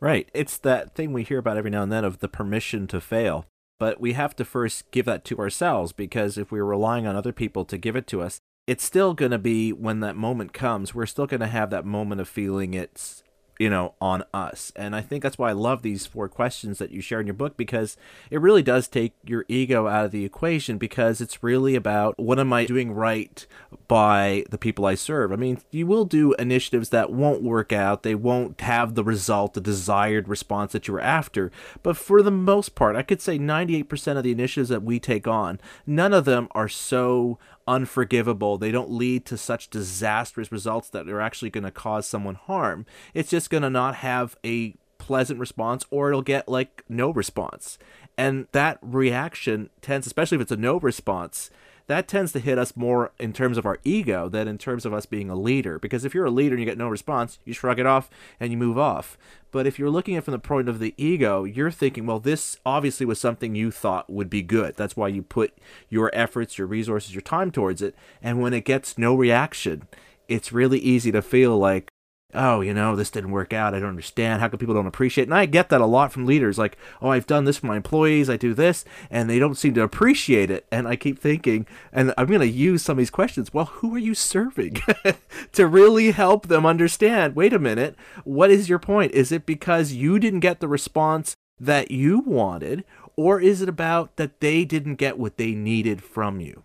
Right. 0.00 0.28
It's 0.34 0.58
that 0.58 0.94
thing 0.94 1.12
we 1.12 1.22
hear 1.22 1.38
about 1.38 1.56
every 1.56 1.70
now 1.70 1.82
and 1.82 1.92
then 1.92 2.04
of 2.04 2.18
the 2.18 2.28
permission 2.28 2.86
to 2.88 3.00
fail. 3.00 3.46
But 3.82 4.00
we 4.00 4.12
have 4.12 4.36
to 4.36 4.44
first 4.44 4.88
give 4.92 5.06
that 5.06 5.24
to 5.24 5.40
ourselves 5.40 5.90
because 5.90 6.38
if 6.38 6.52
we're 6.52 6.64
relying 6.64 7.04
on 7.04 7.16
other 7.16 7.32
people 7.32 7.64
to 7.64 7.76
give 7.76 7.96
it 7.96 8.06
to 8.06 8.22
us, 8.22 8.38
it's 8.64 8.84
still 8.84 9.12
going 9.12 9.32
to 9.32 9.40
be 9.40 9.72
when 9.72 9.98
that 9.98 10.14
moment 10.14 10.52
comes, 10.52 10.94
we're 10.94 11.04
still 11.04 11.26
going 11.26 11.40
to 11.40 11.48
have 11.48 11.70
that 11.70 11.84
moment 11.84 12.20
of 12.20 12.28
feeling 12.28 12.74
it's 12.74 13.24
you 13.62 13.70
know, 13.70 13.94
on 14.00 14.24
us. 14.34 14.72
And 14.74 14.96
I 14.96 15.02
think 15.02 15.22
that's 15.22 15.38
why 15.38 15.50
I 15.50 15.52
love 15.52 15.82
these 15.82 16.04
four 16.04 16.28
questions 16.28 16.78
that 16.78 16.90
you 16.90 17.00
share 17.00 17.20
in 17.20 17.28
your 17.28 17.34
book 17.34 17.56
because 17.56 17.96
it 18.28 18.40
really 18.40 18.60
does 18.60 18.88
take 18.88 19.12
your 19.24 19.44
ego 19.46 19.86
out 19.86 20.04
of 20.04 20.10
the 20.10 20.24
equation 20.24 20.78
because 20.78 21.20
it's 21.20 21.44
really 21.44 21.76
about 21.76 22.18
what 22.18 22.40
am 22.40 22.52
I 22.52 22.64
doing 22.64 22.90
right 22.90 23.46
by 23.86 24.44
the 24.50 24.58
people 24.58 24.84
I 24.84 24.96
serve. 24.96 25.30
I 25.30 25.36
mean, 25.36 25.60
you 25.70 25.86
will 25.86 26.04
do 26.04 26.32
initiatives 26.40 26.88
that 26.88 27.12
won't 27.12 27.44
work 27.44 27.72
out, 27.72 28.02
they 28.02 28.16
won't 28.16 28.60
have 28.62 28.96
the 28.96 29.04
result, 29.04 29.54
the 29.54 29.60
desired 29.60 30.26
response 30.26 30.72
that 30.72 30.88
you 30.88 30.94
were 30.94 31.00
after. 31.00 31.52
But 31.84 31.96
for 31.96 32.20
the 32.20 32.32
most 32.32 32.74
part, 32.74 32.96
I 32.96 33.04
could 33.04 33.22
say 33.22 33.38
98% 33.38 34.16
of 34.16 34.24
the 34.24 34.32
initiatives 34.32 34.70
that 34.70 34.82
we 34.82 34.98
take 34.98 35.28
on, 35.28 35.60
none 35.86 36.12
of 36.12 36.24
them 36.24 36.48
are 36.50 36.68
so 36.68 37.38
unforgivable. 37.66 38.58
They 38.58 38.70
don't 38.70 38.90
lead 38.90 39.24
to 39.26 39.36
such 39.36 39.70
disastrous 39.70 40.52
results 40.52 40.88
that 40.90 41.06
they're 41.06 41.20
actually 41.20 41.50
going 41.50 41.64
to 41.64 41.70
cause 41.70 42.06
someone 42.06 42.34
harm. 42.34 42.86
It's 43.14 43.30
just 43.30 43.50
going 43.50 43.62
to 43.62 43.70
not 43.70 43.96
have 43.96 44.36
a 44.44 44.74
pleasant 44.98 45.40
response 45.40 45.84
or 45.90 46.08
it'll 46.08 46.22
get 46.22 46.48
like 46.48 46.84
no 46.88 47.10
response. 47.10 47.78
And 48.16 48.46
that 48.52 48.78
reaction 48.82 49.70
tends, 49.80 50.06
especially 50.06 50.36
if 50.36 50.42
it's 50.42 50.52
a 50.52 50.56
no 50.56 50.78
response, 50.78 51.50
that 51.86 52.08
tends 52.08 52.32
to 52.32 52.38
hit 52.38 52.58
us 52.58 52.76
more 52.76 53.12
in 53.18 53.32
terms 53.32 53.58
of 53.58 53.66
our 53.66 53.78
ego 53.84 54.28
than 54.28 54.48
in 54.48 54.58
terms 54.58 54.86
of 54.86 54.92
us 54.92 55.06
being 55.06 55.30
a 55.30 55.36
leader. 55.36 55.78
Because 55.78 56.04
if 56.04 56.14
you're 56.14 56.26
a 56.26 56.30
leader 56.30 56.54
and 56.54 56.60
you 56.60 56.66
get 56.66 56.78
no 56.78 56.88
response, 56.88 57.38
you 57.44 57.52
shrug 57.52 57.78
it 57.78 57.86
off 57.86 58.08
and 58.38 58.50
you 58.50 58.56
move 58.56 58.78
off. 58.78 59.18
But 59.50 59.66
if 59.66 59.78
you're 59.78 59.90
looking 59.90 60.14
at 60.14 60.18
it 60.18 60.24
from 60.24 60.32
the 60.32 60.38
point 60.38 60.68
of 60.68 60.78
the 60.78 60.94
ego, 60.96 61.44
you're 61.44 61.70
thinking, 61.70 62.06
well, 62.06 62.20
this 62.20 62.58
obviously 62.64 63.04
was 63.04 63.20
something 63.20 63.54
you 63.54 63.70
thought 63.70 64.08
would 64.08 64.30
be 64.30 64.42
good. 64.42 64.76
That's 64.76 64.96
why 64.96 65.08
you 65.08 65.22
put 65.22 65.58
your 65.90 66.10
efforts, 66.14 66.56
your 66.56 66.66
resources, 66.66 67.14
your 67.14 67.22
time 67.22 67.50
towards 67.50 67.82
it. 67.82 67.94
And 68.22 68.40
when 68.40 68.54
it 68.54 68.64
gets 68.64 68.96
no 68.96 69.14
reaction, 69.14 69.82
it's 70.28 70.52
really 70.52 70.78
easy 70.78 71.12
to 71.12 71.20
feel 71.20 71.58
like, 71.58 71.90
oh, 72.34 72.60
you 72.60 72.72
know, 72.72 72.96
this 72.96 73.10
didn't 73.10 73.30
work 73.30 73.52
out. 73.52 73.74
I 73.74 73.80
don't 73.80 73.88
understand. 73.88 74.40
How 74.40 74.48
come 74.48 74.58
people 74.58 74.74
don't 74.74 74.86
appreciate? 74.86 75.24
And 75.24 75.34
I 75.34 75.46
get 75.46 75.68
that 75.68 75.80
a 75.80 75.86
lot 75.86 76.12
from 76.12 76.26
leaders 76.26 76.58
like, 76.58 76.76
oh, 77.00 77.10
I've 77.10 77.26
done 77.26 77.44
this 77.44 77.58
for 77.58 77.66
my 77.66 77.76
employees. 77.76 78.30
I 78.30 78.36
do 78.36 78.54
this, 78.54 78.84
and 79.10 79.28
they 79.28 79.38
don't 79.38 79.56
seem 79.56 79.74
to 79.74 79.82
appreciate 79.82 80.50
it. 80.50 80.66
And 80.70 80.88
I 80.88 80.96
keep 80.96 81.18
thinking, 81.18 81.66
and 81.92 82.14
I'm 82.16 82.26
going 82.26 82.40
to 82.40 82.46
use 82.46 82.82
some 82.82 82.94
of 82.94 82.98
these 82.98 83.10
questions. 83.10 83.52
Well, 83.52 83.66
who 83.66 83.94
are 83.94 83.98
you 83.98 84.14
serving 84.14 84.78
to 85.52 85.66
really 85.66 86.10
help 86.12 86.48
them 86.48 86.66
understand? 86.66 87.36
Wait 87.36 87.52
a 87.52 87.58
minute. 87.58 87.96
What 88.24 88.50
is 88.50 88.68
your 88.68 88.78
point? 88.78 89.12
Is 89.12 89.32
it 89.32 89.46
because 89.46 89.92
you 89.92 90.18
didn't 90.18 90.40
get 90.40 90.60
the 90.60 90.68
response 90.68 91.36
that 91.58 91.90
you 91.90 92.20
wanted, 92.20 92.84
or 93.16 93.40
is 93.40 93.62
it 93.62 93.68
about 93.68 94.16
that 94.16 94.40
they 94.40 94.64
didn't 94.64 94.96
get 94.96 95.18
what 95.18 95.36
they 95.36 95.52
needed 95.52 96.02
from 96.02 96.40
you? 96.40 96.64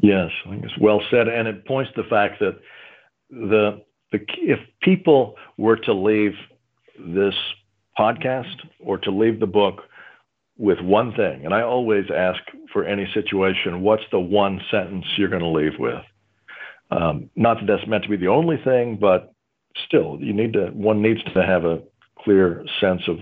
Yes, 0.00 0.30
I 0.46 0.50
think 0.50 0.64
it's 0.64 0.78
well 0.80 1.02
said. 1.10 1.28
And 1.28 1.46
it 1.46 1.66
points 1.66 1.90
to 1.94 2.02
the 2.02 2.08
fact 2.08 2.40
that 2.40 2.58
the 3.28 3.82
the, 4.12 4.20
if 4.38 4.58
people 4.82 5.36
were 5.56 5.76
to 5.76 5.92
leave 5.92 6.32
this 6.98 7.34
podcast 7.98 8.56
or 8.80 8.98
to 8.98 9.10
leave 9.10 9.40
the 9.40 9.46
book 9.46 9.82
with 10.58 10.80
one 10.80 11.14
thing, 11.14 11.44
and 11.44 11.54
I 11.54 11.62
always 11.62 12.04
ask 12.14 12.40
for 12.72 12.84
any 12.84 13.08
situation, 13.14 13.82
what's 13.82 14.02
the 14.10 14.20
one 14.20 14.60
sentence 14.70 15.06
you're 15.16 15.28
going 15.28 15.42
to 15.42 15.48
leave 15.48 15.78
with? 15.78 16.02
Um, 16.90 17.30
not 17.36 17.58
that 17.60 17.66
that's 17.66 17.86
meant 17.88 18.04
to 18.04 18.10
be 18.10 18.16
the 18.16 18.28
only 18.28 18.56
thing, 18.62 18.98
but 19.00 19.32
still, 19.86 20.18
you 20.20 20.32
need 20.32 20.52
to. 20.54 20.66
One 20.66 21.02
needs 21.02 21.22
to 21.22 21.42
have 21.42 21.64
a 21.64 21.82
clear 22.18 22.64
sense 22.80 23.02
of 23.08 23.18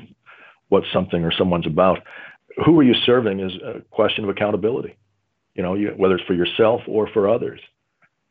what 0.68 0.84
something 0.92 1.24
or 1.24 1.32
someone's 1.32 1.66
about. 1.66 1.98
Who 2.64 2.78
are 2.80 2.82
you 2.82 2.94
serving 3.06 3.40
is 3.40 3.52
a 3.62 3.80
question 3.90 4.24
of 4.24 4.30
accountability. 4.30 4.96
You 5.54 5.62
know, 5.62 5.74
you, 5.74 5.90
whether 5.96 6.16
it's 6.16 6.24
for 6.24 6.34
yourself 6.34 6.82
or 6.86 7.08
for 7.12 7.28
others, 7.28 7.60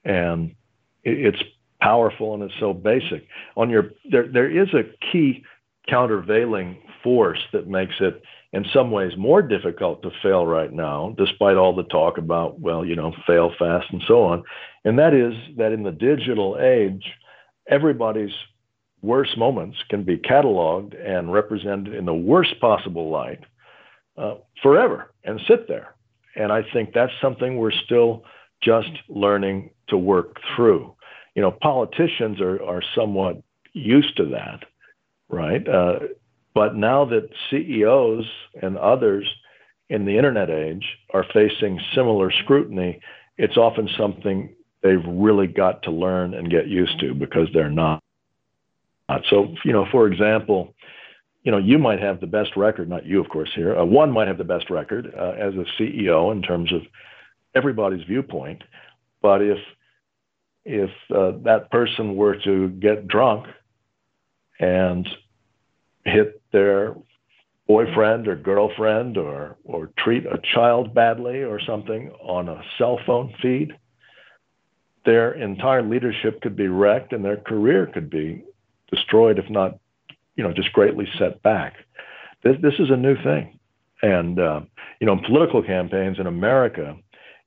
and 0.04 0.56
it, 1.04 1.34
it's 1.34 1.44
powerful 1.88 2.34
and 2.34 2.44
it's 2.44 2.60
so 2.60 2.74
basic. 2.74 3.22
On 3.56 3.70
your 3.70 3.92
there 4.12 4.28
there 4.28 4.50
is 4.50 4.70
a 4.74 4.84
key 5.12 5.44
countervailing 5.88 6.78
force 7.02 7.40
that 7.54 7.68
makes 7.68 7.96
it 8.02 8.22
in 8.52 8.66
some 8.74 8.92
ways 8.92 9.14
more 9.18 9.42
difficult 9.42 10.02
to 10.02 10.12
fail 10.22 10.46
right 10.46 10.74
now, 10.74 11.16
despite 11.18 11.56
all 11.56 11.74
the 11.74 11.84
talk 11.84 12.18
about, 12.18 12.60
well, 12.60 12.84
you 12.84 12.96
know, 12.96 13.14
fail 13.26 13.54
fast 13.58 13.88
and 13.92 14.02
so 14.08 14.24
on. 14.24 14.44
And 14.84 15.00
that 15.00 15.14
is 15.14 15.34
that 15.58 15.72
in 15.72 15.84
the 15.84 15.92
digital 15.92 16.58
age, 16.60 17.06
everybody's 17.70 18.36
worst 19.02 19.38
moments 19.38 19.78
can 19.90 20.04
be 20.04 20.18
cataloged 20.18 20.94
and 21.02 21.32
represented 21.32 21.94
in 21.94 22.06
the 22.06 22.14
worst 22.14 22.60
possible 22.60 23.10
light 23.10 23.44
uh, 24.18 24.36
forever 24.62 25.14
and 25.24 25.40
sit 25.48 25.68
there. 25.70 25.96
And 26.36 26.52
I 26.52 26.64
think 26.74 26.94
that's 26.94 27.14
something 27.22 27.58
we're 27.58 27.80
still 27.86 28.24
just 28.62 28.92
learning 29.08 29.70
to 29.90 29.98
work 29.98 30.38
through 30.56 30.97
you 31.38 31.44
know, 31.44 31.52
politicians 31.52 32.42
are, 32.42 32.62
are 32.64 32.82
somewhat 32.96 33.44
used 33.72 34.18
to 34.18 34.26
that, 34.30 34.64
right? 35.30 35.66
Uh, 35.70 36.00
but 36.56 36.76
now 36.76 37.06
that 37.06 37.30
CEOs 37.52 38.26
and 38.60 38.76
others 38.76 39.30
in 39.88 40.06
the 40.06 40.18
internet 40.18 40.50
age 40.50 40.84
are 41.14 41.24
facing 41.32 41.80
similar 41.94 42.32
scrutiny, 42.32 43.00
it's 43.38 43.56
often 43.56 43.88
something 43.96 44.56
they've 44.82 45.06
really 45.06 45.46
got 45.46 45.84
to 45.84 45.92
learn 45.92 46.34
and 46.34 46.50
get 46.50 46.68
used 46.68 47.00
to 47.02 47.14
because 47.14 47.48
they're 47.54 47.70
not. 47.70 48.02
So, 49.30 49.54
you 49.64 49.74
know, 49.74 49.86
for 49.92 50.08
example, 50.08 50.74
you 51.44 51.52
know, 51.52 51.60
you 51.60 51.78
might 51.78 52.00
have 52.00 52.20
the 52.20 52.26
best 52.26 52.58
record, 52.58 52.90
not 52.90 53.06
you, 53.06 53.22
of 53.22 53.30
course, 53.30 53.52
here. 53.54 53.78
Uh, 53.78 53.86
one 53.86 54.12
might 54.12 54.28
have 54.28 54.40
the 54.40 54.44
best 54.44 54.72
record 54.72 55.14
uh, 55.16 55.34
as 55.38 55.54
a 55.54 55.66
CEO 55.80 56.32
in 56.32 56.42
terms 56.42 56.74
of 56.74 56.82
everybody's 57.54 58.06
viewpoint. 58.08 58.64
But 59.22 59.44
if 59.44 59.60
if 60.68 60.90
uh, 61.16 61.32
that 61.44 61.72
person 61.72 62.16
were 62.16 62.36
to 62.44 62.68
get 62.70 63.08
drunk 63.08 63.48
and 64.60 65.08
hit 66.04 66.42
their 66.52 66.96
boyfriend 67.68 68.28
or 68.28 68.36
girlfriend 68.36 69.18
or 69.18 69.58
or 69.64 69.92
treat 69.98 70.26
a 70.26 70.40
child 70.54 70.94
badly 70.94 71.44
or 71.44 71.60
something 71.60 72.12
on 72.22 72.48
a 72.50 72.62
cell 72.78 73.00
phone 73.06 73.34
feed 73.42 73.74
their 75.06 75.34
entire 75.34 75.82
leadership 75.82 76.42
could 76.42 76.56
be 76.56 76.68
wrecked 76.68 77.14
and 77.14 77.24
their 77.24 77.38
career 77.38 77.90
could 77.94 78.10
be 78.10 78.44
destroyed 78.92 79.40
if 79.40 79.50
not 79.50 79.80
you 80.36 80.44
know 80.44 80.54
just 80.54 80.72
greatly 80.74 81.08
set 81.18 81.42
back. 81.42 81.76
This 82.44 82.58
this 82.62 82.74
is 82.78 82.90
a 82.90 82.98
new 82.98 83.16
thing. 83.24 83.58
And 84.02 84.40
uh, 84.40 84.62
you 85.00 85.08
know 85.08 85.14
in 85.14 85.20
political 85.20 85.64
campaigns 85.64 86.20
in 86.20 86.28
america 86.28 86.96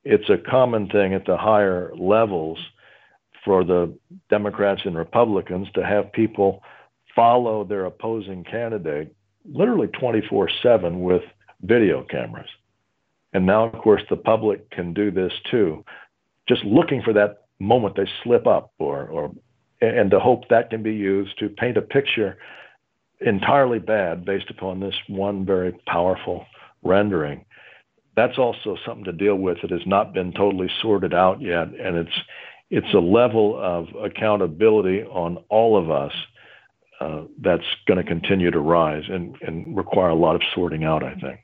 it's 0.04 0.28
a 0.30 0.38
common 0.38 0.88
thing 0.88 1.14
at 1.14 1.26
the 1.26 1.36
higher 1.36 1.92
levels 1.96 2.58
for 3.44 3.64
the 3.64 3.96
Democrats 4.28 4.82
and 4.84 4.96
Republicans 4.96 5.68
to 5.74 5.84
have 5.84 6.12
people 6.12 6.62
follow 7.14 7.64
their 7.64 7.86
opposing 7.86 8.44
candidate 8.44 9.14
literally 9.44 9.88
24 9.88 10.50
7 10.62 11.00
with 11.00 11.22
video 11.62 12.02
cameras. 12.02 12.48
And 13.32 13.46
now, 13.46 13.64
of 13.64 13.80
course, 13.80 14.02
the 14.10 14.16
public 14.16 14.70
can 14.70 14.92
do 14.92 15.10
this 15.10 15.32
too, 15.50 15.84
just 16.48 16.64
looking 16.64 17.02
for 17.02 17.12
that 17.14 17.44
moment 17.58 17.96
they 17.96 18.08
slip 18.24 18.46
up 18.46 18.72
or, 18.78 19.06
or 19.08 19.32
and 19.80 20.10
to 20.10 20.20
hope 20.20 20.48
that 20.48 20.70
can 20.70 20.82
be 20.82 20.94
used 20.94 21.38
to 21.38 21.48
paint 21.48 21.76
a 21.76 21.82
picture 21.82 22.38
entirely 23.20 23.78
bad 23.78 24.24
based 24.24 24.50
upon 24.50 24.80
this 24.80 24.94
one 25.08 25.44
very 25.44 25.72
powerful 25.86 26.44
rendering. 26.82 27.44
That's 28.16 28.38
also 28.38 28.76
something 28.84 29.04
to 29.04 29.12
deal 29.12 29.36
with 29.36 29.58
that 29.62 29.70
has 29.70 29.86
not 29.86 30.12
been 30.12 30.32
totally 30.32 30.70
sorted 30.82 31.14
out 31.14 31.40
yet, 31.40 31.68
and 31.68 31.96
it's 31.96 32.18
it's 32.70 32.92
a 32.94 32.98
level 32.98 33.58
of 33.60 33.88
accountability 34.02 35.02
on 35.02 35.38
all 35.48 35.76
of 35.76 35.90
us 35.90 36.12
uh, 37.00 37.22
that's 37.40 37.64
going 37.86 37.98
to 37.98 38.04
continue 38.04 38.50
to 38.50 38.60
rise 38.60 39.04
and, 39.08 39.36
and 39.42 39.76
require 39.76 40.10
a 40.10 40.14
lot 40.14 40.36
of 40.36 40.42
sorting 40.54 40.84
out, 40.84 41.02
I 41.02 41.14
think. 41.14 41.40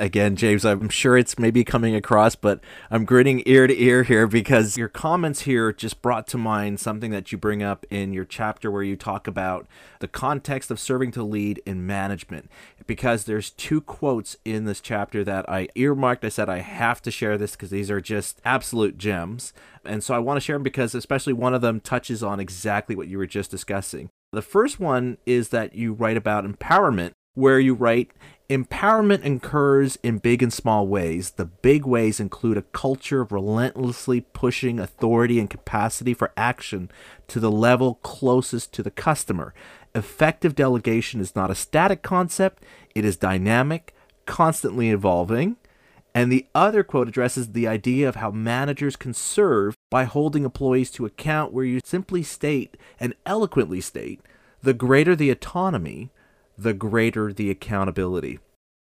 Again, 0.00 0.36
James, 0.36 0.64
I'm 0.64 0.88
sure 0.90 1.18
it's 1.18 1.40
maybe 1.40 1.64
coming 1.64 1.96
across, 1.96 2.36
but 2.36 2.60
I'm 2.88 3.04
grinning 3.04 3.42
ear 3.46 3.66
to 3.66 3.82
ear 3.82 4.04
here 4.04 4.28
because 4.28 4.76
your 4.76 4.88
comments 4.88 5.40
here 5.40 5.72
just 5.72 6.00
brought 6.02 6.28
to 6.28 6.38
mind 6.38 6.78
something 6.78 7.10
that 7.10 7.32
you 7.32 7.38
bring 7.38 7.64
up 7.64 7.84
in 7.90 8.12
your 8.12 8.24
chapter 8.24 8.70
where 8.70 8.84
you 8.84 8.94
talk 8.94 9.26
about 9.26 9.66
the 9.98 10.06
context 10.06 10.70
of 10.70 10.78
serving 10.78 11.10
to 11.12 11.24
lead 11.24 11.60
in 11.66 11.84
management. 11.84 12.48
Because 12.86 13.24
there's 13.24 13.50
two 13.50 13.80
quotes 13.80 14.36
in 14.44 14.66
this 14.66 14.80
chapter 14.80 15.24
that 15.24 15.50
I 15.50 15.66
earmarked. 15.74 16.24
I 16.24 16.28
said 16.28 16.48
I 16.48 16.58
have 16.58 17.02
to 17.02 17.10
share 17.10 17.36
this 17.36 17.52
because 17.52 17.70
these 17.70 17.90
are 17.90 18.00
just 18.00 18.40
absolute 18.44 18.98
gems. 18.98 19.52
And 19.84 20.04
so 20.04 20.14
I 20.14 20.20
want 20.20 20.36
to 20.36 20.40
share 20.40 20.54
them 20.54 20.62
because, 20.62 20.94
especially, 20.94 21.32
one 21.32 21.54
of 21.54 21.60
them 21.60 21.80
touches 21.80 22.22
on 22.22 22.38
exactly 22.38 22.94
what 22.94 23.08
you 23.08 23.18
were 23.18 23.26
just 23.26 23.50
discussing. 23.50 24.10
The 24.30 24.42
first 24.42 24.78
one 24.78 25.18
is 25.26 25.48
that 25.48 25.74
you 25.74 25.92
write 25.92 26.18
about 26.18 26.44
empowerment 26.44 27.14
where 27.38 27.60
you 27.60 27.72
write 27.72 28.10
Empowerment 28.50 29.24
occurs 29.24 29.98
in 30.02 30.18
big 30.18 30.42
and 30.42 30.52
small 30.52 30.86
ways. 30.88 31.32
The 31.32 31.44
big 31.44 31.84
ways 31.84 32.18
include 32.18 32.56
a 32.56 32.62
culture 32.62 33.20
of 33.20 33.30
relentlessly 33.30 34.22
pushing 34.22 34.80
authority 34.80 35.38
and 35.38 35.50
capacity 35.50 36.14
for 36.14 36.32
action 36.34 36.90
to 37.28 37.38
the 37.38 37.50
level 37.50 37.96
closest 37.96 38.72
to 38.72 38.82
the 38.82 38.90
customer. 38.90 39.52
Effective 39.94 40.54
delegation 40.54 41.20
is 41.20 41.36
not 41.36 41.50
a 41.50 41.54
static 41.54 42.02
concept, 42.02 42.62
it 42.94 43.04
is 43.04 43.18
dynamic, 43.18 43.94
constantly 44.24 44.88
evolving. 44.88 45.56
And 46.14 46.32
the 46.32 46.46
other 46.54 46.82
quote 46.82 47.06
addresses 47.06 47.52
the 47.52 47.68
idea 47.68 48.08
of 48.08 48.16
how 48.16 48.30
managers 48.30 48.96
can 48.96 49.12
serve 49.12 49.76
by 49.90 50.04
holding 50.04 50.44
employees 50.44 50.90
to 50.92 51.04
account, 51.04 51.52
where 51.52 51.66
you 51.66 51.80
simply 51.84 52.22
state 52.22 52.78
and 52.98 53.14
eloquently 53.26 53.82
state 53.82 54.22
the 54.62 54.74
greater 54.74 55.14
the 55.14 55.30
autonomy, 55.30 56.10
the 56.58 56.74
greater 56.74 57.32
the 57.32 57.50
accountability. 57.50 58.40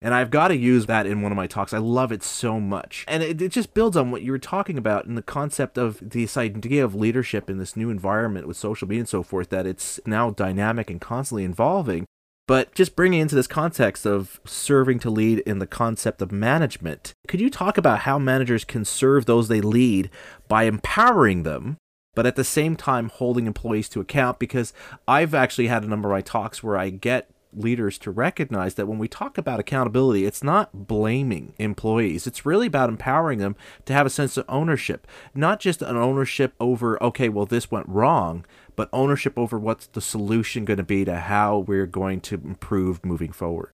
And 0.02 0.14
I've 0.14 0.30
got 0.30 0.48
to 0.48 0.56
use 0.56 0.86
that 0.86 1.06
in 1.06 1.20
one 1.20 1.30
of 1.30 1.36
my 1.36 1.46
talks. 1.46 1.74
I 1.74 1.78
love 1.78 2.10
it 2.10 2.22
so 2.22 2.58
much. 2.58 3.04
And 3.06 3.22
it, 3.22 3.40
it, 3.40 3.52
just 3.52 3.74
builds 3.74 3.98
on 3.98 4.10
what 4.10 4.22
you 4.22 4.32
were 4.32 4.38
talking 4.38 4.78
about 4.78 5.04
in 5.04 5.14
the 5.14 5.22
concept 5.22 5.76
of 5.76 5.98
this 6.00 6.38
idea 6.38 6.82
of 6.82 6.94
leadership 6.94 7.50
in 7.50 7.58
this 7.58 7.76
new 7.76 7.90
environment 7.90 8.48
with 8.48 8.56
social 8.56 8.88
media 8.88 9.00
and 9.00 9.08
so 9.08 9.22
forth, 9.22 9.50
that 9.50 9.66
it's 9.66 10.00
now 10.06 10.30
dynamic 10.30 10.88
and 10.88 11.02
constantly 11.02 11.44
evolving. 11.44 12.06
But 12.48 12.74
just 12.74 12.96
bringing 12.96 13.20
into 13.20 13.34
this 13.34 13.46
context 13.46 14.06
of 14.06 14.40
serving 14.46 15.00
to 15.00 15.10
lead 15.10 15.40
in 15.40 15.58
the 15.58 15.66
concept 15.66 16.22
of 16.22 16.32
management, 16.32 17.12
could 17.28 17.40
you 17.40 17.50
talk 17.50 17.76
about 17.76 18.00
how 18.00 18.18
managers 18.18 18.64
can 18.64 18.86
serve 18.86 19.26
those 19.26 19.48
they 19.48 19.60
lead 19.60 20.10
by 20.48 20.64
empowering 20.64 21.42
them 21.42 21.76
but 22.14 22.26
at 22.26 22.36
the 22.36 22.44
same 22.44 22.76
time 22.76 23.08
holding 23.08 23.46
employees 23.46 23.88
to 23.88 24.00
account 24.00 24.38
because 24.38 24.72
I've 25.06 25.34
actually 25.34 25.68
had 25.68 25.84
a 25.84 25.86
number 25.86 26.08
of 26.08 26.12
my 26.12 26.20
talks 26.20 26.62
where 26.62 26.76
I 26.76 26.90
get 26.90 27.30
leaders 27.52 27.98
to 27.98 28.10
recognize 28.10 28.74
that 28.74 28.86
when 28.86 28.98
we 28.98 29.08
talk 29.08 29.38
about 29.38 29.60
accountability, 29.60 30.24
it's 30.24 30.42
not 30.42 30.86
blaming 30.86 31.52
employees. 31.58 32.26
It's 32.26 32.46
really 32.46 32.66
about 32.66 32.88
empowering 32.88 33.38
them 33.38 33.56
to 33.86 33.92
have 33.92 34.06
a 34.06 34.10
sense 34.10 34.36
of 34.36 34.44
ownership, 34.48 35.06
not 35.34 35.60
just 35.60 35.82
an 35.82 35.96
ownership 35.96 36.54
over, 36.60 37.02
okay, 37.02 37.28
well, 37.28 37.46
this 37.46 37.70
went 37.70 37.88
wrong, 37.88 38.44
but 38.76 38.88
ownership 38.92 39.38
over 39.38 39.58
what's 39.58 39.86
the 39.86 40.00
solution 40.00 40.64
going 40.64 40.78
to 40.78 40.82
be 40.82 41.04
to 41.04 41.16
how 41.16 41.58
we're 41.58 41.86
going 41.86 42.20
to 42.22 42.36
improve 42.36 43.04
moving 43.04 43.32
forward. 43.32 43.70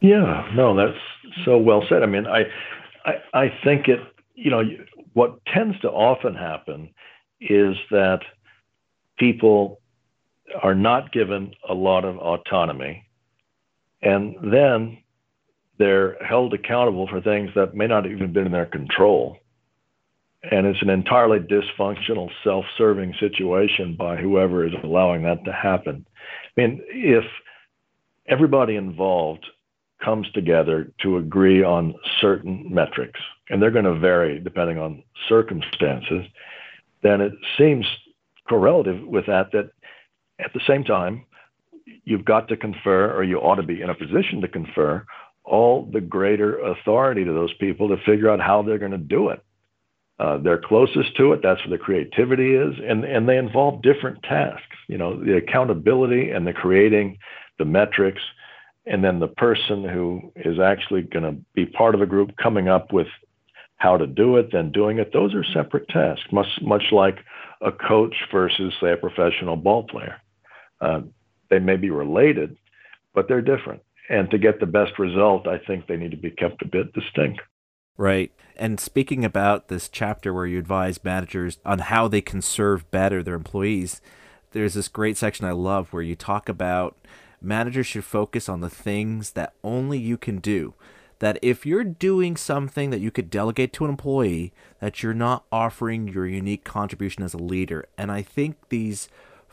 Yeah, 0.00 0.48
no, 0.54 0.76
that's 0.76 0.98
so 1.44 1.58
well 1.58 1.84
said. 1.88 2.02
I 2.02 2.06
mean, 2.06 2.26
I, 2.26 2.44
I, 3.04 3.12
I 3.34 3.52
think 3.64 3.88
it, 3.88 4.00
you 4.34 4.50
know, 4.50 4.62
what 5.14 5.44
tends 5.46 5.78
to 5.80 5.90
often 5.90 6.34
happen 6.34 6.90
is 7.40 7.76
that 7.90 8.20
people 9.18 9.80
are 10.62 10.74
not 10.74 11.12
given 11.12 11.52
a 11.68 11.74
lot 11.74 12.04
of 12.04 12.16
autonomy. 12.18 13.04
And 14.02 14.36
then 14.52 14.98
they're 15.78 16.16
held 16.24 16.54
accountable 16.54 17.08
for 17.08 17.20
things 17.20 17.50
that 17.54 17.74
may 17.74 17.86
not 17.86 18.06
even 18.06 18.32
been 18.32 18.46
in 18.46 18.52
their 18.52 18.66
control. 18.66 19.38
And 20.50 20.66
it's 20.66 20.82
an 20.82 20.90
entirely 20.90 21.40
dysfunctional, 21.40 22.30
self 22.44 22.64
serving 22.76 23.14
situation 23.18 23.96
by 23.96 24.16
whoever 24.16 24.64
is 24.64 24.72
allowing 24.82 25.22
that 25.24 25.44
to 25.44 25.52
happen. 25.52 26.06
I 26.56 26.60
mean, 26.60 26.80
if 26.88 27.24
everybody 28.28 28.76
involved 28.76 29.46
comes 30.02 30.30
together 30.32 30.92
to 31.02 31.16
agree 31.16 31.64
on 31.64 31.94
certain 32.20 32.72
metrics, 32.72 33.20
and 33.50 33.60
they're 33.60 33.72
going 33.72 33.84
to 33.84 33.98
vary 33.98 34.38
depending 34.38 34.78
on 34.78 35.02
circumstances, 35.28 36.24
then 37.02 37.20
it 37.20 37.32
seems 37.56 37.84
correlative 38.48 39.04
with 39.06 39.26
that 39.26 39.50
that 39.52 39.70
at 40.38 40.52
the 40.52 40.60
same 40.66 40.84
time, 40.84 41.24
you've 42.04 42.24
got 42.24 42.48
to 42.48 42.56
confer, 42.56 43.14
or 43.14 43.24
you 43.24 43.38
ought 43.38 43.56
to 43.56 43.62
be 43.62 43.82
in 43.82 43.90
a 43.90 43.94
position 43.94 44.40
to 44.40 44.48
confer, 44.48 45.04
all 45.44 45.88
the 45.92 46.00
greater 46.00 46.58
authority 46.58 47.24
to 47.24 47.32
those 47.32 47.54
people 47.54 47.88
to 47.88 47.96
figure 48.04 48.30
out 48.30 48.40
how 48.40 48.62
they're 48.62 48.78
going 48.78 48.92
to 48.92 48.98
do 48.98 49.28
it. 49.30 49.42
Uh, 50.18 50.36
they're 50.38 50.60
closest 50.60 51.16
to 51.16 51.32
it. 51.32 51.40
That's 51.42 51.60
where 51.60 51.78
the 51.78 51.82
creativity 51.82 52.54
is, 52.54 52.74
and 52.84 53.04
and 53.04 53.28
they 53.28 53.36
involve 53.36 53.82
different 53.82 54.22
tasks. 54.24 54.76
You 54.88 54.98
know, 54.98 55.16
the 55.16 55.36
accountability 55.36 56.30
and 56.30 56.44
the 56.44 56.52
creating, 56.52 57.18
the 57.58 57.64
metrics, 57.64 58.20
and 58.84 59.04
then 59.04 59.20
the 59.20 59.28
person 59.28 59.84
who 59.84 60.32
is 60.34 60.58
actually 60.58 61.02
going 61.02 61.22
to 61.22 61.40
be 61.54 61.66
part 61.66 61.94
of 61.94 62.02
a 62.02 62.06
group 62.06 62.36
coming 62.36 62.68
up 62.68 62.92
with 62.92 63.06
how 63.76 63.96
to 63.96 64.08
do 64.08 64.36
it, 64.38 64.50
then 64.50 64.72
doing 64.72 64.98
it. 64.98 65.12
Those 65.12 65.34
are 65.34 65.44
separate 65.44 65.88
tasks, 65.88 66.26
much 66.32 66.48
much 66.62 66.90
like 66.90 67.18
a 67.60 67.70
coach 67.70 68.14
versus 68.32 68.74
say 68.80 68.92
a 68.92 68.96
professional 68.96 69.54
ball 69.54 69.84
player. 69.84 70.20
Uh, 70.80 71.00
they 71.50 71.58
may 71.58 71.76
be 71.76 71.90
related, 71.90 72.56
but 73.14 73.28
they're 73.28 73.42
different. 73.42 73.82
And 74.10 74.30
to 74.30 74.38
get 74.38 74.60
the 74.60 74.66
best 74.66 74.98
result, 74.98 75.46
I 75.46 75.58
think 75.58 75.86
they 75.86 75.96
need 75.96 76.12
to 76.12 76.16
be 76.16 76.30
kept 76.30 76.62
a 76.62 76.68
bit 76.68 76.92
distinct. 76.92 77.40
Right. 77.96 78.32
And 78.56 78.80
speaking 78.80 79.24
about 79.24 79.68
this 79.68 79.88
chapter 79.88 80.32
where 80.32 80.46
you 80.46 80.58
advise 80.58 81.02
managers 81.04 81.58
on 81.64 81.80
how 81.80 82.08
they 82.08 82.20
can 82.20 82.40
serve 82.40 82.90
better 82.90 83.22
their 83.22 83.34
employees, 83.34 84.00
there's 84.52 84.74
this 84.74 84.88
great 84.88 85.16
section 85.16 85.44
I 85.44 85.52
love 85.52 85.92
where 85.92 86.02
you 86.02 86.14
talk 86.14 86.48
about 86.48 86.96
managers 87.40 87.86
should 87.86 88.04
focus 88.04 88.48
on 88.48 88.60
the 88.60 88.70
things 88.70 89.32
that 89.32 89.54
only 89.62 89.98
you 89.98 90.16
can 90.16 90.38
do. 90.38 90.74
That 91.18 91.38
if 91.42 91.66
you're 91.66 91.84
doing 91.84 92.36
something 92.36 92.90
that 92.90 93.00
you 93.00 93.10
could 93.10 93.30
delegate 93.30 93.72
to 93.74 93.84
an 93.84 93.90
employee, 93.90 94.52
that 94.80 95.02
you're 95.02 95.14
not 95.14 95.44
offering 95.50 96.06
your 96.06 96.26
unique 96.26 96.64
contribution 96.64 97.24
as 97.24 97.34
a 97.34 97.38
leader. 97.38 97.88
And 97.98 98.12
I 98.12 98.22
think 98.22 98.56
these 98.68 99.08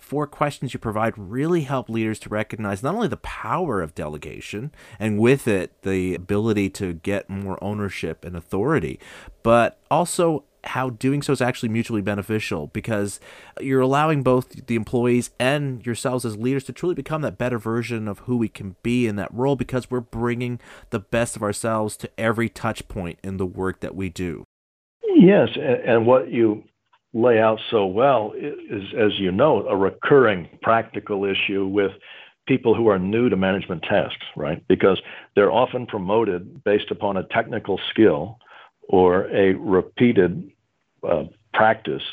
four 0.05 0.27
questions 0.27 0.71
you 0.71 0.79
provide 0.79 1.17
really 1.17 1.61
help 1.61 1.89
leaders 1.89 2.19
to 2.19 2.29
recognize 2.29 2.83
not 2.83 2.93
only 2.93 3.07
the 3.07 3.17
power 3.17 3.81
of 3.81 3.95
delegation 3.95 4.71
and 4.99 5.17
with 5.17 5.47
it 5.47 5.81
the 5.81 6.13
ability 6.13 6.69
to 6.69 6.93
get 6.93 7.27
more 7.27 7.61
ownership 7.63 8.23
and 8.23 8.35
authority, 8.35 8.99
but 9.41 9.79
also 9.89 10.43
how 10.63 10.91
doing 10.91 11.23
so 11.23 11.33
is 11.33 11.41
actually 11.41 11.69
mutually 11.69 12.03
beneficial 12.03 12.67
because 12.67 13.19
you're 13.59 13.81
allowing 13.81 14.21
both 14.21 14.67
the 14.67 14.75
employees 14.75 15.31
and 15.39 15.83
yourselves 15.85 16.23
as 16.23 16.37
leaders 16.37 16.63
to 16.63 16.73
truly 16.73 16.95
become 16.95 17.23
that 17.23 17.39
better 17.39 17.57
version 17.57 18.07
of 18.07 18.19
who 18.19 18.37
we 18.37 18.47
can 18.47 18.75
be 18.83 19.07
in 19.07 19.15
that 19.15 19.33
role 19.33 19.55
because 19.55 19.89
we're 19.89 19.99
bringing 19.99 20.59
the 20.91 20.99
best 20.99 21.35
of 21.35 21.41
ourselves 21.41 21.97
to 21.97 22.09
every 22.19 22.47
touch 22.47 22.87
point 22.87 23.17
in 23.23 23.37
the 23.37 23.45
work 23.45 23.79
that 23.79 23.95
we 23.95 24.09
do. 24.09 24.43
Yes, 25.03 25.49
and 25.55 26.05
what 26.05 26.31
you 26.31 26.63
lay 27.15 27.39
out 27.39 27.59
so 27.71 27.85
well 27.85 28.33
is, 28.37 28.83
as 28.99 29.17
you 29.17 29.31
know, 29.31 29.65
a 29.67 29.75
recurring 29.75 30.49
practical 30.61 31.23
issue 31.23 31.65
with 31.65 31.91
people 32.45 32.75
who 32.75 32.89
are 32.89 32.99
new 32.99 33.29
to 33.29 33.37
management 33.37 33.81
tasks, 33.83 34.25
right? 34.35 34.61
Because 34.67 35.01
they're 35.33 35.51
often 35.51 35.85
promoted 35.85 36.63
based 36.65 36.91
upon 36.91 37.15
a 37.15 37.23
technical 37.23 37.79
skill 37.89 38.37
or 38.89 39.29
a 39.33 39.53
repeated 39.53 40.51
uh, 41.09 41.23
practice. 41.53 42.03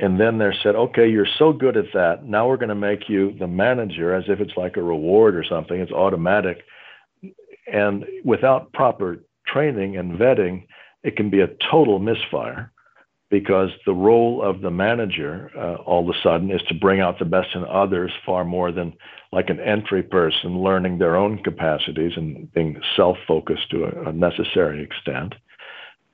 And 0.00 0.18
then 0.18 0.38
they're 0.38 0.56
said, 0.62 0.74
okay, 0.74 1.06
you're 1.06 1.28
so 1.38 1.52
good 1.52 1.76
at 1.76 1.92
that. 1.92 2.24
Now 2.24 2.48
we're 2.48 2.56
going 2.56 2.70
to 2.70 2.74
make 2.74 3.08
you 3.08 3.36
the 3.38 3.46
manager 3.46 4.14
as 4.14 4.24
if 4.28 4.40
it's 4.40 4.56
like 4.56 4.78
a 4.78 4.82
reward 4.82 5.36
or 5.36 5.44
something. 5.44 5.78
It's 5.78 5.92
automatic. 5.92 6.62
And 7.70 8.06
without 8.24 8.72
proper 8.72 9.18
training 9.46 9.98
and 9.98 10.18
vetting, 10.18 10.66
it 11.02 11.16
can 11.16 11.28
be 11.28 11.42
a 11.42 11.50
total 11.70 11.98
misfire 11.98 12.72
because 13.34 13.70
the 13.84 13.92
role 13.92 14.40
of 14.40 14.60
the 14.60 14.70
manager 14.70 15.50
uh, 15.56 15.74
all 15.82 16.08
of 16.08 16.14
a 16.14 16.18
sudden 16.22 16.52
is 16.52 16.62
to 16.68 16.74
bring 16.74 17.00
out 17.00 17.18
the 17.18 17.24
best 17.24 17.48
in 17.56 17.64
others 17.64 18.12
far 18.24 18.44
more 18.44 18.70
than 18.70 18.92
like 19.32 19.50
an 19.50 19.58
entry 19.58 20.04
person 20.04 20.62
learning 20.62 20.98
their 20.98 21.16
own 21.16 21.42
capacities 21.42 22.12
and 22.14 22.52
being 22.52 22.80
self-focused 22.94 23.68
to 23.72 23.86
a, 23.86 24.10
a 24.10 24.12
necessary 24.12 24.84
extent. 24.84 25.34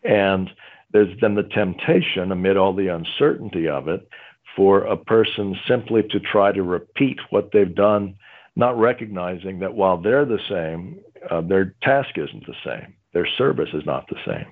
And 0.03 0.49
there's 0.93 1.15
then 1.21 1.35
the 1.35 1.43
temptation 1.43 2.33
amid 2.33 2.57
all 2.57 2.73
the 2.75 2.89
uncertainty 2.89 3.69
of 3.69 3.87
it 3.87 4.09
for 4.57 4.85
a 4.85 4.97
person 4.97 5.55
simply 5.69 6.03
to 6.05 6.21
try 6.21 6.53
to 6.53 6.63
repeat 6.63 7.19
what 7.29 7.51
they've 7.53 7.75
done 7.75 8.15
not 8.57 8.79
recognizing 8.79 9.59
that 9.59 9.75
while 9.75 10.01
they're 10.01 10.25
the 10.25 10.41
same 10.49 10.99
uh, 11.31 11.43
their 11.43 11.75
task 11.83 12.17
isn't 12.17 12.47
the 12.47 12.57
same. 12.65 12.95
Their 13.13 13.29
service 13.37 13.69
is 13.75 13.85
not 13.85 14.09
the 14.09 14.17
same. 14.27 14.47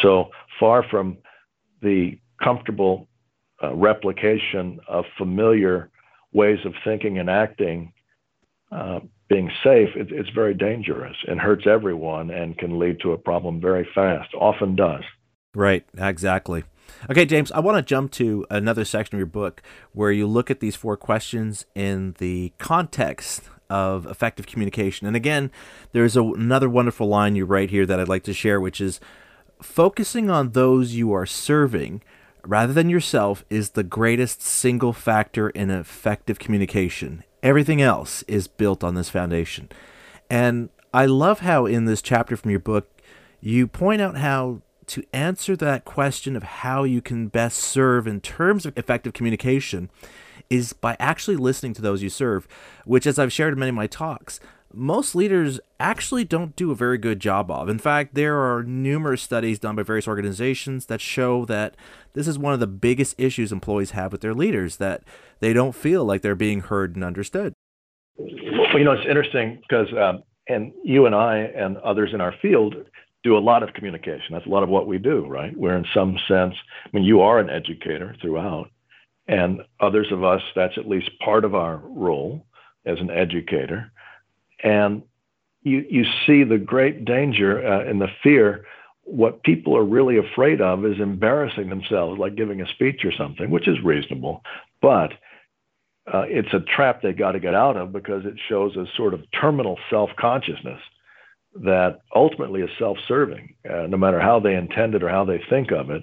So 0.00 0.30
far 0.60 0.84
from 0.88 1.18
the 1.84 2.18
comfortable 2.42 3.06
uh, 3.62 3.72
replication 3.74 4.80
of 4.88 5.04
familiar 5.16 5.90
ways 6.32 6.58
of 6.64 6.72
thinking 6.82 7.18
and 7.18 7.30
acting, 7.30 7.92
uh, 8.72 8.98
being 9.28 9.50
safe, 9.62 9.90
it, 9.94 10.08
it's 10.10 10.30
very 10.30 10.54
dangerous 10.54 11.16
and 11.28 11.40
hurts 11.40 11.66
everyone 11.66 12.30
and 12.30 12.58
can 12.58 12.78
lead 12.78 12.98
to 13.00 13.12
a 13.12 13.18
problem 13.18 13.60
very 13.60 13.86
fast. 13.94 14.34
Often 14.34 14.76
does. 14.76 15.04
Right, 15.54 15.86
exactly. 15.96 16.64
Okay, 17.08 17.24
James, 17.24 17.52
I 17.52 17.60
want 17.60 17.76
to 17.76 17.82
jump 17.82 18.10
to 18.12 18.44
another 18.50 18.84
section 18.84 19.16
of 19.16 19.18
your 19.18 19.26
book 19.26 19.62
where 19.92 20.10
you 20.10 20.26
look 20.26 20.50
at 20.50 20.60
these 20.60 20.74
four 20.74 20.96
questions 20.96 21.64
in 21.74 22.14
the 22.18 22.52
context 22.58 23.48
of 23.70 24.06
effective 24.06 24.46
communication. 24.46 25.06
And 25.06 25.16
again, 25.16 25.50
there's 25.92 26.16
a, 26.16 26.22
another 26.22 26.68
wonderful 26.68 27.06
line 27.06 27.36
you 27.36 27.46
write 27.46 27.70
here 27.70 27.86
that 27.86 27.98
I'd 27.98 28.08
like 28.08 28.24
to 28.24 28.34
share, 28.34 28.60
which 28.60 28.80
is 28.80 29.00
focusing 29.64 30.30
on 30.30 30.50
those 30.50 30.94
you 30.94 31.12
are 31.12 31.26
serving 31.26 32.02
rather 32.44 32.72
than 32.72 32.90
yourself 32.90 33.44
is 33.48 33.70
the 33.70 33.82
greatest 33.82 34.42
single 34.42 34.92
factor 34.92 35.48
in 35.50 35.70
effective 35.70 36.38
communication. 36.38 37.24
Everything 37.42 37.82
else 37.82 38.22
is 38.28 38.46
built 38.46 38.84
on 38.84 38.94
this 38.94 39.10
foundation. 39.10 39.68
And 40.30 40.68
I 40.92 41.06
love 41.06 41.40
how 41.40 41.66
in 41.66 41.86
this 41.86 42.02
chapter 42.02 42.36
from 42.36 42.50
your 42.50 42.60
book, 42.60 42.88
you 43.40 43.66
point 43.66 44.00
out 44.00 44.18
how 44.18 44.60
to 44.86 45.02
answer 45.12 45.56
that 45.56 45.84
question 45.84 46.36
of 46.36 46.42
how 46.42 46.84
you 46.84 47.00
can 47.00 47.28
best 47.28 47.58
serve 47.58 48.06
in 48.06 48.20
terms 48.20 48.66
of 48.66 48.76
effective 48.78 49.14
communication 49.14 49.90
is 50.50 50.74
by 50.74 50.94
actually 51.00 51.36
listening 51.36 51.72
to 51.72 51.82
those 51.82 52.02
you 52.02 52.10
serve, 52.10 52.46
which, 52.84 53.06
as 53.06 53.18
I've 53.18 53.32
shared 53.32 53.54
in 53.54 53.58
many 53.58 53.70
of 53.70 53.74
my 53.74 53.86
talks, 53.86 54.40
most 54.76 55.14
leaders 55.14 55.60
actually 55.80 56.24
don't 56.24 56.56
do 56.56 56.70
a 56.70 56.74
very 56.74 56.98
good 56.98 57.20
job 57.20 57.50
of. 57.50 57.68
In 57.68 57.78
fact, 57.78 58.14
there 58.14 58.38
are 58.38 58.62
numerous 58.62 59.22
studies 59.22 59.58
done 59.58 59.76
by 59.76 59.82
various 59.82 60.08
organizations 60.08 60.86
that 60.86 61.00
show 61.00 61.44
that 61.46 61.76
this 62.14 62.28
is 62.28 62.38
one 62.38 62.52
of 62.52 62.60
the 62.60 62.66
biggest 62.66 63.14
issues 63.18 63.52
employees 63.52 63.92
have 63.92 64.12
with 64.12 64.20
their 64.20 64.34
leaders 64.34 64.76
that 64.76 65.02
they 65.40 65.52
don't 65.52 65.74
feel 65.74 66.04
like 66.04 66.22
they're 66.22 66.34
being 66.34 66.60
heard 66.60 66.94
and 66.94 67.04
understood. 67.04 67.52
Well, 68.16 68.78
you 68.78 68.84
know, 68.84 68.92
it's 68.92 69.06
interesting 69.06 69.60
because, 69.68 69.88
um, 69.92 70.22
and 70.48 70.72
you 70.82 71.06
and 71.06 71.14
I 71.14 71.38
and 71.38 71.76
others 71.78 72.10
in 72.12 72.20
our 72.20 72.34
field 72.40 72.74
do 73.22 73.36
a 73.36 73.38
lot 73.38 73.62
of 73.62 73.72
communication. 73.72 74.32
That's 74.32 74.46
a 74.46 74.50
lot 74.50 74.62
of 74.62 74.68
what 74.68 74.86
we 74.86 74.98
do, 74.98 75.26
right? 75.26 75.56
Where 75.56 75.76
in 75.76 75.86
some 75.94 76.18
sense, 76.28 76.54
I 76.84 76.88
mean, 76.92 77.04
you 77.04 77.22
are 77.22 77.38
an 77.38 77.50
educator 77.50 78.14
throughout, 78.20 78.70
and 79.26 79.62
others 79.80 80.08
of 80.12 80.22
us, 80.22 80.42
that's 80.54 80.76
at 80.76 80.88
least 80.88 81.10
part 81.24 81.44
of 81.44 81.54
our 81.54 81.78
role 81.78 82.46
as 82.86 82.98
an 83.00 83.10
educator. 83.10 83.90
And 84.64 85.02
you, 85.62 85.84
you 85.88 86.04
see 86.26 86.42
the 86.42 86.58
great 86.58 87.04
danger 87.04 87.64
uh, 87.64 87.88
and 87.88 88.00
the 88.00 88.08
fear. 88.22 88.66
What 89.04 89.42
people 89.42 89.76
are 89.76 89.84
really 89.84 90.16
afraid 90.16 90.60
of 90.60 90.84
is 90.86 90.98
embarrassing 90.98 91.68
themselves, 91.68 92.18
like 92.18 92.34
giving 92.34 92.62
a 92.62 92.68
speech 92.68 93.04
or 93.04 93.12
something, 93.12 93.50
which 93.50 93.68
is 93.68 93.76
reasonable. 93.84 94.42
But 94.80 95.12
uh, 96.12 96.24
it's 96.26 96.52
a 96.52 96.60
trap 96.60 97.02
they 97.02 97.12
got 97.12 97.32
to 97.32 97.40
get 97.40 97.54
out 97.54 97.76
of 97.76 97.92
because 97.92 98.24
it 98.24 98.34
shows 98.48 98.76
a 98.76 98.86
sort 98.96 99.14
of 99.14 99.22
terminal 99.38 99.78
self 99.90 100.10
consciousness 100.18 100.80
that 101.62 102.00
ultimately 102.14 102.62
is 102.62 102.70
self 102.78 102.98
serving, 103.06 103.54
uh, 103.70 103.86
no 103.86 103.96
matter 103.96 104.20
how 104.20 104.40
they 104.40 104.54
intend 104.54 104.94
it 104.94 105.02
or 105.02 105.08
how 105.08 105.24
they 105.24 105.42
think 105.48 105.70
of 105.70 105.90
it 105.90 106.02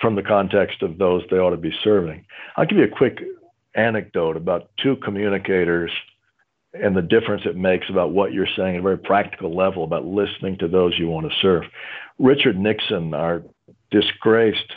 from 0.00 0.16
the 0.16 0.22
context 0.22 0.82
of 0.82 0.98
those 0.98 1.22
they 1.30 1.38
ought 1.38 1.50
to 1.50 1.56
be 1.56 1.74
serving. 1.84 2.24
I'll 2.56 2.66
give 2.66 2.78
you 2.78 2.84
a 2.84 2.88
quick 2.88 3.18
anecdote 3.74 4.36
about 4.36 4.70
two 4.82 4.96
communicators 4.96 5.90
and 6.74 6.96
the 6.96 7.02
difference 7.02 7.42
it 7.44 7.56
makes 7.56 7.88
about 7.90 8.12
what 8.12 8.32
you're 8.32 8.46
saying 8.56 8.76
at 8.76 8.80
a 8.80 8.82
very 8.82 8.98
practical 8.98 9.54
level 9.54 9.84
about 9.84 10.06
listening 10.06 10.56
to 10.58 10.68
those 10.68 10.98
you 10.98 11.08
want 11.08 11.30
to 11.30 11.38
serve. 11.40 11.64
Richard 12.18 12.58
Nixon, 12.58 13.14
our 13.14 13.42
disgraced 13.90 14.72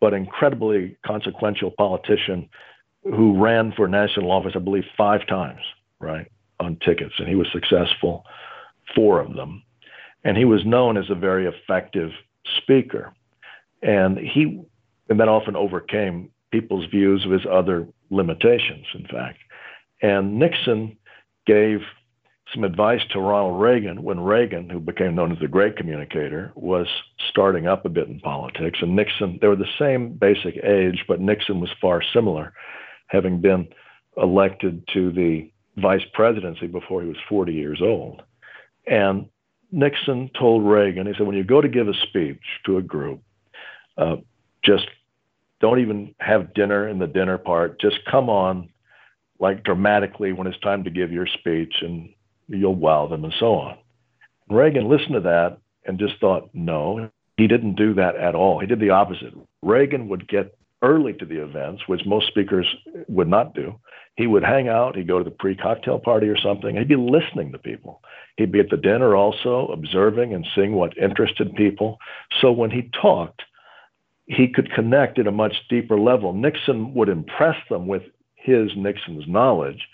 but 0.00 0.14
incredibly 0.14 0.96
consequential 1.04 1.72
politician 1.72 2.48
who 3.02 3.40
ran 3.40 3.72
for 3.72 3.88
national 3.88 4.30
office, 4.30 4.52
I 4.54 4.60
believe, 4.60 4.84
five 4.96 5.26
times, 5.26 5.60
right, 5.98 6.30
on 6.60 6.76
tickets, 6.84 7.14
and 7.18 7.28
he 7.28 7.34
was 7.34 7.48
successful, 7.52 8.24
four 8.94 9.20
of 9.20 9.34
them. 9.34 9.62
And 10.24 10.36
he 10.36 10.44
was 10.44 10.64
known 10.64 10.96
as 10.96 11.10
a 11.10 11.14
very 11.14 11.46
effective 11.46 12.10
speaker 12.56 13.12
and 13.82 14.18
he 14.18 14.60
and 15.08 15.20
that 15.20 15.28
often 15.28 15.56
overcame 15.56 16.30
people's 16.50 16.86
views 16.86 17.24
of 17.24 17.30
his 17.30 17.46
other 17.50 17.86
limitations 18.10 18.86
in 18.94 19.06
fact 19.06 19.38
and 20.02 20.38
nixon 20.38 20.96
gave 21.48 21.80
some 22.52 22.64
advice 22.64 23.00
to 23.10 23.20
ronald 23.20 23.60
reagan 23.60 24.02
when 24.02 24.20
reagan 24.20 24.70
who 24.70 24.78
became 24.78 25.14
known 25.14 25.32
as 25.32 25.38
the 25.38 25.48
great 25.48 25.76
communicator 25.76 26.52
was 26.54 26.86
starting 27.30 27.66
up 27.66 27.84
a 27.84 27.88
bit 27.88 28.06
in 28.08 28.20
politics 28.20 28.78
and 28.80 28.94
nixon 28.94 29.38
they 29.40 29.48
were 29.48 29.56
the 29.56 29.76
same 29.78 30.12
basic 30.12 30.56
age 30.62 31.04
but 31.08 31.20
nixon 31.20 31.60
was 31.60 31.70
far 31.80 32.02
similar 32.12 32.52
having 33.08 33.40
been 33.40 33.66
elected 34.16 34.86
to 34.92 35.10
the 35.12 35.50
vice 35.78 36.04
presidency 36.12 36.66
before 36.66 37.02
he 37.02 37.08
was 37.08 37.16
40 37.28 37.52
years 37.52 37.80
old 37.82 38.22
and 38.86 39.26
nixon 39.72 40.30
told 40.38 40.64
reagan 40.64 41.06
he 41.06 41.14
said 41.16 41.26
when 41.26 41.36
you 41.36 41.44
go 41.44 41.60
to 41.60 41.68
give 41.68 41.88
a 41.88 41.94
speech 41.94 42.42
to 42.64 42.76
a 42.76 42.82
group 42.82 43.20
uh, 43.96 44.16
just 44.62 44.86
don't 45.60 45.80
even 45.80 46.14
have 46.20 46.54
dinner 46.54 46.88
in 46.88 46.98
the 46.98 47.06
dinner 47.06 47.38
part. 47.38 47.80
Just 47.80 47.98
come 48.10 48.28
on 48.28 48.68
like 49.40 49.64
dramatically 49.64 50.32
when 50.32 50.46
it's 50.46 50.58
time 50.60 50.84
to 50.84 50.90
give 50.90 51.12
your 51.12 51.26
speech 51.26 51.74
and 51.80 52.10
you'll 52.48 52.74
wow 52.74 53.06
them 53.06 53.24
and 53.24 53.34
so 53.38 53.54
on. 53.54 53.78
Reagan 54.50 54.88
listened 54.88 55.14
to 55.14 55.20
that 55.20 55.58
and 55.84 55.98
just 55.98 56.18
thought, 56.20 56.50
no, 56.54 57.10
he 57.36 57.46
didn't 57.46 57.76
do 57.76 57.94
that 57.94 58.16
at 58.16 58.34
all. 58.34 58.58
He 58.58 58.66
did 58.66 58.80
the 58.80 58.90
opposite. 58.90 59.34
Reagan 59.62 60.08
would 60.08 60.28
get 60.28 60.56
early 60.82 61.12
to 61.14 61.24
the 61.24 61.42
events, 61.42 61.82
which 61.86 62.06
most 62.06 62.28
speakers 62.28 62.66
would 63.08 63.28
not 63.28 63.54
do. 63.54 63.78
He 64.16 64.26
would 64.26 64.42
hang 64.42 64.68
out, 64.68 64.96
he'd 64.96 65.06
go 65.06 65.18
to 65.18 65.24
the 65.24 65.30
pre 65.30 65.54
cocktail 65.54 65.98
party 65.98 66.28
or 66.28 66.36
something, 66.36 66.76
he'd 66.76 66.88
be 66.88 66.96
listening 66.96 67.52
to 67.52 67.58
people. 67.58 68.02
He'd 68.36 68.52
be 68.52 68.60
at 68.60 68.70
the 68.70 68.76
dinner 68.76 69.14
also, 69.14 69.68
observing 69.68 70.34
and 70.34 70.46
seeing 70.54 70.72
what 70.72 70.96
interested 70.98 71.54
people. 71.54 71.98
So 72.40 72.50
when 72.50 72.70
he 72.70 72.90
talked, 73.00 73.42
he 74.26 74.48
could 74.48 74.72
connect 74.72 75.18
at 75.18 75.26
a 75.26 75.32
much 75.32 75.54
deeper 75.70 75.98
level. 75.98 76.32
Nixon 76.32 76.94
would 76.94 77.08
impress 77.08 77.56
them 77.70 77.86
with 77.86 78.02
his, 78.48 78.70
Nixon's 78.76 79.28
knowledge, 79.28 79.86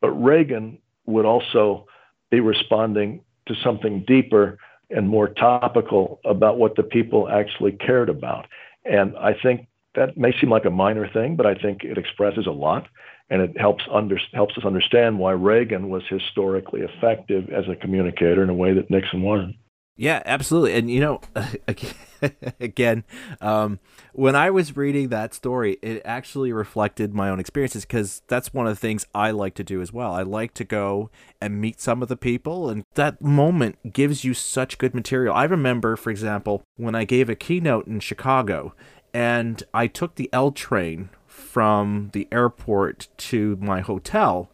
but 0.00 0.10
Reagan 0.10 0.78
would 1.06 1.24
also 1.24 1.86
be 2.30 2.40
responding 2.40 3.22
to 3.46 3.54
something 3.62 4.04
deeper 4.06 4.58
and 4.90 5.08
more 5.08 5.28
topical 5.28 6.20
about 6.24 6.58
what 6.58 6.76
the 6.76 6.82
people 6.82 7.28
actually 7.28 7.72
cared 7.72 8.08
about. 8.08 8.46
And 8.84 9.16
I 9.16 9.34
think 9.40 9.66
that 9.94 10.16
may 10.16 10.32
seem 10.40 10.50
like 10.50 10.64
a 10.64 10.70
minor 10.70 11.08
thing, 11.08 11.36
but 11.36 11.46
I 11.46 11.54
think 11.54 11.84
it 11.84 11.98
expresses 11.98 12.46
a 12.46 12.52
lot 12.52 12.88
and 13.28 13.40
it 13.42 13.58
helps 13.58 13.84
under, 13.92 14.18
helps 14.32 14.58
us 14.58 14.64
understand 14.64 15.18
why 15.18 15.32
Reagan 15.32 15.88
was 15.88 16.02
historically 16.08 16.80
effective 16.80 17.48
as 17.50 17.64
a 17.68 17.76
communicator 17.76 18.42
in 18.42 18.50
a 18.50 18.54
way 18.54 18.72
that 18.74 18.90
Nixon 18.90 19.22
wasn't. 19.22 19.56
Yeah, 20.00 20.22
absolutely. 20.24 20.72
And 20.72 20.90
you 20.90 20.98
know, 20.98 21.20
again, 22.60 23.04
um, 23.42 23.80
when 24.14 24.34
I 24.34 24.50
was 24.50 24.74
reading 24.74 25.10
that 25.10 25.34
story, 25.34 25.76
it 25.82 26.00
actually 26.06 26.54
reflected 26.54 27.12
my 27.12 27.28
own 27.28 27.38
experiences 27.38 27.84
because 27.84 28.22
that's 28.26 28.54
one 28.54 28.66
of 28.66 28.72
the 28.72 28.80
things 28.80 29.06
I 29.14 29.30
like 29.30 29.54
to 29.56 29.64
do 29.64 29.82
as 29.82 29.92
well. 29.92 30.14
I 30.14 30.22
like 30.22 30.54
to 30.54 30.64
go 30.64 31.10
and 31.38 31.60
meet 31.60 31.82
some 31.82 32.00
of 32.00 32.08
the 32.08 32.16
people, 32.16 32.70
and 32.70 32.82
that 32.94 33.20
moment 33.20 33.92
gives 33.92 34.24
you 34.24 34.32
such 34.32 34.78
good 34.78 34.94
material. 34.94 35.34
I 35.34 35.44
remember, 35.44 35.96
for 35.96 36.08
example, 36.08 36.62
when 36.76 36.94
I 36.94 37.04
gave 37.04 37.28
a 37.28 37.34
keynote 37.34 37.86
in 37.86 38.00
Chicago, 38.00 38.74
and 39.12 39.62
I 39.74 39.86
took 39.86 40.14
the 40.14 40.30
L 40.32 40.50
train 40.50 41.10
from 41.26 42.08
the 42.14 42.26
airport 42.32 43.08
to 43.18 43.58
my 43.60 43.80
hotel, 43.80 44.50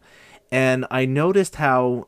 and 0.51 0.85
I 0.91 1.05
noticed 1.05 1.55
how 1.55 2.07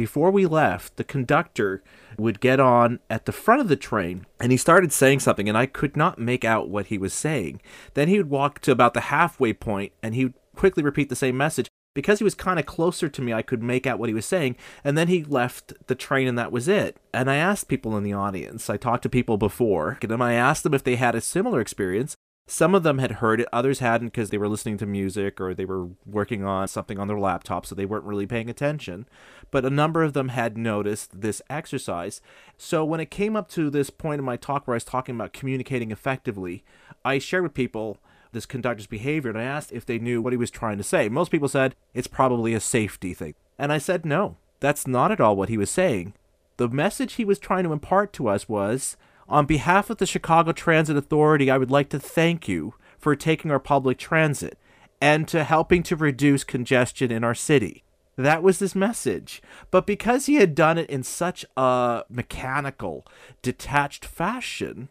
before 0.00 0.30
we 0.30 0.46
left, 0.46 0.96
the 0.96 1.04
conductor 1.04 1.82
would 2.16 2.40
get 2.40 2.58
on 2.58 3.00
at 3.10 3.26
the 3.26 3.32
front 3.32 3.60
of 3.60 3.68
the 3.68 3.76
train 3.76 4.24
and 4.40 4.50
he 4.50 4.56
started 4.56 4.94
saying 4.94 5.20
something 5.20 5.46
and 5.46 5.58
I 5.58 5.66
could 5.66 5.94
not 5.94 6.18
make 6.18 6.42
out 6.42 6.70
what 6.70 6.86
he 6.86 6.96
was 6.96 7.12
saying. 7.12 7.60
Then 7.92 8.08
he 8.08 8.16
would 8.16 8.30
walk 8.30 8.60
to 8.60 8.72
about 8.72 8.94
the 8.94 9.02
halfway 9.12 9.52
point 9.52 9.92
and 10.02 10.14
he 10.14 10.24
would 10.24 10.34
quickly 10.56 10.82
repeat 10.82 11.10
the 11.10 11.16
same 11.16 11.36
message. 11.36 11.68
Because 11.94 12.18
he 12.18 12.24
was 12.24 12.34
kind 12.34 12.58
of 12.58 12.64
closer 12.64 13.10
to 13.10 13.20
me, 13.20 13.34
I 13.34 13.42
could 13.42 13.62
make 13.62 13.86
out 13.86 13.98
what 13.98 14.08
he 14.08 14.14
was 14.14 14.24
saying. 14.24 14.56
And 14.82 14.96
then 14.96 15.08
he 15.08 15.22
left 15.22 15.74
the 15.86 15.94
train 15.94 16.26
and 16.26 16.38
that 16.38 16.52
was 16.52 16.66
it. 16.66 16.96
And 17.12 17.30
I 17.30 17.36
asked 17.36 17.68
people 17.68 17.94
in 17.98 18.02
the 18.02 18.14
audience, 18.14 18.70
I 18.70 18.78
talked 18.78 19.02
to 19.02 19.10
people 19.10 19.36
before, 19.36 19.98
and 20.00 20.22
I 20.22 20.32
asked 20.32 20.62
them 20.62 20.72
if 20.72 20.82
they 20.82 20.96
had 20.96 21.14
a 21.14 21.20
similar 21.20 21.60
experience. 21.60 22.16
Some 22.50 22.74
of 22.74 22.82
them 22.82 22.98
had 22.98 23.12
heard 23.12 23.40
it, 23.40 23.46
others 23.52 23.78
hadn't 23.78 24.08
because 24.08 24.30
they 24.30 24.36
were 24.36 24.48
listening 24.48 24.76
to 24.78 24.84
music 24.84 25.40
or 25.40 25.54
they 25.54 25.64
were 25.64 25.86
working 26.04 26.42
on 26.42 26.66
something 26.66 26.98
on 26.98 27.06
their 27.06 27.18
laptop, 27.18 27.64
so 27.64 27.76
they 27.76 27.86
weren't 27.86 28.04
really 28.04 28.26
paying 28.26 28.50
attention. 28.50 29.06
But 29.52 29.64
a 29.64 29.70
number 29.70 30.02
of 30.02 30.14
them 30.14 30.30
had 30.30 30.58
noticed 30.58 31.20
this 31.20 31.40
exercise. 31.48 32.20
So 32.58 32.84
when 32.84 32.98
it 32.98 33.08
came 33.08 33.36
up 33.36 33.48
to 33.50 33.70
this 33.70 33.88
point 33.88 34.18
in 34.18 34.24
my 34.24 34.36
talk 34.36 34.66
where 34.66 34.74
I 34.74 34.78
was 34.78 34.84
talking 34.84 35.14
about 35.14 35.32
communicating 35.32 35.92
effectively, 35.92 36.64
I 37.04 37.20
shared 37.20 37.44
with 37.44 37.54
people 37.54 37.98
this 38.32 38.46
conductor's 38.46 38.88
behavior 38.88 39.30
and 39.30 39.38
I 39.38 39.44
asked 39.44 39.70
if 39.70 39.86
they 39.86 40.00
knew 40.00 40.20
what 40.20 40.32
he 40.32 40.36
was 40.36 40.50
trying 40.50 40.78
to 40.78 40.82
say. 40.82 41.08
Most 41.08 41.30
people 41.30 41.48
said 41.48 41.76
it's 41.94 42.08
probably 42.08 42.52
a 42.52 42.58
safety 42.58 43.14
thing. 43.14 43.34
And 43.60 43.72
I 43.72 43.78
said, 43.78 44.04
no, 44.04 44.38
that's 44.58 44.88
not 44.88 45.12
at 45.12 45.20
all 45.20 45.36
what 45.36 45.50
he 45.50 45.56
was 45.56 45.70
saying. 45.70 46.14
The 46.56 46.68
message 46.68 47.12
he 47.12 47.24
was 47.24 47.38
trying 47.38 47.62
to 47.62 47.72
impart 47.72 48.12
to 48.14 48.26
us 48.26 48.48
was 48.48 48.96
on 49.30 49.46
behalf 49.46 49.88
of 49.90 49.98
the 49.98 50.06
Chicago 50.06 50.52
Transit 50.52 50.96
Authority, 50.96 51.50
I 51.50 51.56
would 51.56 51.70
like 51.70 51.88
to 51.90 52.00
thank 52.00 52.48
you 52.48 52.74
for 52.98 53.14
taking 53.14 53.50
our 53.50 53.60
public 53.60 53.96
transit 53.96 54.58
and 55.00 55.26
to 55.28 55.44
helping 55.44 55.82
to 55.84 55.96
reduce 55.96 56.44
congestion 56.44 57.10
in 57.10 57.24
our 57.24 57.34
city. 57.34 57.84
That 58.16 58.42
was 58.42 58.58
his 58.58 58.74
message. 58.74 59.40
But 59.70 59.86
because 59.86 60.26
he 60.26 60.34
had 60.34 60.54
done 60.54 60.76
it 60.76 60.90
in 60.90 61.02
such 61.02 61.46
a 61.56 62.02
mechanical, 62.10 63.06
detached 63.40 64.04
fashion, 64.04 64.90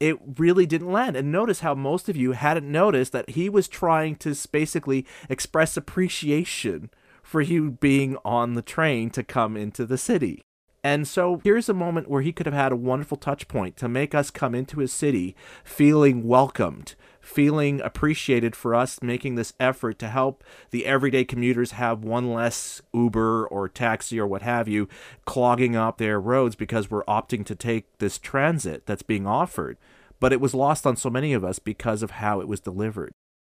it 0.00 0.16
really 0.38 0.64
didn't 0.64 0.90
land. 0.90 1.16
And 1.16 1.30
notice 1.30 1.60
how 1.60 1.74
most 1.74 2.08
of 2.08 2.16
you 2.16 2.32
hadn't 2.32 2.70
noticed 2.70 3.12
that 3.12 3.30
he 3.30 3.48
was 3.48 3.68
trying 3.68 4.16
to 4.16 4.34
basically 4.50 5.04
express 5.28 5.76
appreciation 5.76 6.88
for 7.22 7.40
you 7.40 7.72
being 7.72 8.16
on 8.24 8.54
the 8.54 8.62
train 8.62 9.10
to 9.10 9.22
come 9.22 9.56
into 9.56 9.84
the 9.84 9.98
city. 9.98 10.42
And 10.84 11.06
so 11.06 11.40
here's 11.44 11.68
a 11.68 11.74
moment 11.74 12.10
where 12.10 12.22
he 12.22 12.32
could 12.32 12.46
have 12.46 12.54
had 12.54 12.72
a 12.72 12.76
wonderful 12.76 13.16
touch 13.16 13.46
point 13.46 13.76
to 13.76 13.88
make 13.88 14.14
us 14.14 14.30
come 14.30 14.54
into 14.54 14.80
his 14.80 14.92
city 14.92 15.36
feeling 15.62 16.26
welcomed, 16.26 16.96
feeling 17.20 17.80
appreciated 17.80 18.56
for 18.56 18.74
us 18.74 19.00
making 19.00 19.36
this 19.36 19.52
effort 19.60 19.98
to 20.00 20.08
help 20.08 20.42
the 20.70 20.84
everyday 20.84 21.24
commuters 21.24 21.72
have 21.72 22.02
one 22.02 22.32
less 22.32 22.82
Uber 22.92 23.46
or 23.46 23.68
taxi 23.68 24.18
or 24.18 24.26
what 24.26 24.42
have 24.42 24.66
you 24.66 24.88
clogging 25.24 25.76
up 25.76 25.98
their 25.98 26.20
roads 26.20 26.56
because 26.56 26.90
we're 26.90 27.04
opting 27.04 27.46
to 27.46 27.54
take 27.54 27.98
this 27.98 28.18
transit 28.18 28.84
that's 28.84 29.02
being 29.02 29.26
offered. 29.26 29.78
But 30.18 30.32
it 30.32 30.40
was 30.40 30.52
lost 30.52 30.84
on 30.84 30.96
so 30.96 31.10
many 31.10 31.32
of 31.32 31.44
us 31.44 31.60
because 31.60 32.02
of 32.02 32.12
how 32.12 32.40
it 32.40 32.48
was 32.48 32.60
delivered. 32.60 33.12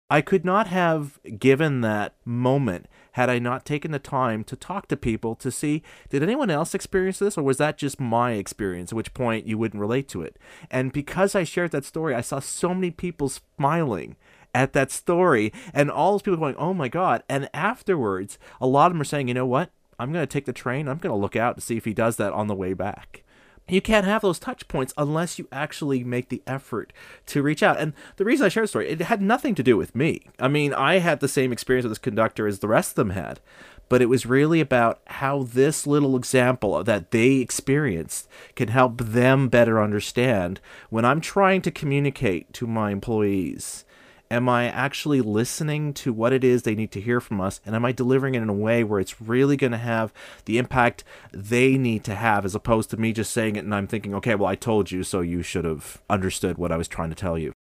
I 0.09 0.19
could 0.19 0.43
not 0.43 0.67
have 0.67 1.19
given 1.39 1.81
that 1.81 2.15
moment 2.25 2.87
had 3.13 3.29
I 3.29 3.39
not 3.39 3.65
taken 3.65 3.91
the 3.91 3.99
time 3.99 4.43
to 4.45 4.55
talk 4.55 4.87
to 4.87 4.97
people 4.97 5.35
to 5.35 5.51
see 5.51 5.81
did 6.09 6.23
anyone 6.23 6.49
else 6.49 6.75
experience 6.75 7.19
this 7.19 7.37
or 7.37 7.43
was 7.43 7.57
that 7.57 7.77
just 7.77 7.99
my 7.99 8.33
experience, 8.33 8.91
at 8.91 8.95
which 8.95 9.13
point 9.13 9.47
you 9.47 9.57
wouldn't 9.57 9.81
relate 9.81 10.07
to 10.09 10.21
it. 10.21 10.37
And 10.69 10.91
because 10.91 11.35
I 11.35 11.43
shared 11.43 11.71
that 11.71 11.85
story, 11.85 12.13
I 12.13 12.21
saw 12.21 12.39
so 12.39 12.73
many 12.73 12.91
people 12.91 13.29
smiling 13.29 14.15
at 14.53 14.73
that 14.73 14.91
story 14.91 15.51
and 15.73 15.89
all 15.89 16.11
those 16.11 16.21
people 16.21 16.37
going, 16.37 16.55
oh 16.57 16.73
my 16.73 16.87
God. 16.87 17.23
And 17.27 17.49
afterwards, 17.53 18.37
a 18.61 18.67
lot 18.67 18.87
of 18.87 18.93
them 18.93 19.01
are 19.01 19.05
saying, 19.05 19.27
you 19.27 19.33
know 19.33 19.45
what? 19.45 19.71
I'm 19.99 20.11
going 20.11 20.23
to 20.23 20.31
take 20.31 20.45
the 20.45 20.53
train. 20.53 20.87
I'm 20.87 20.97
going 20.97 21.13
to 21.13 21.21
look 21.21 21.35
out 21.35 21.55
to 21.55 21.61
see 21.61 21.77
if 21.77 21.85
he 21.85 21.93
does 21.93 22.17
that 22.17 22.33
on 22.33 22.47
the 22.47 22.55
way 22.55 22.73
back 22.73 23.23
you 23.67 23.81
can't 23.81 24.05
have 24.05 24.21
those 24.21 24.39
touch 24.39 24.67
points 24.67 24.93
unless 24.97 25.39
you 25.39 25.47
actually 25.51 26.03
make 26.03 26.29
the 26.29 26.41
effort 26.45 26.91
to 27.27 27.41
reach 27.41 27.63
out. 27.63 27.79
And 27.79 27.93
the 28.17 28.25
reason 28.25 28.45
I 28.45 28.49
share 28.49 28.63
the 28.63 28.67
story, 28.67 28.89
it 28.89 29.01
had 29.01 29.21
nothing 29.21 29.55
to 29.55 29.63
do 29.63 29.77
with 29.77 29.95
me. 29.95 30.21
I 30.39 30.47
mean, 30.47 30.73
I 30.73 30.99
had 30.99 31.19
the 31.19 31.27
same 31.27 31.53
experience 31.53 31.83
with 31.83 31.91
this 31.91 31.97
conductor 31.97 32.45
as 32.45 32.59
the 32.59 32.67
rest 32.67 32.91
of 32.91 32.95
them 32.95 33.11
had, 33.11 33.39
but 33.87 34.01
it 34.01 34.09
was 34.09 34.25
really 34.25 34.59
about 34.59 35.01
how 35.05 35.43
this 35.43 35.87
little 35.87 36.15
example 36.17 36.83
that 36.83 37.11
they 37.11 37.35
experienced 37.35 38.27
can 38.55 38.67
help 38.67 38.99
them 38.99 39.47
better 39.47 39.81
understand 39.81 40.59
when 40.89 41.05
I'm 41.05 41.21
trying 41.21 41.61
to 41.61 41.71
communicate 41.71 42.51
to 42.53 42.67
my 42.67 42.91
employees 42.91 43.85
Am 44.33 44.49
I 44.49 44.65
actually 44.65 45.21
listening 45.21 45.93
to 45.93 46.11
what 46.11 46.33
it 46.33 46.43
is 46.43 46.63
they 46.63 46.73
need 46.73 46.91
to 46.93 46.99
hear 46.99 47.19
from 47.19 47.39
us? 47.39 47.61
And 47.67 47.75
am 47.75 47.85
I 47.85 47.91
delivering 47.91 48.33
it 48.33 48.41
in 48.41 48.49
a 48.49 48.53
way 48.53 48.83
where 48.83 48.99
it's 48.99 49.21
really 49.21 49.55
going 49.55 49.73
to 49.73 49.77
have 49.77 50.11
the 50.45 50.57
impact 50.57 51.03
they 51.31 51.77
need 51.77 52.03
to 52.05 52.15
have 52.15 52.43
as 52.43 52.55
opposed 52.55 52.89
to 52.89 52.97
me 52.97 53.13
just 53.13 53.31
saying 53.31 53.57
it 53.57 53.63
and 53.63 53.75
I'm 53.75 53.85
thinking, 53.85 54.15
okay, 54.15 54.33
well, 54.33 54.49
I 54.49 54.55
told 54.55 54.89
you, 54.89 55.03
so 55.03 55.21
you 55.21 55.43
should 55.43 55.65
have 55.65 56.01
understood 56.09 56.57
what 56.57 56.71
I 56.71 56.77
was 56.77 56.87
trying 56.87 57.09
to 57.09 57.15
tell 57.15 57.37
you? 57.37 57.53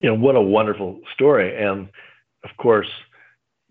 You 0.00 0.10
know, 0.10 0.14
what 0.14 0.36
a 0.36 0.40
wonderful 0.40 1.00
story. 1.12 1.60
And 1.60 1.88
of 2.44 2.50
course, 2.56 2.88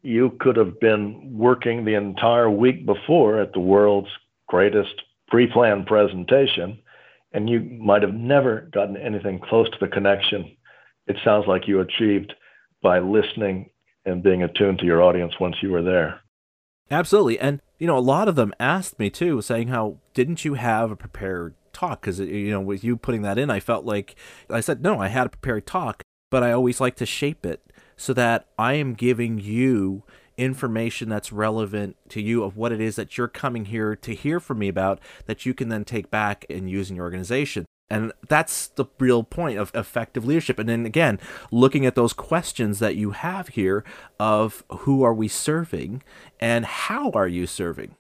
you 0.01 0.35
could 0.41 0.57
have 0.57 0.77
been 0.81 1.37
working 1.37 1.85
the 1.85 1.93
entire 1.93 2.51
week 2.51 2.85
before 2.85 3.39
at 3.39 3.53
the 3.53 3.61
world's 3.61 4.11
greatest 4.49 5.03
pre 5.29 5.47
planned 5.47 5.85
presentation, 5.87 6.79
and 7.31 7.49
you 7.49 7.61
might 7.61 8.01
have 8.01 8.13
never 8.13 8.67
gotten 8.73 8.97
anything 8.97 9.39
close 9.39 9.69
to 9.69 9.77
the 9.79 9.87
connection 9.87 10.57
it 11.07 11.17
sounds 11.23 11.47
like 11.47 11.67
you 11.67 11.81
achieved 11.81 12.33
by 12.81 12.99
listening 12.99 13.69
and 14.05 14.23
being 14.23 14.43
attuned 14.43 14.79
to 14.79 14.85
your 14.85 15.01
audience 15.01 15.33
once 15.39 15.55
you 15.61 15.71
were 15.71 15.83
there. 15.83 16.21
Absolutely. 16.89 17.39
And, 17.39 17.61
you 17.79 17.87
know, 17.87 17.97
a 17.97 17.99
lot 17.99 18.27
of 18.27 18.35
them 18.35 18.53
asked 18.59 18.99
me 18.99 19.09
too, 19.09 19.41
saying, 19.41 19.69
how 19.69 19.97
didn't 20.13 20.43
you 20.43 20.55
have 20.55 20.91
a 20.91 20.95
prepared 20.95 21.53
talk? 21.71 22.01
Because, 22.01 22.19
you 22.19 22.51
know, 22.51 22.59
with 22.59 22.83
you 22.83 22.97
putting 22.97 23.21
that 23.21 23.37
in, 23.37 23.49
I 23.49 23.59
felt 23.59 23.85
like 23.85 24.15
I 24.49 24.59
said, 24.59 24.81
no, 24.81 24.99
I 24.99 25.07
had 25.07 25.27
a 25.27 25.29
prepared 25.29 25.65
talk, 25.65 26.03
but 26.29 26.43
I 26.43 26.51
always 26.51 26.81
like 26.81 26.95
to 26.97 27.05
shape 27.05 27.45
it 27.45 27.61
so 27.95 28.13
that 28.13 28.47
I 28.57 28.73
am 28.73 28.93
giving 28.93 29.39
you 29.39 30.03
information 30.37 31.07
that's 31.07 31.31
relevant 31.31 31.95
to 32.09 32.21
you 32.21 32.43
of 32.43 32.57
what 32.57 32.71
it 32.71 32.81
is 32.81 32.95
that 32.95 33.17
you're 33.17 33.27
coming 33.27 33.65
here 33.65 33.95
to 33.95 34.15
hear 34.15 34.39
from 34.39 34.59
me 34.59 34.67
about 34.67 34.99
that 35.27 35.45
you 35.45 35.53
can 35.53 35.69
then 35.69 35.85
take 35.85 36.09
back 36.09 36.45
and 36.49 36.69
use 36.69 36.89
in 36.89 36.95
your 36.95 37.05
organization. 37.05 37.65
And 37.91 38.13
that's 38.29 38.67
the 38.67 38.85
real 38.99 39.23
point 39.23 39.59
of 39.59 39.69
effective 39.75 40.25
leadership. 40.25 40.57
And 40.57 40.69
then 40.69 40.85
again, 40.85 41.19
looking 41.51 41.85
at 41.85 41.95
those 41.95 42.13
questions 42.13 42.79
that 42.79 42.95
you 42.95 43.11
have 43.11 43.49
here 43.49 43.83
of 44.17 44.63
who 44.69 45.03
are 45.03 45.13
we 45.13 45.27
serving 45.27 46.01
and 46.39 46.65
how 46.65 47.11
are 47.11 47.27
you 47.27 47.45
serving? 47.45 47.95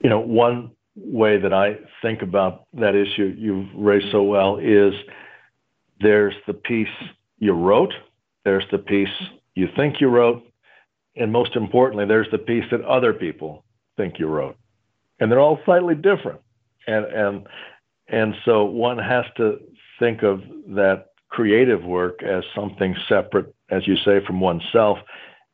You 0.00 0.10
know, 0.10 0.20
one 0.20 0.70
way 0.94 1.38
that 1.38 1.52
I 1.52 1.78
think 2.02 2.22
about 2.22 2.66
that 2.74 2.94
issue 2.94 3.34
you've 3.36 3.68
raised 3.74 4.12
so 4.12 4.22
well 4.22 4.58
is 4.58 4.94
there's 6.00 6.34
the 6.46 6.54
piece 6.54 6.86
you 7.38 7.52
wrote, 7.52 7.92
there's 8.44 8.64
the 8.70 8.78
piece 8.78 9.08
you 9.56 9.66
think 9.76 10.00
you 10.00 10.08
wrote, 10.08 10.44
and 11.16 11.32
most 11.32 11.56
importantly, 11.56 12.06
there's 12.06 12.30
the 12.30 12.38
piece 12.38 12.64
that 12.70 12.80
other 12.82 13.12
people 13.12 13.64
think 13.96 14.20
you 14.20 14.26
wrote. 14.26 14.56
And 15.18 15.30
they're 15.30 15.40
all 15.40 15.58
slightly 15.64 15.94
different. 15.94 16.40
And 16.86 17.04
and 17.06 17.46
and 18.12 18.34
so 18.44 18.64
one 18.64 18.98
has 18.98 19.24
to 19.38 19.58
think 19.98 20.22
of 20.22 20.42
that 20.68 21.06
creative 21.30 21.82
work 21.82 22.22
as 22.22 22.44
something 22.54 22.94
separate, 23.08 23.52
as 23.70 23.88
you 23.88 23.96
say, 23.96 24.24
from 24.24 24.38
oneself, 24.38 24.98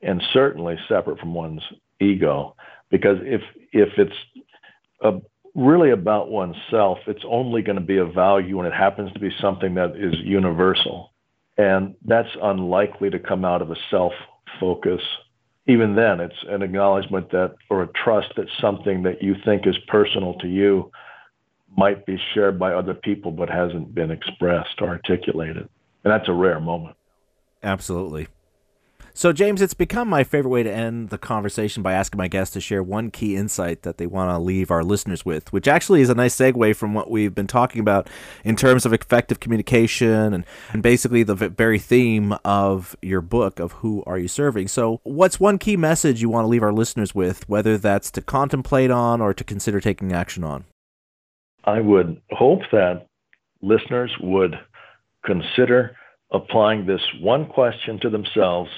and 0.02 0.20
certainly 0.32 0.76
separate 0.88 1.20
from 1.20 1.34
one's 1.34 1.62
ego. 2.00 2.56
Because 2.90 3.18
if 3.22 3.42
if 3.72 3.90
it's 3.96 4.16
a, 5.02 5.20
really 5.54 5.90
about 5.90 6.30
oneself, 6.30 6.98
it's 7.06 7.24
only 7.26 7.62
going 7.62 7.78
to 7.78 7.84
be 7.84 7.98
of 7.98 8.12
value 8.12 8.56
when 8.56 8.66
it 8.66 8.74
happens 8.74 9.12
to 9.12 9.20
be 9.20 9.30
something 9.40 9.74
that 9.74 9.96
is 9.96 10.14
universal, 10.24 11.12
and 11.56 11.94
that's 12.04 12.36
unlikely 12.42 13.11
to 13.11 13.20
come 13.20 13.44
out 13.44 13.62
of 13.62 13.70
a 13.70 13.76
self 13.88 14.12
focus. 14.59 15.02
Even 15.68 15.94
then, 15.94 16.18
it's 16.18 16.44
an 16.48 16.62
acknowledgement 16.62 17.30
that 17.30 17.54
or 17.70 17.84
a 17.84 17.88
trust 18.04 18.32
that 18.36 18.46
something 18.61 19.04
that 19.04 19.22
you 19.22 19.36
think 19.44 19.64
is 19.64 19.76
personal 19.86 20.34
to 20.40 20.48
you 20.48 20.90
might 21.76 22.06
be 22.06 22.18
shared 22.34 22.58
by 22.58 22.72
other 22.72 22.94
people 22.94 23.30
but 23.30 23.48
hasn't 23.48 23.94
been 23.94 24.10
expressed 24.10 24.80
or 24.80 24.88
articulated. 24.88 25.68
And 26.04 26.12
that's 26.12 26.28
a 26.28 26.32
rare 26.32 26.60
moment. 26.60 26.96
Absolutely. 27.62 28.28
So, 29.18 29.32
James, 29.32 29.60
it's 29.60 29.74
become 29.74 30.06
my 30.06 30.22
favorite 30.22 30.50
way 30.50 30.62
to 30.62 30.72
end 30.72 31.08
the 31.08 31.18
conversation 31.18 31.82
by 31.82 31.92
asking 31.92 32.18
my 32.18 32.28
guests 32.28 32.52
to 32.54 32.60
share 32.60 32.84
one 32.84 33.10
key 33.10 33.34
insight 33.34 33.82
that 33.82 33.98
they 33.98 34.06
want 34.06 34.30
to 34.30 34.38
leave 34.38 34.70
our 34.70 34.84
listeners 34.84 35.24
with, 35.24 35.52
which 35.52 35.66
actually 35.66 36.02
is 36.02 36.08
a 36.08 36.14
nice 36.14 36.36
segue 36.36 36.76
from 36.76 36.94
what 36.94 37.10
we've 37.10 37.34
been 37.34 37.48
talking 37.48 37.80
about 37.80 38.08
in 38.44 38.54
terms 38.54 38.86
of 38.86 38.92
effective 38.92 39.40
communication 39.40 40.32
and, 40.32 40.44
and 40.72 40.84
basically 40.84 41.24
the 41.24 41.34
very 41.34 41.80
theme 41.80 42.36
of 42.44 42.94
your 43.02 43.20
book 43.20 43.58
of 43.58 43.72
who 43.72 44.04
are 44.06 44.20
you 44.20 44.28
serving. 44.28 44.68
So, 44.68 45.00
what's 45.02 45.40
one 45.40 45.58
key 45.58 45.76
message 45.76 46.22
you 46.22 46.28
want 46.28 46.44
to 46.44 46.48
leave 46.48 46.62
our 46.62 46.72
listeners 46.72 47.12
with, 47.12 47.48
whether 47.48 47.76
that's 47.76 48.12
to 48.12 48.22
contemplate 48.22 48.92
on 48.92 49.20
or 49.20 49.34
to 49.34 49.42
consider 49.42 49.80
taking 49.80 50.12
action 50.12 50.44
on? 50.44 50.64
I 51.68 51.82
would 51.82 52.22
hope 52.30 52.62
that 52.72 53.08
listeners 53.60 54.10
would 54.20 54.58
consider 55.22 55.94
applying 56.30 56.86
this 56.86 57.02
one 57.20 57.44
question 57.44 58.00
to 58.00 58.08
themselves 58.08 58.70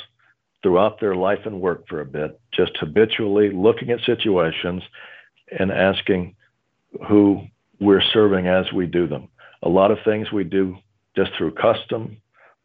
throughout 0.60 0.98
their 0.98 1.14
life 1.14 1.38
and 1.44 1.60
work 1.60 1.86
for 1.88 2.00
a 2.00 2.04
bit, 2.04 2.40
just 2.52 2.76
habitually 2.78 3.52
looking 3.52 3.90
at 3.90 4.00
situations 4.04 4.82
and 5.56 5.70
asking 5.70 6.34
who 7.08 7.42
we're 7.78 8.02
serving 8.12 8.48
as 8.48 8.72
we 8.72 8.86
do 8.86 9.06
them. 9.06 9.28
A 9.62 9.68
lot 9.68 9.92
of 9.92 9.98
things 10.04 10.32
we 10.32 10.42
do 10.42 10.76
just 11.14 11.30
through 11.38 11.52
custom 11.52 12.16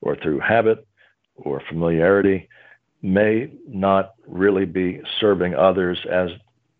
or 0.02 0.16
through 0.16 0.40
habit 0.40 0.88
or 1.36 1.62
familiarity 1.70 2.50
may 3.04 3.52
not 3.68 4.16
really 4.28 4.66
be 4.66 5.02
serving 5.20 5.54
others 5.54 6.00
as 6.12 6.32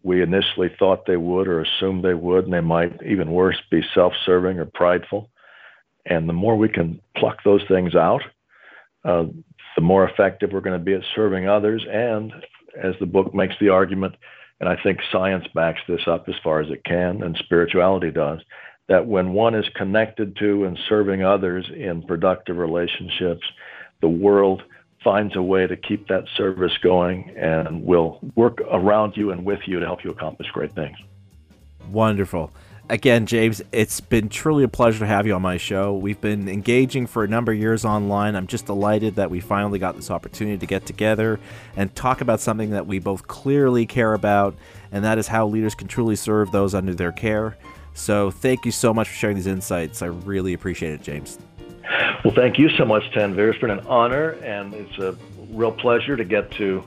we 0.06 0.22
initially 0.22 0.70
thought 0.78 1.08
they 1.08 1.18
would 1.18 1.48
or 1.48 1.62
assumed 1.62 2.06
they 2.06 2.14
would, 2.14 2.46
and 2.46 2.54
they 2.54 2.62
might, 2.62 3.02
even 3.04 3.32
worse, 3.32 3.58
be 3.72 3.82
self 3.96 4.14
serving 4.24 4.60
or 4.60 4.66
prideful. 4.66 5.32
And 6.06 6.30
the 6.30 6.34
more 6.34 6.56
we 6.56 6.70
can 6.70 7.02
pluck 7.18 7.38
those 7.44 7.64
things 7.68 7.96
out, 7.96 8.22
uh, 9.04 9.26
the 9.76 9.82
more 9.82 10.08
effective 10.08 10.52
we're 10.54 10.62
going 10.62 10.80
to 10.80 10.86
be 10.86 10.94
at 10.94 11.02
serving 11.16 11.50
others. 11.50 11.84
And 11.92 12.32
as 12.82 12.94
the 13.00 13.08
book 13.08 13.34
makes 13.34 13.56
the 13.60 13.70
argument, 13.70 14.14
and 14.60 14.70
I 14.70 14.78
think 14.84 15.00
science 15.12 15.48
backs 15.56 15.82
this 15.88 16.08
up 16.08 16.30
as 16.30 16.36
far 16.44 16.62
as 16.62 16.70
it 16.70 16.84
can, 16.84 17.24
and 17.24 17.36
spirituality 17.38 18.12
does, 18.12 18.42
that 18.88 19.08
when 19.08 19.34
one 19.34 19.56
is 19.56 19.66
connected 19.76 20.38
to 20.38 20.66
and 20.66 20.78
serving 20.88 21.24
others 21.24 21.66
in 21.76 22.04
productive 22.04 22.58
relationships, 22.58 23.46
the 24.02 24.08
world 24.08 24.62
finds 25.06 25.36
a 25.36 25.42
way 25.42 25.68
to 25.68 25.78
keep 25.78 26.08
that 26.08 26.26
service 26.36 26.74
going 26.82 27.30
and 27.38 27.86
will 27.86 28.20
work 28.36 28.60
around 28.72 29.16
you 29.16 29.30
and 29.30 29.46
with 29.46 29.60
you 29.68 29.80
to 29.80 29.86
help 29.86 30.04
you 30.04 30.10
accomplish 30.10 30.50
great 30.52 30.74
things. 30.74 30.98
Wonderful. 31.92 32.52
Again, 32.90 33.26
James, 33.28 33.62
it's 33.72 34.00
been 34.00 34.30
truly 34.30 34.64
a 34.64 34.68
pleasure 34.68 35.00
to 35.00 35.06
have 35.06 35.26
you 35.26 35.34
on 35.36 35.44
my 35.44 35.58
show. 35.58 35.96
We've 35.96 36.20
been 36.20 36.50
engaging 36.50 37.08
for 37.08 37.24
a 37.24 37.28
number 37.28 37.52
of 37.52 37.58
years 37.58 37.86
online. 37.86 38.36
I'm 38.36 38.48
just 38.48 38.66
delighted 38.66 39.16
that 39.16 39.30
we 39.30 39.40
finally 39.40 39.80
got 39.80 39.96
this 39.96 40.12
opportunity 40.12 40.58
to 40.58 40.66
get 40.66 40.86
together 40.88 41.40
and 41.76 41.96
talk 41.96 42.22
about 42.22 42.42
something 42.42 42.72
that 42.72 42.86
we 42.86 43.00
both 43.00 43.28
clearly 43.28 43.86
care 43.86 44.14
about, 44.14 44.56
and 44.92 45.04
that 45.04 45.18
is 45.18 45.28
how 45.28 45.48
leaders 45.48 45.74
can 45.74 45.88
truly 45.88 46.16
serve 46.16 46.52
those 46.52 46.76
under 46.76 46.94
their 46.94 47.12
care. 47.12 47.58
So, 47.96 48.30
thank 48.30 48.66
you 48.66 48.72
so 48.72 48.94
much 48.94 49.08
for 49.08 49.16
sharing 49.16 49.36
these 49.36 49.48
insights. 49.48 50.02
I 50.02 50.08
really 50.08 50.54
appreciate 50.54 50.94
it, 50.94 51.02
James. 51.02 51.40
Well, 52.24 52.34
thank 52.34 52.58
you 52.58 52.70
so 52.70 52.86
much, 52.86 53.04
Tanveer. 53.12 53.52
It's 53.52 53.60
been 53.60 53.70
an 53.70 53.86
honor, 53.88 54.32
and 54.44 54.74
it's 54.74 54.98
a 54.98 55.16
real 55.50 55.72
pleasure 55.72 56.18
to 56.18 56.24
get 56.24 56.52
to 56.52 56.84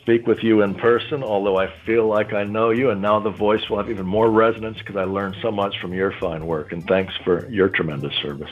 speak 0.00 0.26
with 0.26 0.42
you 0.42 0.62
in 0.62 0.74
person, 0.74 1.22
although 1.22 1.58
I 1.58 1.72
feel 1.84 2.06
like 2.06 2.32
I 2.32 2.44
know 2.44 2.70
you, 2.70 2.90
and 2.90 3.00
now 3.00 3.20
the 3.20 3.30
voice 3.30 3.68
will 3.68 3.78
have 3.78 3.90
even 3.90 4.06
more 4.06 4.30
resonance 4.30 4.78
because 4.78 4.96
I 4.96 5.04
learned 5.04 5.36
so 5.42 5.50
much 5.50 5.78
from 5.80 5.92
your 5.92 6.12
fine 6.12 6.46
work. 6.46 6.72
And 6.72 6.86
thanks 6.86 7.14
for 7.24 7.48
your 7.50 7.68
tremendous 7.68 8.14
service. 8.16 8.50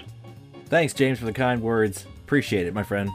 Thanks, 0.66 0.92
James, 0.92 1.18
for 1.18 1.24
the 1.24 1.32
kind 1.32 1.62
words. 1.62 2.06
Appreciate 2.24 2.66
it, 2.66 2.74
my 2.74 2.84
friend. 2.84 3.10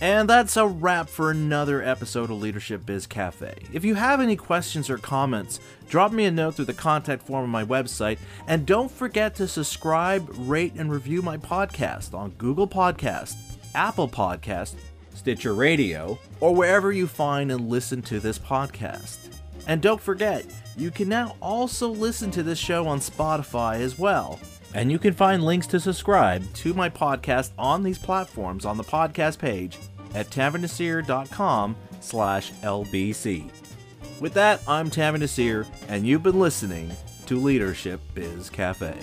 And 0.00 0.28
that's 0.28 0.56
a 0.56 0.66
wrap 0.66 1.08
for 1.08 1.30
another 1.30 1.82
episode 1.82 2.30
of 2.30 2.40
Leadership 2.40 2.86
Biz 2.86 3.06
Cafe. 3.06 3.54
If 3.72 3.84
you 3.84 3.96
have 3.96 4.20
any 4.20 4.36
questions 4.36 4.90
or 4.90 4.98
comments, 4.98 5.60
drop 5.88 6.12
me 6.12 6.24
a 6.24 6.30
note 6.30 6.54
through 6.54 6.66
the 6.66 6.72
contact 6.72 7.26
form 7.26 7.44
on 7.44 7.50
my 7.50 7.64
website, 7.64 8.18
and 8.46 8.64
don't 8.64 8.90
forget 8.90 9.34
to 9.36 9.48
subscribe, 9.48 10.28
rate, 10.36 10.74
and 10.74 10.90
review 10.90 11.20
my 11.20 11.36
podcast 11.36 12.14
on 12.14 12.30
Google 12.32 12.68
Podcast, 12.68 13.34
Apple 13.74 14.08
Podcast, 14.08 14.74
Stitcher 15.18 15.54
Radio, 15.54 16.18
or 16.40 16.54
wherever 16.54 16.92
you 16.92 17.06
find 17.06 17.50
and 17.52 17.68
listen 17.68 18.00
to 18.02 18.20
this 18.20 18.38
podcast. 18.38 19.18
And 19.66 19.82
don't 19.82 20.00
forget, 20.00 20.46
you 20.76 20.90
can 20.90 21.08
now 21.08 21.36
also 21.42 21.88
listen 21.88 22.30
to 22.30 22.42
this 22.42 22.58
show 22.58 22.86
on 22.86 23.00
Spotify 23.00 23.80
as 23.80 23.98
well. 23.98 24.40
And 24.74 24.90
you 24.92 24.98
can 24.98 25.14
find 25.14 25.44
links 25.44 25.66
to 25.68 25.80
subscribe 25.80 26.50
to 26.54 26.72
my 26.74 26.88
podcast 26.88 27.50
on 27.58 27.82
these 27.82 27.98
platforms 27.98 28.64
on 28.64 28.76
the 28.76 28.84
podcast 28.84 29.38
page 29.38 29.78
at 30.14 30.30
tanveernaseer.com 30.30 31.76
slash 32.00 32.52
lbc. 32.52 33.50
With 34.20 34.34
that, 34.34 34.60
I'm 34.66 34.90
Tanveer 34.90 35.18
Naseer, 35.18 35.66
and 35.88 36.06
you've 36.06 36.22
been 36.22 36.40
listening 36.40 36.90
to 37.26 37.36
Leadership 37.38 38.00
Biz 38.14 38.50
Cafe. 38.50 38.96